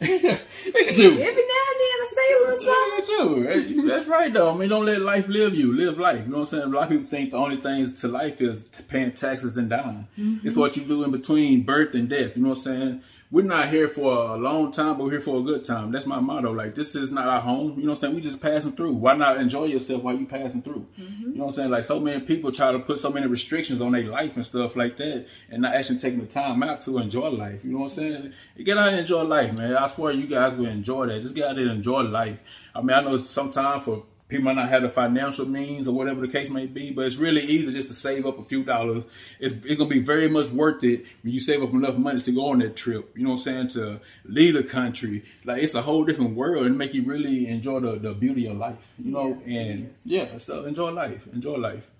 Look 0.00 0.02
at 0.02 0.98
you. 0.98 1.10
Every 1.10 1.24
now 1.24 1.62
and 1.70 1.80
then, 1.80 1.98
I 2.00 2.08
say 2.14 2.32
a 2.32 2.38
little 2.40 2.64
something. 2.64 3.44
Look 3.44 3.56
at 3.56 3.68
you. 3.68 3.88
That's 3.88 4.06
right, 4.06 4.32
though. 4.32 4.52
I 4.52 4.56
mean, 4.56 4.68
don't 4.68 4.84
let 4.84 5.00
life 5.00 5.28
live 5.28 5.54
you. 5.54 5.72
Live 5.72 5.98
life. 5.98 6.24
You 6.24 6.32
know 6.32 6.38
what 6.38 6.52
I'm 6.52 6.58
saying? 6.58 6.62
A 6.64 6.66
lot 6.66 6.84
of 6.84 6.88
people 6.90 7.06
think 7.06 7.30
the 7.30 7.36
only 7.36 7.56
things 7.56 8.00
to 8.00 8.08
life 8.08 8.40
is 8.40 8.60
paying 8.88 9.12
taxes 9.12 9.56
and 9.56 9.70
dying. 9.70 10.08
It's 10.16 10.20
mm-hmm. 10.20 10.60
what 10.60 10.76
you 10.76 10.84
do 10.84 11.04
in 11.04 11.10
between 11.10 11.62
birth 11.62 11.94
and 11.94 12.08
death. 12.08 12.36
You 12.36 12.42
know 12.42 12.50
what 12.50 12.58
I'm 12.58 12.64
saying? 12.64 13.02
We're 13.32 13.46
not 13.46 13.70
here 13.70 13.88
for 13.88 14.12
a 14.12 14.36
long 14.36 14.72
time, 14.72 14.98
but 14.98 15.04
we're 15.04 15.12
here 15.12 15.20
for 15.22 15.40
a 15.40 15.42
good 15.42 15.64
time. 15.64 15.90
That's 15.90 16.04
my 16.04 16.20
motto. 16.20 16.52
Like, 16.52 16.74
this 16.74 16.94
is 16.94 17.10
not 17.10 17.26
our 17.26 17.40
home. 17.40 17.78
You 17.78 17.84
know 17.84 17.92
what 17.92 17.94
I'm 17.94 18.00
saying? 18.00 18.14
We 18.14 18.20
just 18.20 18.42
passing 18.42 18.72
through. 18.72 18.92
Why 18.92 19.14
not 19.14 19.38
enjoy 19.38 19.64
yourself 19.64 20.02
while 20.02 20.14
you 20.14 20.26
passing 20.26 20.60
through? 20.60 20.86
Mm-hmm. 21.00 21.22
You 21.22 21.34
know 21.36 21.44
what 21.44 21.46
I'm 21.46 21.52
saying? 21.54 21.70
Like, 21.70 21.84
so 21.84 21.98
many 21.98 22.20
people 22.20 22.52
try 22.52 22.72
to 22.72 22.78
put 22.78 22.98
so 22.98 23.10
many 23.10 23.26
restrictions 23.26 23.80
on 23.80 23.92
their 23.92 24.04
life 24.04 24.36
and 24.36 24.44
stuff 24.44 24.76
like 24.76 24.98
that 24.98 25.26
and 25.48 25.62
not 25.62 25.74
actually 25.74 25.98
taking 25.98 26.20
the 26.20 26.26
time 26.26 26.62
out 26.62 26.82
to 26.82 26.98
enjoy 26.98 27.28
life. 27.28 27.64
You 27.64 27.72
know 27.72 27.78
what 27.78 27.92
I'm 27.92 27.96
saying? 27.96 28.34
Get 28.62 28.76
out 28.76 28.88
and 28.88 28.98
enjoy 28.98 29.22
life, 29.22 29.54
man. 29.54 29.78
I 29.78 29.86
swear 29.86 30.12
you 30.12 30.26
guys 30.26 30.54
will 30.54 30.66
enjoy 30.66 31.06
that. 31.06 31.22
Just 31.22 31.34
get 31.34 31.48
out 31.48 31.56
there 31.56 31.64
and 31.64 31.76
enjoy 31.78 32.02
life. 32.02 32.38
I 32.74 32.82
mean, 32.82 32.94
I 32.94 33.00
know 33.00 33.16
sometimes 33.16 33.86
for 33.86 34.04
people 34.32 34.44
might 34.44 34.56
not 34.56 34.68
have 34.68 34.82
the 34.82 34.88
financial 34.88 35.46
means 35.46 35.86
or 35.86 35.94
whatever 35.94 36.20
the 36.20 36.32
case 36.32 36.50
may 36.50 36.66
be, 36.66 36.90
but 36.90 37.04
it's 37.04 37.16
really 37.16 37.42
easy 37.42 37.72
just 37.72 37.88
to 37.88 37.94
save 37.94 38.26
up 38.26 38.38
a 38.38 38.42
few 38.42 38.64
dollars. 38.64 39.04
It's, 39.38 39.54
it's 39.64 39.76
gonna 39.76 39.90
be 39.90 40.00
very 40.00 40.28
much 40.28 40.48
worth 40.48 40.82
it 40.82 41.04
when 41.22 41.32
you 41.32 41.40
save 41.40 41.62
up 41.62 41.72
enough 41.72 41.96
money 41.96 42.20
to 42.20 42.32
go 42.32 42.46
on 42.46 42.58
that 42.60 42.74
trip. 42.74 43.12
You 43.16 43.24
know 43.24 43.30
what 43.30 43.36
I'm 43.36 43.42
saying? 43.42 43.68
To 43.68 44.00
leave 44.24 44.54
the 44.54 44.64
country, 44.64 45.24
like 45.44 45.62
it's 45.62 45.74
a 45.74 45.82
whole 45.82 46.04
different 46.04 46.34
world 46.34 46.66
and 46.66 46.76
make 46.76 46.94
you 46.94 47.04
really 47.04 47.46
enjoy 47.46 47.80
the, 47.80 47.98
the 47.98 48.14
beauty 48.14 48.46
of 48.46 48.56
life. 48.56 48.92
You 48.98 49.12
know, 49.12 49.42
Yeah, 49.46 49.60
and 49.60 49.94
yeah, 50.04 50.38
so 50.38 50.64
enjoy 50.64 50.90
life, 50.90 51.26
enjoy 51.32 51.56
life. 51.56 51.90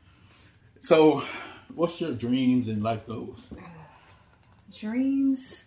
So, 0.81 1.23
what's 1.75 2.01
your 2.01 2.13
dreams 2.13 2.67
and 2.69 2.83
life 2.83 3.07
goals? 3.07 3.49
Dreams. 4.77 5.65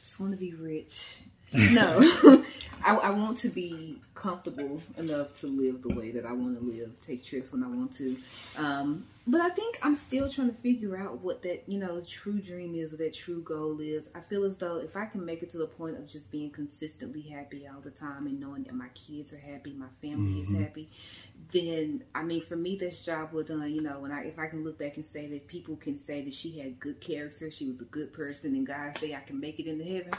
Just 0.00 0.18
want 0.18 0.32
to 0.32 0.38
be 0.38 0.54
rich. 0.54 1.18
No, 1.52 2.00
I, 2.84 2.94
I 2.94 3.10
want 3.10 3.38
to 3.38 3.48
be 3.48 3.98
comfortable 4.14 4.80
enough 4.96 5.38
to 5.40 5.46
live 5.46 5.82
the 5.82 5.94
way 5.94 6.10
that 6.12 6.24
I 6.24 6.32
want 6.32 6.58
to 6.58 6.64
live. 6.64 6.92
Take 7.02 7.24
trips 7.24 7.52
when 7.52 7.62
I 7.62 7.68
want 7.68 7.94
to. 7.96 8.16
Um, 8.56 9.06
but 9.26 9.40
I 9.40 9.50
think 9.50 9.78
I'm 9.82 9.94
still 9.94 10.28
trying 10.28 10.48
to 10.48 10.56
figure 10.56 10.96
out 10.96 11.20
what 11.20 11.42
that 11.42 11.64
you 11.66 11.78
know 11.78 12.02
true 12.06 12.40
dream 12.40 12.74
is, 12.74 12.94
or 12.94 12.96
that 12.98 13.14
true 13.14 13.42
goal 13.42 13.80
is. 13.80 14.08
I 14.14 14.20
feel 14.20 14.44
as 14.44 14.58
though 14.58 14.76
if 14.76 14.96
I 14.96 15.06
can 15.06 15.24
make 15.24 15.42
it 15.42 15.50
to 15.50 15.58
the 15.58 15.66
point 15.66 15.96
of 15.98 16.08
just 16.08 16.30
being 16.30 16.50
consistently 16.50 17.22
happy 17.22 17.68
all 17.68 17.80
the 17.80 17.90
time 17.90 18.26
and 18.26 18.40
knowing 18.40 18.64
that 18.64 18.74
my 18.74 18.88
kids 18.94 19.32
are 19.32 19.38
happy, 19.38 19.72
my 19.72 19.86
family 20.00 20.40
is 20.40 20.52
happy, 20.52 20.88
then 21.52 22.02
I 22.14 22.22
mean, 22.22 22.42
for 22.42 22.56
me, 22.56 22.76
this 22.76 23.02
job 23.02 23.30
well 23.32 23.44
done. 23.44 23.70
You 23.72 23.82
know, 23.82 24.00
when 24.00 24.12
I 24.12 24.24
if 24.24 24.38
I 24.38 24.46
can 24.46 24.64
look 24.64 24.78
back 24.78 24.96
and 24.96 25.04
say 25.04 25.26
that 25.28 25.46
people 25.48 25.76
can 25.76 25.96
say 25.96 26.22
that 26.22 26.34
she 26.34 26.58
had 26.58 26.80
good 26.80 27.00
character, 27.00 27.50
she 27.50 27.66
was 27.66 27.80
a 27.80 27.84
good 27.84 28.12
person, 28.12 28.54
and 28.54 28.66
God 28.66 28.96
say 28.96 29.14
I 29.14 29.20
can 29.20 29.38
make 29.38 29.60
it 29.60 29.66
into 29.66 29.84
heaven, 29.84 30.12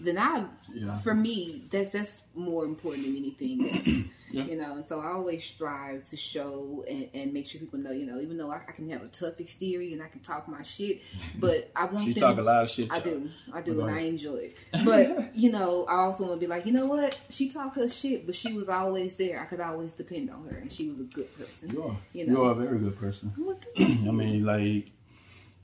then 0.00 0.18
I, 0.18 0.44
Yeah. 0.72 0.94
for 1.00 1.14
me, 1.14 1.64
that's 1.70 1.90
that's 1.90 2.20
more 2.34 2.64
important 2.64 3.04
than 3.06 3.16
anything. 3.16 4.10
Yeah. 4.32 4.44
You 4.44 4.56
know, 4.58 4.74
and 4.76 4.84
so 4.84 5.00
I 5.00 5.08
always 5.10 5.42
strive 5.42 6.04
to 6.10 6.16
show 6.16 6.84
and, 6.88 7.08
and 7.14 7.32
make 7.32 7.48
sure 7.48 7.60
people 7.60 7.80
know. 7.80 7.90
You 7.90 8.06
know, 8.06 8.20
even 8.20 8.36
though 8.36 8.52
I, 8.52 8.60
I 8.68 8.70
can 8.70 8.88
have 8.90 9.02
a 9.02 9.08
tough 9.08 9.40
exterior 9.40 9.92
and 9.92 10.00
I 10.00 10.06
can 10.06 10.20
talk 10.20 10.46
my 10.46 10.62
shit, 10.62 11.02
but 11.40 11.68
I 11.74 11.86
want 11.86 12.04
She 12.04 12.12
them. 12.12 12.20
talk 12.20 12.38
a 12.38 12.42
lot 12.42 12.62
of 12.62 12.70
shit. 12.70 12.92
I 12.92 12.98
y'all. 12.98 13.02
do, 13.06 13.30
I 13.52 13.60
do, 13.60 13.80
and 13.80 13.90
I 13.92 14.02
enjoy 14.02 14.36
it. 14.36 14.56
But 14.84 15.34
you 15.34 15.50
know, 15.50 15.84
I 15.86 15.94
also 15.96 16.28
want 16.28 16.36
to 16.36 16.40
be 16.40 16.46
like, 16.46 16.64
you 16.64 16.70
know 16.70 16.86
what? 16.86 17.18
She 17.28 17.50
talked 17.50 17.74
her 17.74 17.88
shit, 17.88 18.24
but 18.24 18.36
she 18.36 18.52
was 18.52 18.68
always 18.68 19.16
there. 19.16 19.40
I 19.40 19.46
could 19.46 19.58
always 19.58 19.94
depend 19.94 20.30
on 20.30 20.46
her, 20.46 20.58
and 20.58 20.72
she 20.72 20.88
was 20.90 21.00
a 21.00 21.10
good 21.10 21.36
person. 21.36 21.70
You 21.70 21.82
are. 21.82 21.96
You 22.12 22.26
You, 22.26 22.42
are 22.44 22.52
a 22.52 22.54
very 22.54 22.78
good 22.78 22.96
person. 23.00 23.32
I 23.80 24.12
mean, 24.12 24.44
like 24.46 24.92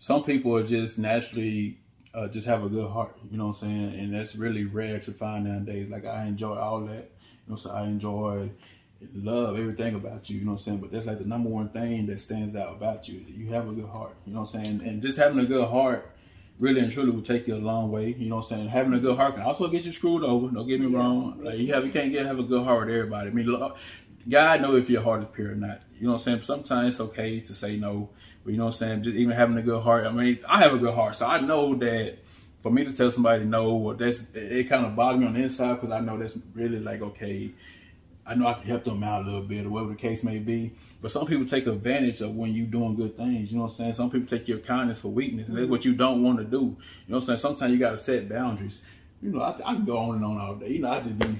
some 0.00 0.24
people 0.24 0.56
are 0.56 0.64
just 0.64 0.98
naturally 0.98 1.78
uh, 2.16 2.26
just 2.28 2.46
have 2.46 2.64
a 2.64 2.68
good 2.68 2.90
heart. 2.90 3.16
You 3.30 3.38
know 3.38 3.48
what 3.48 3.62
I'm 3.62 3.68
saying? 3.68 4.00
And 4.00 4.14
that's 4.14 4.34
really 4.34 4.64
rare 4.64 4.98
to 5.00 5.12
find 5.12 5.44
nowadays. 5.44 5.88
Like 5.90 6.06
I 6.06 6.24
enjoy 6.24 6.56
all 6.56 6.80
that. 6.86 7.10
You 7.46 7.50
know, 7.50 7.56
so 7.56 7.70
I 7.70 7.84
enjoy 7.84 8.50
love 9.14 9.58
everything 9.58 9.94
about 9.94 10.30
you. 10.30 10.38
You 10.38 10.44
know 10.46 10.52
what 10.52 10.58
I'm 10.60 10.64
saying? 10.64 10.78
But 10.78 10.90
that's 10.92 11.06
like 11.06 11.18
the 11.18 11.26
number 11.26 11.50
one 11.50 11.68
thing 11.68 12.06
that 12.06 12.20
stands 12.20 12.56
out 12.56 12.74
about 12.74 13.08
you. 13.08 13.22
You 13.28 13.48
have 13.52 13.68
a 13.68 13.72
good 13.72 13.88
heart. 13.88 14.16
You 14.26 14.32
know 14.32 14.40
what 14.40 14.54
I'm 14.54 14.64
saying? 14.64 14.82
And 14.88 15.02
just 15.02 15.18
having 15.18 15.38
a 15.38 15.44
good 15.44 15.68
heart. 15.68 16.12
Really 16.58 16.80
and 16.80 16.90
truly 16.90 17.10
will 17.10 17.20
take 17.20 17.46
you 17.46 17.54
a 17.54 17.58
long 17.58 17.90
way. 17.92 18.14
You 18.18 18.30
know 18.30 18.36
what 18.36 18.50
I'm 18.50 18.56
saying? 18.56 18.68
Having 18.70 18.94
a 18.94 18.98
good 18.98 19.14
heart 19.18 19.34
can 19.34 19.42
also 19.42 19.68
get 19.68 19.84
you 19.84 19.92
screwed 19.92 20.24
over. 20.24 20.48
Don't 20.48 20.66
get 20.66 20.80
me 20.80 20.86
Yeah. 20.90 20.96
wrong. 20.96 21.38
Like 21.42 21.58
you 21.58 21.74
have, 21.74 21.84
you 21.84 21.92
can't 21.92 22.10
get 22.10 22.24
have 22.24 22.38
a 22.38 22.42
good 22.42 22.64
heart 22.64 22.86
with 22.86 22.96
everybody. 22.96 23.28
I 23.28 23.32
mean, 23.34 23.46
God 24.28 24.60
know 24.60 24.76
if 24.76 24.90
your 24.90 25.02
heart 25.02 25.22
is 25.22 25.28
pure 25.32 25.52
or 25.52 25.54
not. 25.54 25.82
You 25.98 26.06
know 26.06 26.14
what 26.14 26.18
I'm 26.18 26.24
saying? 26.24 26.42
Sometimes 26.42 26.94
it's 26.94 27.00
okay 27.00 27.40
to 27.40 27.54
say 27.54 27.76
no, 27.76 28.10
but 28.44 28.52
you 28.52 28.58
know 28.58 28.66
what 28.66 28.74
I'm 28.74 28.78
saying? 28.78 29.02
Just 29.04 29.16
even 29.16 29.34
having 29.34 29.56
a 29.56 29.62
good 29.62 29.82
heart. 29.82 30.06
I 30.06 30.10
mean, 30.10 30.38
I 30.48 30.58
have 30.62 30.74
a 30.74 30.78
good 30.78 30.94
heart, 30.94 31.16
so 31.16 31.26
I 31.26 31.40
know 31.40 31.74
that 31.76 32.18
for 32.62 32.70
me 32.70 32.84
to 32.84 32.92
tell 32.92 33.10
somebody 33.10 33.44
no, 33.44 33.92
that's 33.94 34.18
it, 34.34 34.52
it 34.52 34.68
kind 34.68 34.84
of 34.84 34.96
bothers 34.96 35.20
me 35.20 35.26
on 35.26 35.34
the 35.34 35.42
inside 35.42 35.80
because 35.80 35.92
I 35.92 36.00
know 36.00 36.18
that's 36.18 36.36
really 36.54 36.80
like 36.80 37.00
okay. 37.00 37.52
I 38.28 38.34
know 38.34 38.48
I 38.48 38.54
can 38.54 38.64
help 38.64 38.82
them 38.82 39.04
out 39.04 39.22
a 39.22 39.24
little 39.24 39.42
bit 39.42 39.66
or 39.66 39.70
whatever 39.70 39.90
the 39.90 39.96
case 39.96 40.24
may 40.24 40.40
be. 40.40 40.72
But 41.00 41.12
some 41.12 41.28
people 41.28 41.46
take 41.46 41.68
advantage 41.68 42.20
of 42.20 42.34
when 42.34 42.54
you're 42.54 42.66
doing 42.66 42.96
good 42.96 43.16
things. 43.16 43.52
You 43.52 43.58
know 43.58 43.64
what 43.64 43.70
I'm 43.70 43.76
saying? 43.76 43.92
Some 43.92 44.10
people 44.10 44.26
take 44.26 44.48
your 44.48 44.58
kindness 44.58 44.98
for 44.98 45.08
weakness. 45.08 45.46
And 45.46 45.56
that's 45.56 45.68
what 45.68 45.84
you 45.84 45.94
don't 45.94 46.24
want 46.24 46.38
to 46.38 46.44
do. 46.44 46.56
You 46.56 46.62
know 46.62 46.74
what 47.06 47.16
I'm 47.18 47.26
saying? 47.26 47.38
Sometimes 47.38 47.72
you 47.72 47.78
got 47.78 47.92
to 47.92 47.96
set 47.96 48.28
boundaries. 48.28 48.82
You 49.22 49.30
know, 49.30 49.42
I, 49.42 49.50
I 49.64 49.74
can 49.74 49.84
go 49.84 49.96
on 49.98 50.16
and 50.16 50.24
on 50.24 50.38
all 50.38 50.56
day. 50.56 50.70
You 50.70 50.80
know, 50.80 50.90
I 50.90 50.98
just 50.98 51.16
be. 51.16 51.36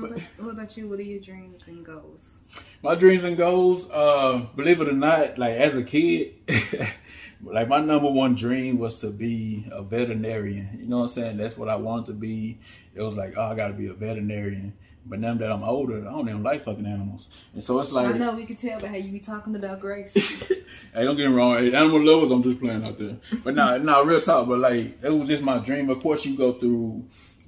What 0.00 0.10
about, 0.10 0.22
what 0.38 0.50
about 0.50 0.76
you? 0.76 0.88
What 0.88 0.98
are 0.98 1.02
your 1.02 1.20
dreams 1.20 1.62
and 1.66 1.84
goals? 1.84 2.34
My 2.82 2.94
dreams 2.94 3.24
and 3.24 3.36
goals, 3.36 3.88
uh, 3.90 4.46
believe 4.54 4.80
it 4.80 4.88
or 4.88 4.92
not, 4.92 5.38
like 5.38 5.54
as 5.54 5.76
a 5.76 5.82
kid, 5.82 6.34
like 7.42 7.68
my 7.68 7.80
number 7.80 8.10
one 8.10 8.34
dream 8.34 8.78
was 8.78 9.00
to 9.00 9.10
be 9.10 9.66
a 9.70 9.82
veterinarian. 9.82 10.76
You 10.80 10.86
know 10.86 10.98
what 10.98 11.02
I'm 11.04 11.08
saying? 11.08 11.36
That's 11.36 11.56
what 11.56 11.68
I 11.68 11.76
wanted 11.76 12.06
to 12.06 12.12
be. 12.12 12.58
It 12.94 13.02
was 13.02 13.16
like, 13.16 13.34
oh, 13.36 13.42
I 13.42 13.54
got 13.54 13.68
to 13.68 13.74
be 13.74 13.86
a 13.86 13.94
veterinarian. 13.94 14.74
But 15.06 15.20
now 15.20 15.34
that 15.34 15.52
I'm 15.52 15.62
older, 15.62 16.00
I 16.00 16.10
don't 16.10 16.28
even 16.28 16.42
like 16.42 16.64
fucking 16.64 16.86
animals. 16.86 17.28
And 17.52 17.62
so 17.62 17.78
it's 17.80 17.92
like, 17.92 18.14
I 18.14 18.16
know 18.16 18.34
we 18.34 18.46
can 18.46 18.56
tell 18.56 18.80
by 18.80 18.86
how 18.86 18.96
you 18.96 19.12
be 19.12 19.20
talking 19.20 19.54
about 19.54 19.80
Grace. 19.80 20.14
hey, 20.14 20.64
don't 20.94 21.16
get 21.16 21.28
me 21.28 21.34
wrong. 21.34 21.58
Hey, 21.58 21.74
animal 21.74 22.02
lovers, 22.02 22.30
I'm 22.30 22.42
just 22.42 22.58
playing 22.58 22.84
out 22.84 22.98
there. 22.98 23.18
But 23.44 23.54
no, 23.54 23.76
no, 23.76 24.02
real 24.02 24.22
talk. 24.22 24.48
But 24.48 24.60
like, 24.60 25.02
it 25.02 25.10
was 25.10 25.28
just 25.28 25.42
my 25.42 25.58
dream. 25.58 25.90
Of 25.90 26.00
course, 26.02 26.24
you 26.24 26.36
go 26.38 26.54
through 26.54 27.04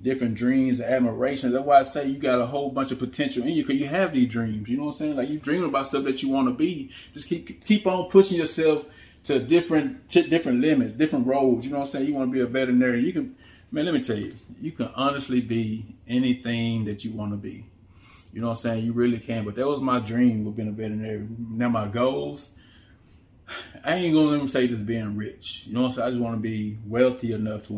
different 0.06 0.36
dreams 0.36 0.78
and 0.78 0.88
admirations. 0.88 1.52
That's 1.52 1.64
why 1.64 1.80
I 1.80 1.82
say 1.82 2.06
you 2.06 2.16
got 2.16 2.40
a 2.40 2.46
whole 2.46 2.70
bunch 2.70 2.92
of 2.92 3.00
potential 3.00 3.42
in 3.42 3.48
you 3.48 3.64
because 3.64 3.80
you 3.80 3.88
have 3.88 4.14
these 4.14 4.28
dreams. 4.28 4.68
You 4.68 4.76
know 4.76 4.84
what 4.84 4.92
I'm 4.92 4.98
saying? 4.98 5.16
Like 5.16 5.28
you're 5.28 5.40
dreaming 5.40 5.68
about 5.68 5.88
stuff 5.88 6.04
that 6.04 6.22
you 6.22 6.28
want 6.28 6.46
to 6.46 6.54
be. 6.54 6.92
Just 7.12 7.28
keep 7.28 7.64
keep 7.64 7.88
on 7.88 8.08
pushing 8.08 8.38
yourself 8.38 8.86
to 9.24 9.40
different 9.40 10.08
to 10.10 10.22
different 10.22 10.60
limits, 10.60 10.92
different 10.92 11.26
roles. 11.26 11.64
You 11.64 11.72
know 11.72 11.80
what 11.80 11.86
I'm 11.86 11.90
saying? 11.90 12.06
You 12.06 12.14
want 12.14 12.30
to 12.30 12.32
be 12.32 12.40
a 12.40 12.46
veterinarian. 12.46 13.04
You 13.04 13.12
can, 13.12 13.36
man. 13.72 13.84
Let 13.84 13.94
me 13.94 14.00
tell 14.00 14.16
you, 14.16 14.36
you 14.60 14.70
can 14.70 14.92
honestly 14.94 15.40
be 15.40 15.96
anything 16.06 16.84
that 16.84 17.04
you 17.04 17.10
want 17.10 17.32
to 17.32 17.36
be. 17.36 17.66
You 18.32 18.40
know 18.40 18.48
what 18.48 18.58
I'm 18.58 18.62
saying? 18.62 18.86
You 18.86 18.92
really 18.92 19.18
can. 19.18 19.44
But 19.44 19.56
that 19.56 19.66
was 19.66 19.80
my 19.80 19.98
dream 19.98 20.44
with 20.44 20.54
being 20.54 20.68
a 20.68 20.72
veterinarian. 20.72 21.36
Now 21.50 21.68
my 21.68 21.88
goals. 21.88 22.52
I 23.84 23.94
ain't 23.94 24.14
gonna 24.14 24.36
even 24.36 24.48
say 24.48 24.68
just 24.68 24.86
being 24.86 25.16
rich. 25.16 25.64
You 25.66 25.74
know 25.74 25.82
what 25.82 25.88
I'm 25.88 25.94
saying? 25.94 26.06
I 26.06 26.10
just 26.10 26.22
want 26.22 26.36
to 26.36 26.40
be 26.40 26.78
wealthy 26.86 27.32
enough 27.32 27.64
to 27.64 27.72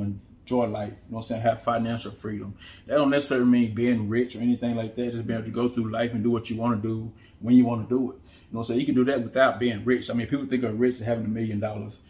enjoy 0.49 0.67
life. 0.67 0.89
You 0.89 0.95
know 0.95 0.99
what 1.09 1.21
I'm 1.21 1.27
saying? 1.27 1.43
Have 1.43 1.63
financial 1.63 2.13
freedom. 2.13 2.55
That 2.87 2.97
don't 2.97 3.11
necessarily 3.11 3.47
mean 3.47 3.75
being 3.75 4.09
rich 4.09 4.35
or 4.35 4.41
anything 4.41 4.77
like 4.77 4.97
that. 4.97 5.13
Just 5.13 5.27
being 5.27 5.39
able 5.39 5.47
to 5.49 5.53
go 5.53 5.69
through 5.69 5.91
life 5.91 6.13
and 6.13 6.23
do 6.23 6.31
what 6.31 6.49
you 6.49 6.57
want 6.57 6.83
to 6.83 6.89
do 6.89 7.13
when 7.41 7.55
you 7.55 7.65
want 7.65 7.89
to 7.89 7.95
do 7.95 8.13
it. 8.13 8.15
You 8.15 8.55
know 8.55 8.59
what 8.59 8.61
I'm 8.61 8.65
saying? 8.65 8.81
You 8.81 8.87
can 8.87 8.95
do 8.95 9.05
that 9.05 9.23
without 9.23 9.61
being 9.61 9.85
rich. 9.85 10.11
I 10.11 10.15
mean, 10.15 10.27
people 10.27 10.47
think 10.47 10.65
of 10.65 10.81
rich 10.81 11.01
as 11.01 11.07
having 11.07 11.27
a 11.27 11.29
million 11.29 11.61
dollars. 11.61 12.01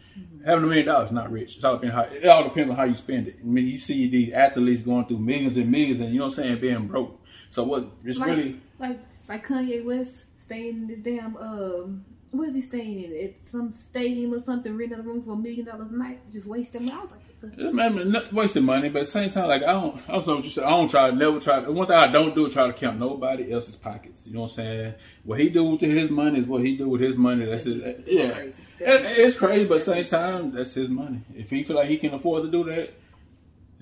Having 0.45 0.63
a 0.63 0.67
million 0.67 0.85
dollars 0.87 1.09
is 1.09 1.13
not 1.13 1.31
rich. 1.31 1.57
It's 1.57 1.65
all 1.65 1.75
depends 1.75 1.95
how 1.95 2.01
it 2.03 2.25
all 2.25 2.43
depends 2.43 2.69
on 2.71 2.77
how 2.77 2.83
you 2.83 2.95
spend 2.95 3.27
it. 3.27 3.37
I 3.41 3.45
mean, 3.45 3.65
you 3.65 3.77
see 3.77 4.09
these 4.09 4.33
athletes 4.33 4.81
going 4.81 5.05
through 5.05 5.19
millions 5.19 5.57
and 5.57 5.69
millions, 5.69 5.99
and 5.99 6.11
you 6.11 6.19
know 6.19 6.25
what 6.25 6.37
I'm 6.37 6.43
saying, 6.43 6.59
being 6.59 6.87
broke. 6.87 7.19
So 7.49 7.63
what? 7.63 7.87
It's 8.03 8.17
like, 8.17 8.29
really 8.29 8.59
like 8.79 8.99
like 9.27 9.45
Kanye 9.45 9.83
West 9.83 10.25
staying 10.37 10.75
in 10.75 10.87
this 10.87 10.99
damn 10.99 11.37
um 11.37 12.05
what 12.31 12.47
is 12.49 12.55
he 12.55 12.61
staying 12.61 13.03
in? 13.03 13.23
At 13.29 13.43
some 13.43 13.71
stadium 13.71 14.33
or 14.33 14.39
something, 14.39 14.77
renting 14.77 14.99
a 14.99 15.01
room 15.01 15.23
for 15.23 15.33
a 15.33 15.35
million 15.35 15.65
dollars 15.65 15.91
a 15.91 15.95
night, 15.95 16.19
just 16.31 16.45
wasting 16.47 16.85
money. 16.85 16.97
I 16.97 17.01
was 17.01 17.11
like, 17.11 17.21
what 17.39 17.57
the- 17.57 17.67
It 17.69 17.73
may 17.73 17.89
be 17.89 18.03
not 18.05 18.31
wasting 18.31 18.63
money, 18.65 18.89
but 18.89 18.99
at 18.99 19.05
the 19.05 19.11
same 19.11 19.29
time, 19.31 19.47
like 19.47 19.63
I 19.63 19.73
don't, 19.73 19.95
I 20.09 20.19
don't, 20.19 20.43
just, 20.43 20.59
I 20.59 20.69
don't 20.69 20.89
try, 20.89 21.09
to 21.09 21.15
never 21.15 21.39
try. 21.39 21.59
One 21.67 21.87
thing 21.87 21.95
I 21.95 22.11
don't 22.11 22.35
do 22.35 22.45
is 22.45 22.53
try 22.53 22.67
to 22.67 22.73
count 22.73 22.99
nobody 22.99 23.51
else's 23.51 23.75
pockets. 23.75 24.27
You 24.27 24.33
know 24.35 24.41
what 24.41 24.51
I'm 24.51 24.55
saying? 24.55 24.93
What 25.23 25.39
he 25.39 25.49
do 25.49 25.63
with 25.63 25.81
his 25.81 26.09
money 26.11 26.39
is 26.39 26.45
what 26.45 26.61
he 26.63 26.77
do 26.77 26.87
with 26.89 27.01
his 27.01 27.17
money. 27.17 27.45
That's 27.45 27.65
it. 27.65 28.03
Yeah, 28.07 28.33
it's 28.79 29.35
crazy, 29.35 29.65
but 29.65 29.75
at 29.75 29.85
the 29.85 29.93
same 29.93 30.05
time, 30.05 30.51
that's 30.51 30.73
his 30.75 30.89
money. 30.89 31.21
If 31.35 31.49
he 31.49 31.63
feel 31.63 31.75
like 31.77 31.87
he 31.89 31.97
can 31.97 32.13
afford 32.13 32.43
to 32.43 32.51
do 32.51 32.63
that, 32.65 32.93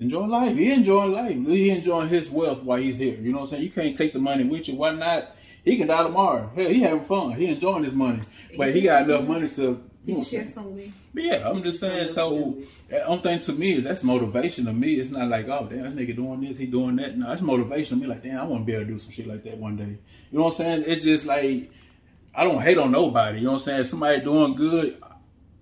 enjoy 0.00 0.24
life. 0.26 0.56
He 0.56 0.72
enjoying 0.72 1.12
life. 1.12 1.36
He 1.46 1.70
enjoying 1.70 2.08
his 2.08 2.30
wealth 2.30 2.62
while 2.62 2.78
he's 2.78 2.98
here. 2.98 3.16
You 3.16 3.32
know 3.32 3.38
what 3.40 3.44
I'm 3.44 3.50
saying? 3.50 3.62
You 3.64 3.70
can't 3.70 3.96
take 3.96 4.12
the 4.12 4.18
money 4.20 4.44
with 4.44 4.68
you. 4.68 4.76
Why 4.76 4.92
not? 4.92 5.34
He 5.64 5.76
can 5.76 5.88
die 5.88 6.02
tomorrow. 6.02 6.50
Hell, 6.54 6.68
he 6.68 6.80
having 6.80 7.04
fun. 7.04 7.32
He 7.32 7.46
enjoying 7.46 7.84
his 7.84 7.92
money, 7.92 8.20
but 8.56 8.74
he 8.74 8.82
got 8.82 9.02
enough 9.02 9.26
money 9.26 9.48
to. 9.50 9.84
You 10.04 10.14
can 10.14 10.24
share 10.24 10.48
some 10.48 10.74
with 10.74 10.76
me. 10.76 10.92
Yeah, 11.14 11.48
I'm 11.48 11.62
just 11.62 11.80
saying. 11.80 12.08
So, 12.08 12.56
the 12.88 13.04
only 13.04 13.22
thing 13.22 13.40
to 13.40 13.52
me 13.52 13.74
is 13.74 13.84
that's 13.84 14.02
motivation 14.02 14.64
to 14.64 14.72
me. 14.72 14.94
It's 14.94 15.10
not 15.10 15.28
like, 15.28 15.48
oh, 15.48 15.66
damn, 15.68 15.94
this 15.94 16.08
nigga 16.08 16.16
doing 16.16 16.40
this, 16.40 16.56
he 16.56 16.66
doing 16.66 16.96
that. 16.96 17.18
No, 17.18 17.30
it's 17.32 17.42
motivation 17.42 17.98
to 17.98 18.02
me. 18.02 18.08
Like, 18.08 18.22
damn, 18.22 18.40
I 18.40 18.44
want 18.44 18.62
to 18.62 18.64
be 18.64 18.72
able 18.72 18.86
to 18.86 18.92
do 18.92 18.98
some 18.98 19.12
shit 19.12 19.26
like 19.26 19.44
that 19.44 19.58
one 19.58 19.76
day. 19.76 19.98
You 20.30 20.38
know 20.38 20.44
what 20.44 20.50
I'm 20.52 20.56
saying? 20.56 20.84
It's 20.86 21.04
just 21.04 21.26
like 21.26 21.70
I 22.38 22.44
don't 22.44 22.62
hate 22.62 22.78
on 22.78 22.92
nobody. 22.92 23.38
You 23.38 23.46
know 23.46 23.52
what 23.54 23.62
I'm 23.62 23.64
saying? 23.64 23.84
Somebody 23.84 24.20
doing 24.20 24.54
good, 24.54 25.02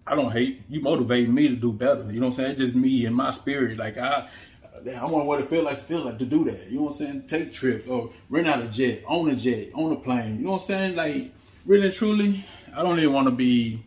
I 0.06 0.14
don't 0.14 0.30
hate. 0.30 0.62
You 0.68 0.82
motivate 0.82 1.28
me 1.28 1.48
to 1.48 1.56
do 1.56 1.72
better. 1.72 2.12
You 2.12 2.20
know 2.20 2.26
what 2.26 2.38
I'm 2.38 2.44
saying? 2.44 2.50
It's 2.50 2.60
just 2.60 2.74
me 2.74 3.06
and 3.06 3.16
my 3.16 3.30
spirit. 3.30 3.78
Like 3.78 3.96
I, 3.96 4.28
I 4.76 5.04
want 5.06 5.26
what 5.26 5.40
it 5.40 5.48
feel 5.48 5.62
like 5.62 5.78
to 5.78 5.84
feel 5.84 6.04
like 6.04 6.18
to 6.18 6.24
do 6.24 6.44
that. 6.44 6.70
You 6.70 6.76
know 6.76 6.82
what 6.84 6.92
I'm 6.92 6.96
saying? 6.96 7.26
Take 7.28 7.52
trips 7.52 7.86
or 7.86 8.10
rent 8.28 8.46
out 8.46 8.62
a 8.62 8.68
jet, 8.68 9.02
own 9.06 9.30
a 9.30 9.36
jet, 9.36 9.68
own 9.74 9.92
a 9.92 9.96
plane. 9.96 10.38
You 10.38 10.44
know 10.44 10.52
what 10.52 10.62
I'm 10.62 10.66
saying? 10.66 10.96
Like 10.96 11.32
really 11.64 11.86
and 11.86 11.94
truly, 11.94 12.44
I 12.74 12.82
don't 12.82 12.98
even 12.98 13.12
want 13.12 13.26
to 13.26 13.32
be 13.32 13.82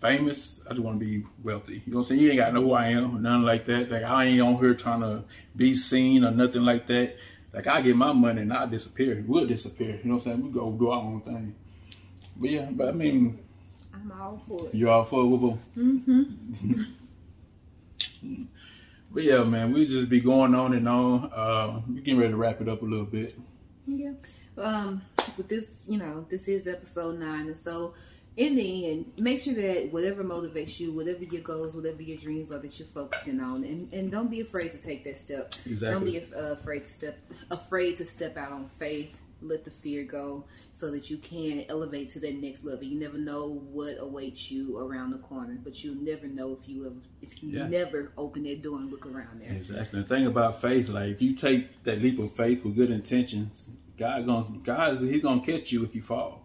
famous. 0.00 0.60
I 0.66 0.70
just 0.70 0.80
want 0.80 1.00
to 1.00 1.04
be 1.04 1.24
wealthy. 1.42 1.82
You 1.86 1.92
know 1.92 1.98
what 1.98 2.02
I'm 2.04 2.08
saying? 2.08 2.20
You 2.20 2.30
ain't 2.30 2.38
got 2.38 2.46
to 2.46 2.52
know 2.52 2.62
who 2.62 2.72
I 2.72 2.88
am, 2.88 3.22
nothing 3.22 3.42
like 3.42 3.66
that. 3.66 3.90
Like 3.90 4.04
I 4.04 4.24
ain't 4.24 4.40
on 4.40 4.58
here 4.58 4.74
trying 4.74 5.00
to 5.00 5.24
be 5.54 5.74
seen 5.74 6.24
or 6.24 6.30
nothing 6.30 6.62
like 6.62 6.86
that. 6.86 7.16
Like 7.52 7.66
I 7.66 7.80
get 7.80 7.96
my 7.96 8.12
money 8.12 8.42
and 8.42 8.52
I 8.52 8.66
disappear. 8.66 9.24
We'll 9.26 9.46
disappear. 9.46 9.98
You 10.02 10.04
know 10.04 10.14
what 10.16 10.26
I'm 10.26 10.32
saying? 10.32 10.42
We 10.44 10.50
go 10.50 10.70
do 10.72 10.90
our 10.90 11.02
own 11.02 11.20
thing. 11.22 11.54
But 12.36 12.50
yeah, 12.50 12.68
but 12.70 12.88
I 12.88 12.92
mean, 12.92 13.38
I'm 13.94 14.12
all 14.12 14.42
for 14.46 14.66
it. 14.66 14.74
You 14.74 14.90
all 14.90 15.04
for 15.04 15.24
it, 15.24 15.26
Whoop 15.28 15.58
Mm-hmm. 15.76 16.82
but 19.16 19.24
yeah, 19.24 19.42
man, 19.44 19.72
we 19.72 19.86
just 19.86 20.10
be 20.10 20.20
going 20.20 20.54
on 20.54 20.74
and 20.74 20.86
on. 20.86 21.32
Uh, 21.34 21.80
we 21.88 22.02
getting 22.02 22.20
ready 22.20 22.32
to 22.32 22.36
wrap 22.36 22.60
it 22.60 22.68
up 22.68 22.82
a 22.82 22.84
little 22.84 23.06
bit. 23.06 23.34
Yeah. 23.86 24.12
Um, 24.58 25.00
with 25.38 25.48
this, 25.48 25.86
you 25.88 25.96
know, 25.96 26.26
this 26.28 26.48
is 26.48 26.66
episode 26.66 27.18
nine, 27.18 27.46
and 27.46 27.56
so 27.56 27.94
in 28.36 28.56
the 28.56 28.90
end, 28.90 29.12
make 29.18 29.40
sure 29.40 29.54
that 29.54 29.90
whatever 29.90 30.22
motivates 30.22 30.78
you, 30.78 30.92
whatever 30.92 31.24
your 31.24 31.40
goals, 31.40 31.74
whatever 31.74 32.02
your 32.02 32.18
dreams 32.18 32.52
are, 32.52 32.58
that 32.58 32.78
you're 32.78 32.88
focusing 32.88 33.40
on, 33.40 33.64
and, 33.64 33.90
and 33.90 34.10
don't 34.10 34.30
be 34.30 34.40
afraid 34.40 34.70
to 34.72 34.78
take 34.78 35.02
that 35.04 35.16
step. 35.16 35.54
Exactly. 35.64 35.88
Don't 35.88 36.04
be 36.04 36.34
uh, 36.36 36.52
afraid 36.52 36.80
to 36.80 36.88
step 36.90 37.18
afraid 37.50 37.96
to 37.96 38.04
step 38.04 38.36
out 38.36 38.52
on 38.52 38.68
faith. 38.68 39.18
Let 39.42 39.64
the 39.64 39.70
fear 39.70 40.04
go, 40.04 40.44
so 40.72 40.90
that 40.90 41.10
you 41.10 41.18
can 41.18 41.64
elevate 41.68 42.08
to 42.10 42.20
that 42.20 42.40
next 42.40 42.64
level. 42.64 42.84
You 42.84 42.98
never 42.98 43.18
know 43.18 43.62
what 43.70 43.96
awaits 44.00 44.50
you 44.50 44.78
around 44.78 45.10
the 45.10 45.18
corner, 45.18 45.58
but 45.62 45.84
you 45.84 45.94
never 45.94 46.26
know 46.26 46.52
if 46.58 46.68
you 46.68 46.84
have 46.84 46.96
if 47.20 47.42
you 47.42 47.50
Yeah. 47.50 47.66
never 47.68 48.12
open 48.16 48.44
that 48.44 48.62
door 48.62 48.78
and 48.78 48.90
look 48.90 49.06
around 49.06 49.40
there. 49.40 49.54
Exactly. 49.54 50.00
The 50.00 50.08
thing 50.08 50.26
about 50.26 50.62
faith, 50.62 50.88
like 50.88 51.10
if 51.10 51.20
you 51.20 51.34
take 51.34 51.82
that 51.84 52.00
leap 52.00 52.18
of 52.18 52.32
faith 52.32 52.64
with 52.64 52.76
good 52.76 52.90
intentions, 52.90 53.68
God 53.98 54.24
gonna 54.26 54.46
God 54.64 55.00
He's 55.02 55.22
gonna 55.22 55.40
catch 55.42 55.70
you 55.70 55.84
if 55.84 55.94
you 55.94 56.00
fall. 56.02 56.42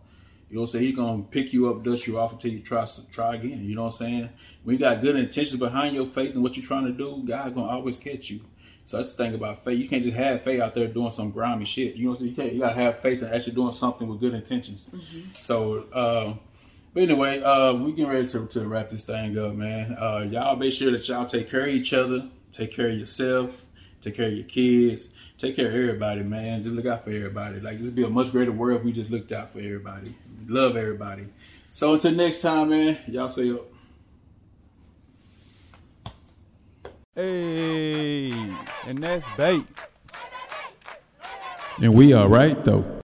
You 0.50 0.56
know 0.56 0.64
what 0.64 0.68
I'm 0.68 0.72
saying? 0.74 0.86
He's 0.86 0.96
gonna 0.96 1.24
pick 1.24 1.54
you 1.54 1.70
up, 1.70 1.82
dust 1.82 2.08
you 2.08 2.20
off 2.20 2.34
until 2.34 2.52
you 2.52 2.60
try 2.60 2.86
try 3.10 3.36
again. 3.36 3.64
You 3.64 3.74
know 3.74 3.84
what 3.84 3.94
I'm 3.94 3.98
saying? 4.00 4.30
When 4.64 4.74
you 4.76 4.80
got 4.80 5.02
good 5.02 5.16
intentions 5.16 5.58
behind 5.58 5.96
your 5.96 6.06
faith 6.06 6.34
and 6.34 6.44
what 6.44 6.58
you're 6.58 6.66
trying 6.66 6.86
to 6.86 6.92
do, 6.92 7.24
God 7.26 7.56
gonna 7.56 7.68
always 7.68 7.96
catch 7.96 8.30
you. 8.30 8.42
So 8.86 8.98
that's 8.98 9.14
the 9.14 9.24
thing 9.24 9.34
about 9.36 9.64
faith. 9.64 9.80
You 9.80 9.88
can't 9.88 10.04
just 10.04 10.18
have 10.18 10.44
faith 10.44 10.60
out 10.60 10.76
there 10.76 10.88
doing 10.88 11.12
some 11.12 11.32
grimy 11.32 11.66
shit. 11.66 11.96
You 11.96 12.06
know 12.06 12.12
what 12.12 12.22
You, 12.22 12.34
can't, 12.34 12.54
you 12.54 12.60
gotta 12.60 12.76
have 12.76 13.00
faith 13.00 13.22
and 13.22 13.34
actually 13.34 13.54
doing 13.54 13.72
something 13.74 14.08
with 14.08 14.20
good 14.20 14.34
intentions. 14.34 14.90
So, 15.34 15.86
uh, 15.94 16.34
but 16.94 17.04
anyway, 17.04 17.42
uh, 17.42 17.74
we 17.74 17.94
getting 17.94 18.12
ready 18.12 18.28
to, 18.30 18.48
to 18.48 18.68
wrap 18.68 18.90
this 18.90 19.06
thing 19.06 19.38
up, 19.38 19.54
man. 19.54 19.96
Uh, 19.98 20.28
y'all 20.30 20.58
make 20.58 20.74
sure 20.74 20.92
that 20.92 21.08
y'all 21.08 21.26
take 21.26 21.50
care 21.50 21.62
of 21.62 21.70
each 21.70 21.94
other, 21.94 22.28
take 22.52 22.76
care 22.76 22.90
of 22.90 22.98
yourself, 22.98 23.66
take 24.02 24.18
care 24.18 24.28
of 24.28 24.34
your 24.34 24.44
kids, 24.44 25.08
take 25.38 25.56
care 25.56 25.68
of 25.68 25.76
everybody, 25.76 26.22
man. 26.24 26.62
Just 26.62 26.76
look 26.76 26.86
out 26.86 27.06
for 27.06 27.12
everybody. 27.12 27.62
Like 27.62 27.78
this 27.78 27.86
would 27.86 27.96
be 27.96 28.04
a 28.04 28.10
much 28.10 28.32
greater 28.32 28.52
world 28.52 28.80
if 28.80 28.86
we 28.86 28.92
just 28.92 29.10
looked 29.10 29.32
out 29.32 29.54
for 29.54 29.60
everybody. 29.60 30.14
Love 30.48 30.76
everybody. 30.76 31.28
So 31.72 31.94
until 31.94 32.12
next 32.12 32.42
time, 32.42 32.70
man. 32.70 32.98
Y'all 33.08 33.30
say 33.30 33.52
up. 33.52 33.68
Hey, 37.14 38.32
and 38.88 39.04
that's 39.04 39.26
bait. 39.36 39.66
And 41.82 41.94
we 41.94 42.14
are 42.14 42.30
right 42.30 42.64
though. 42.64 42.86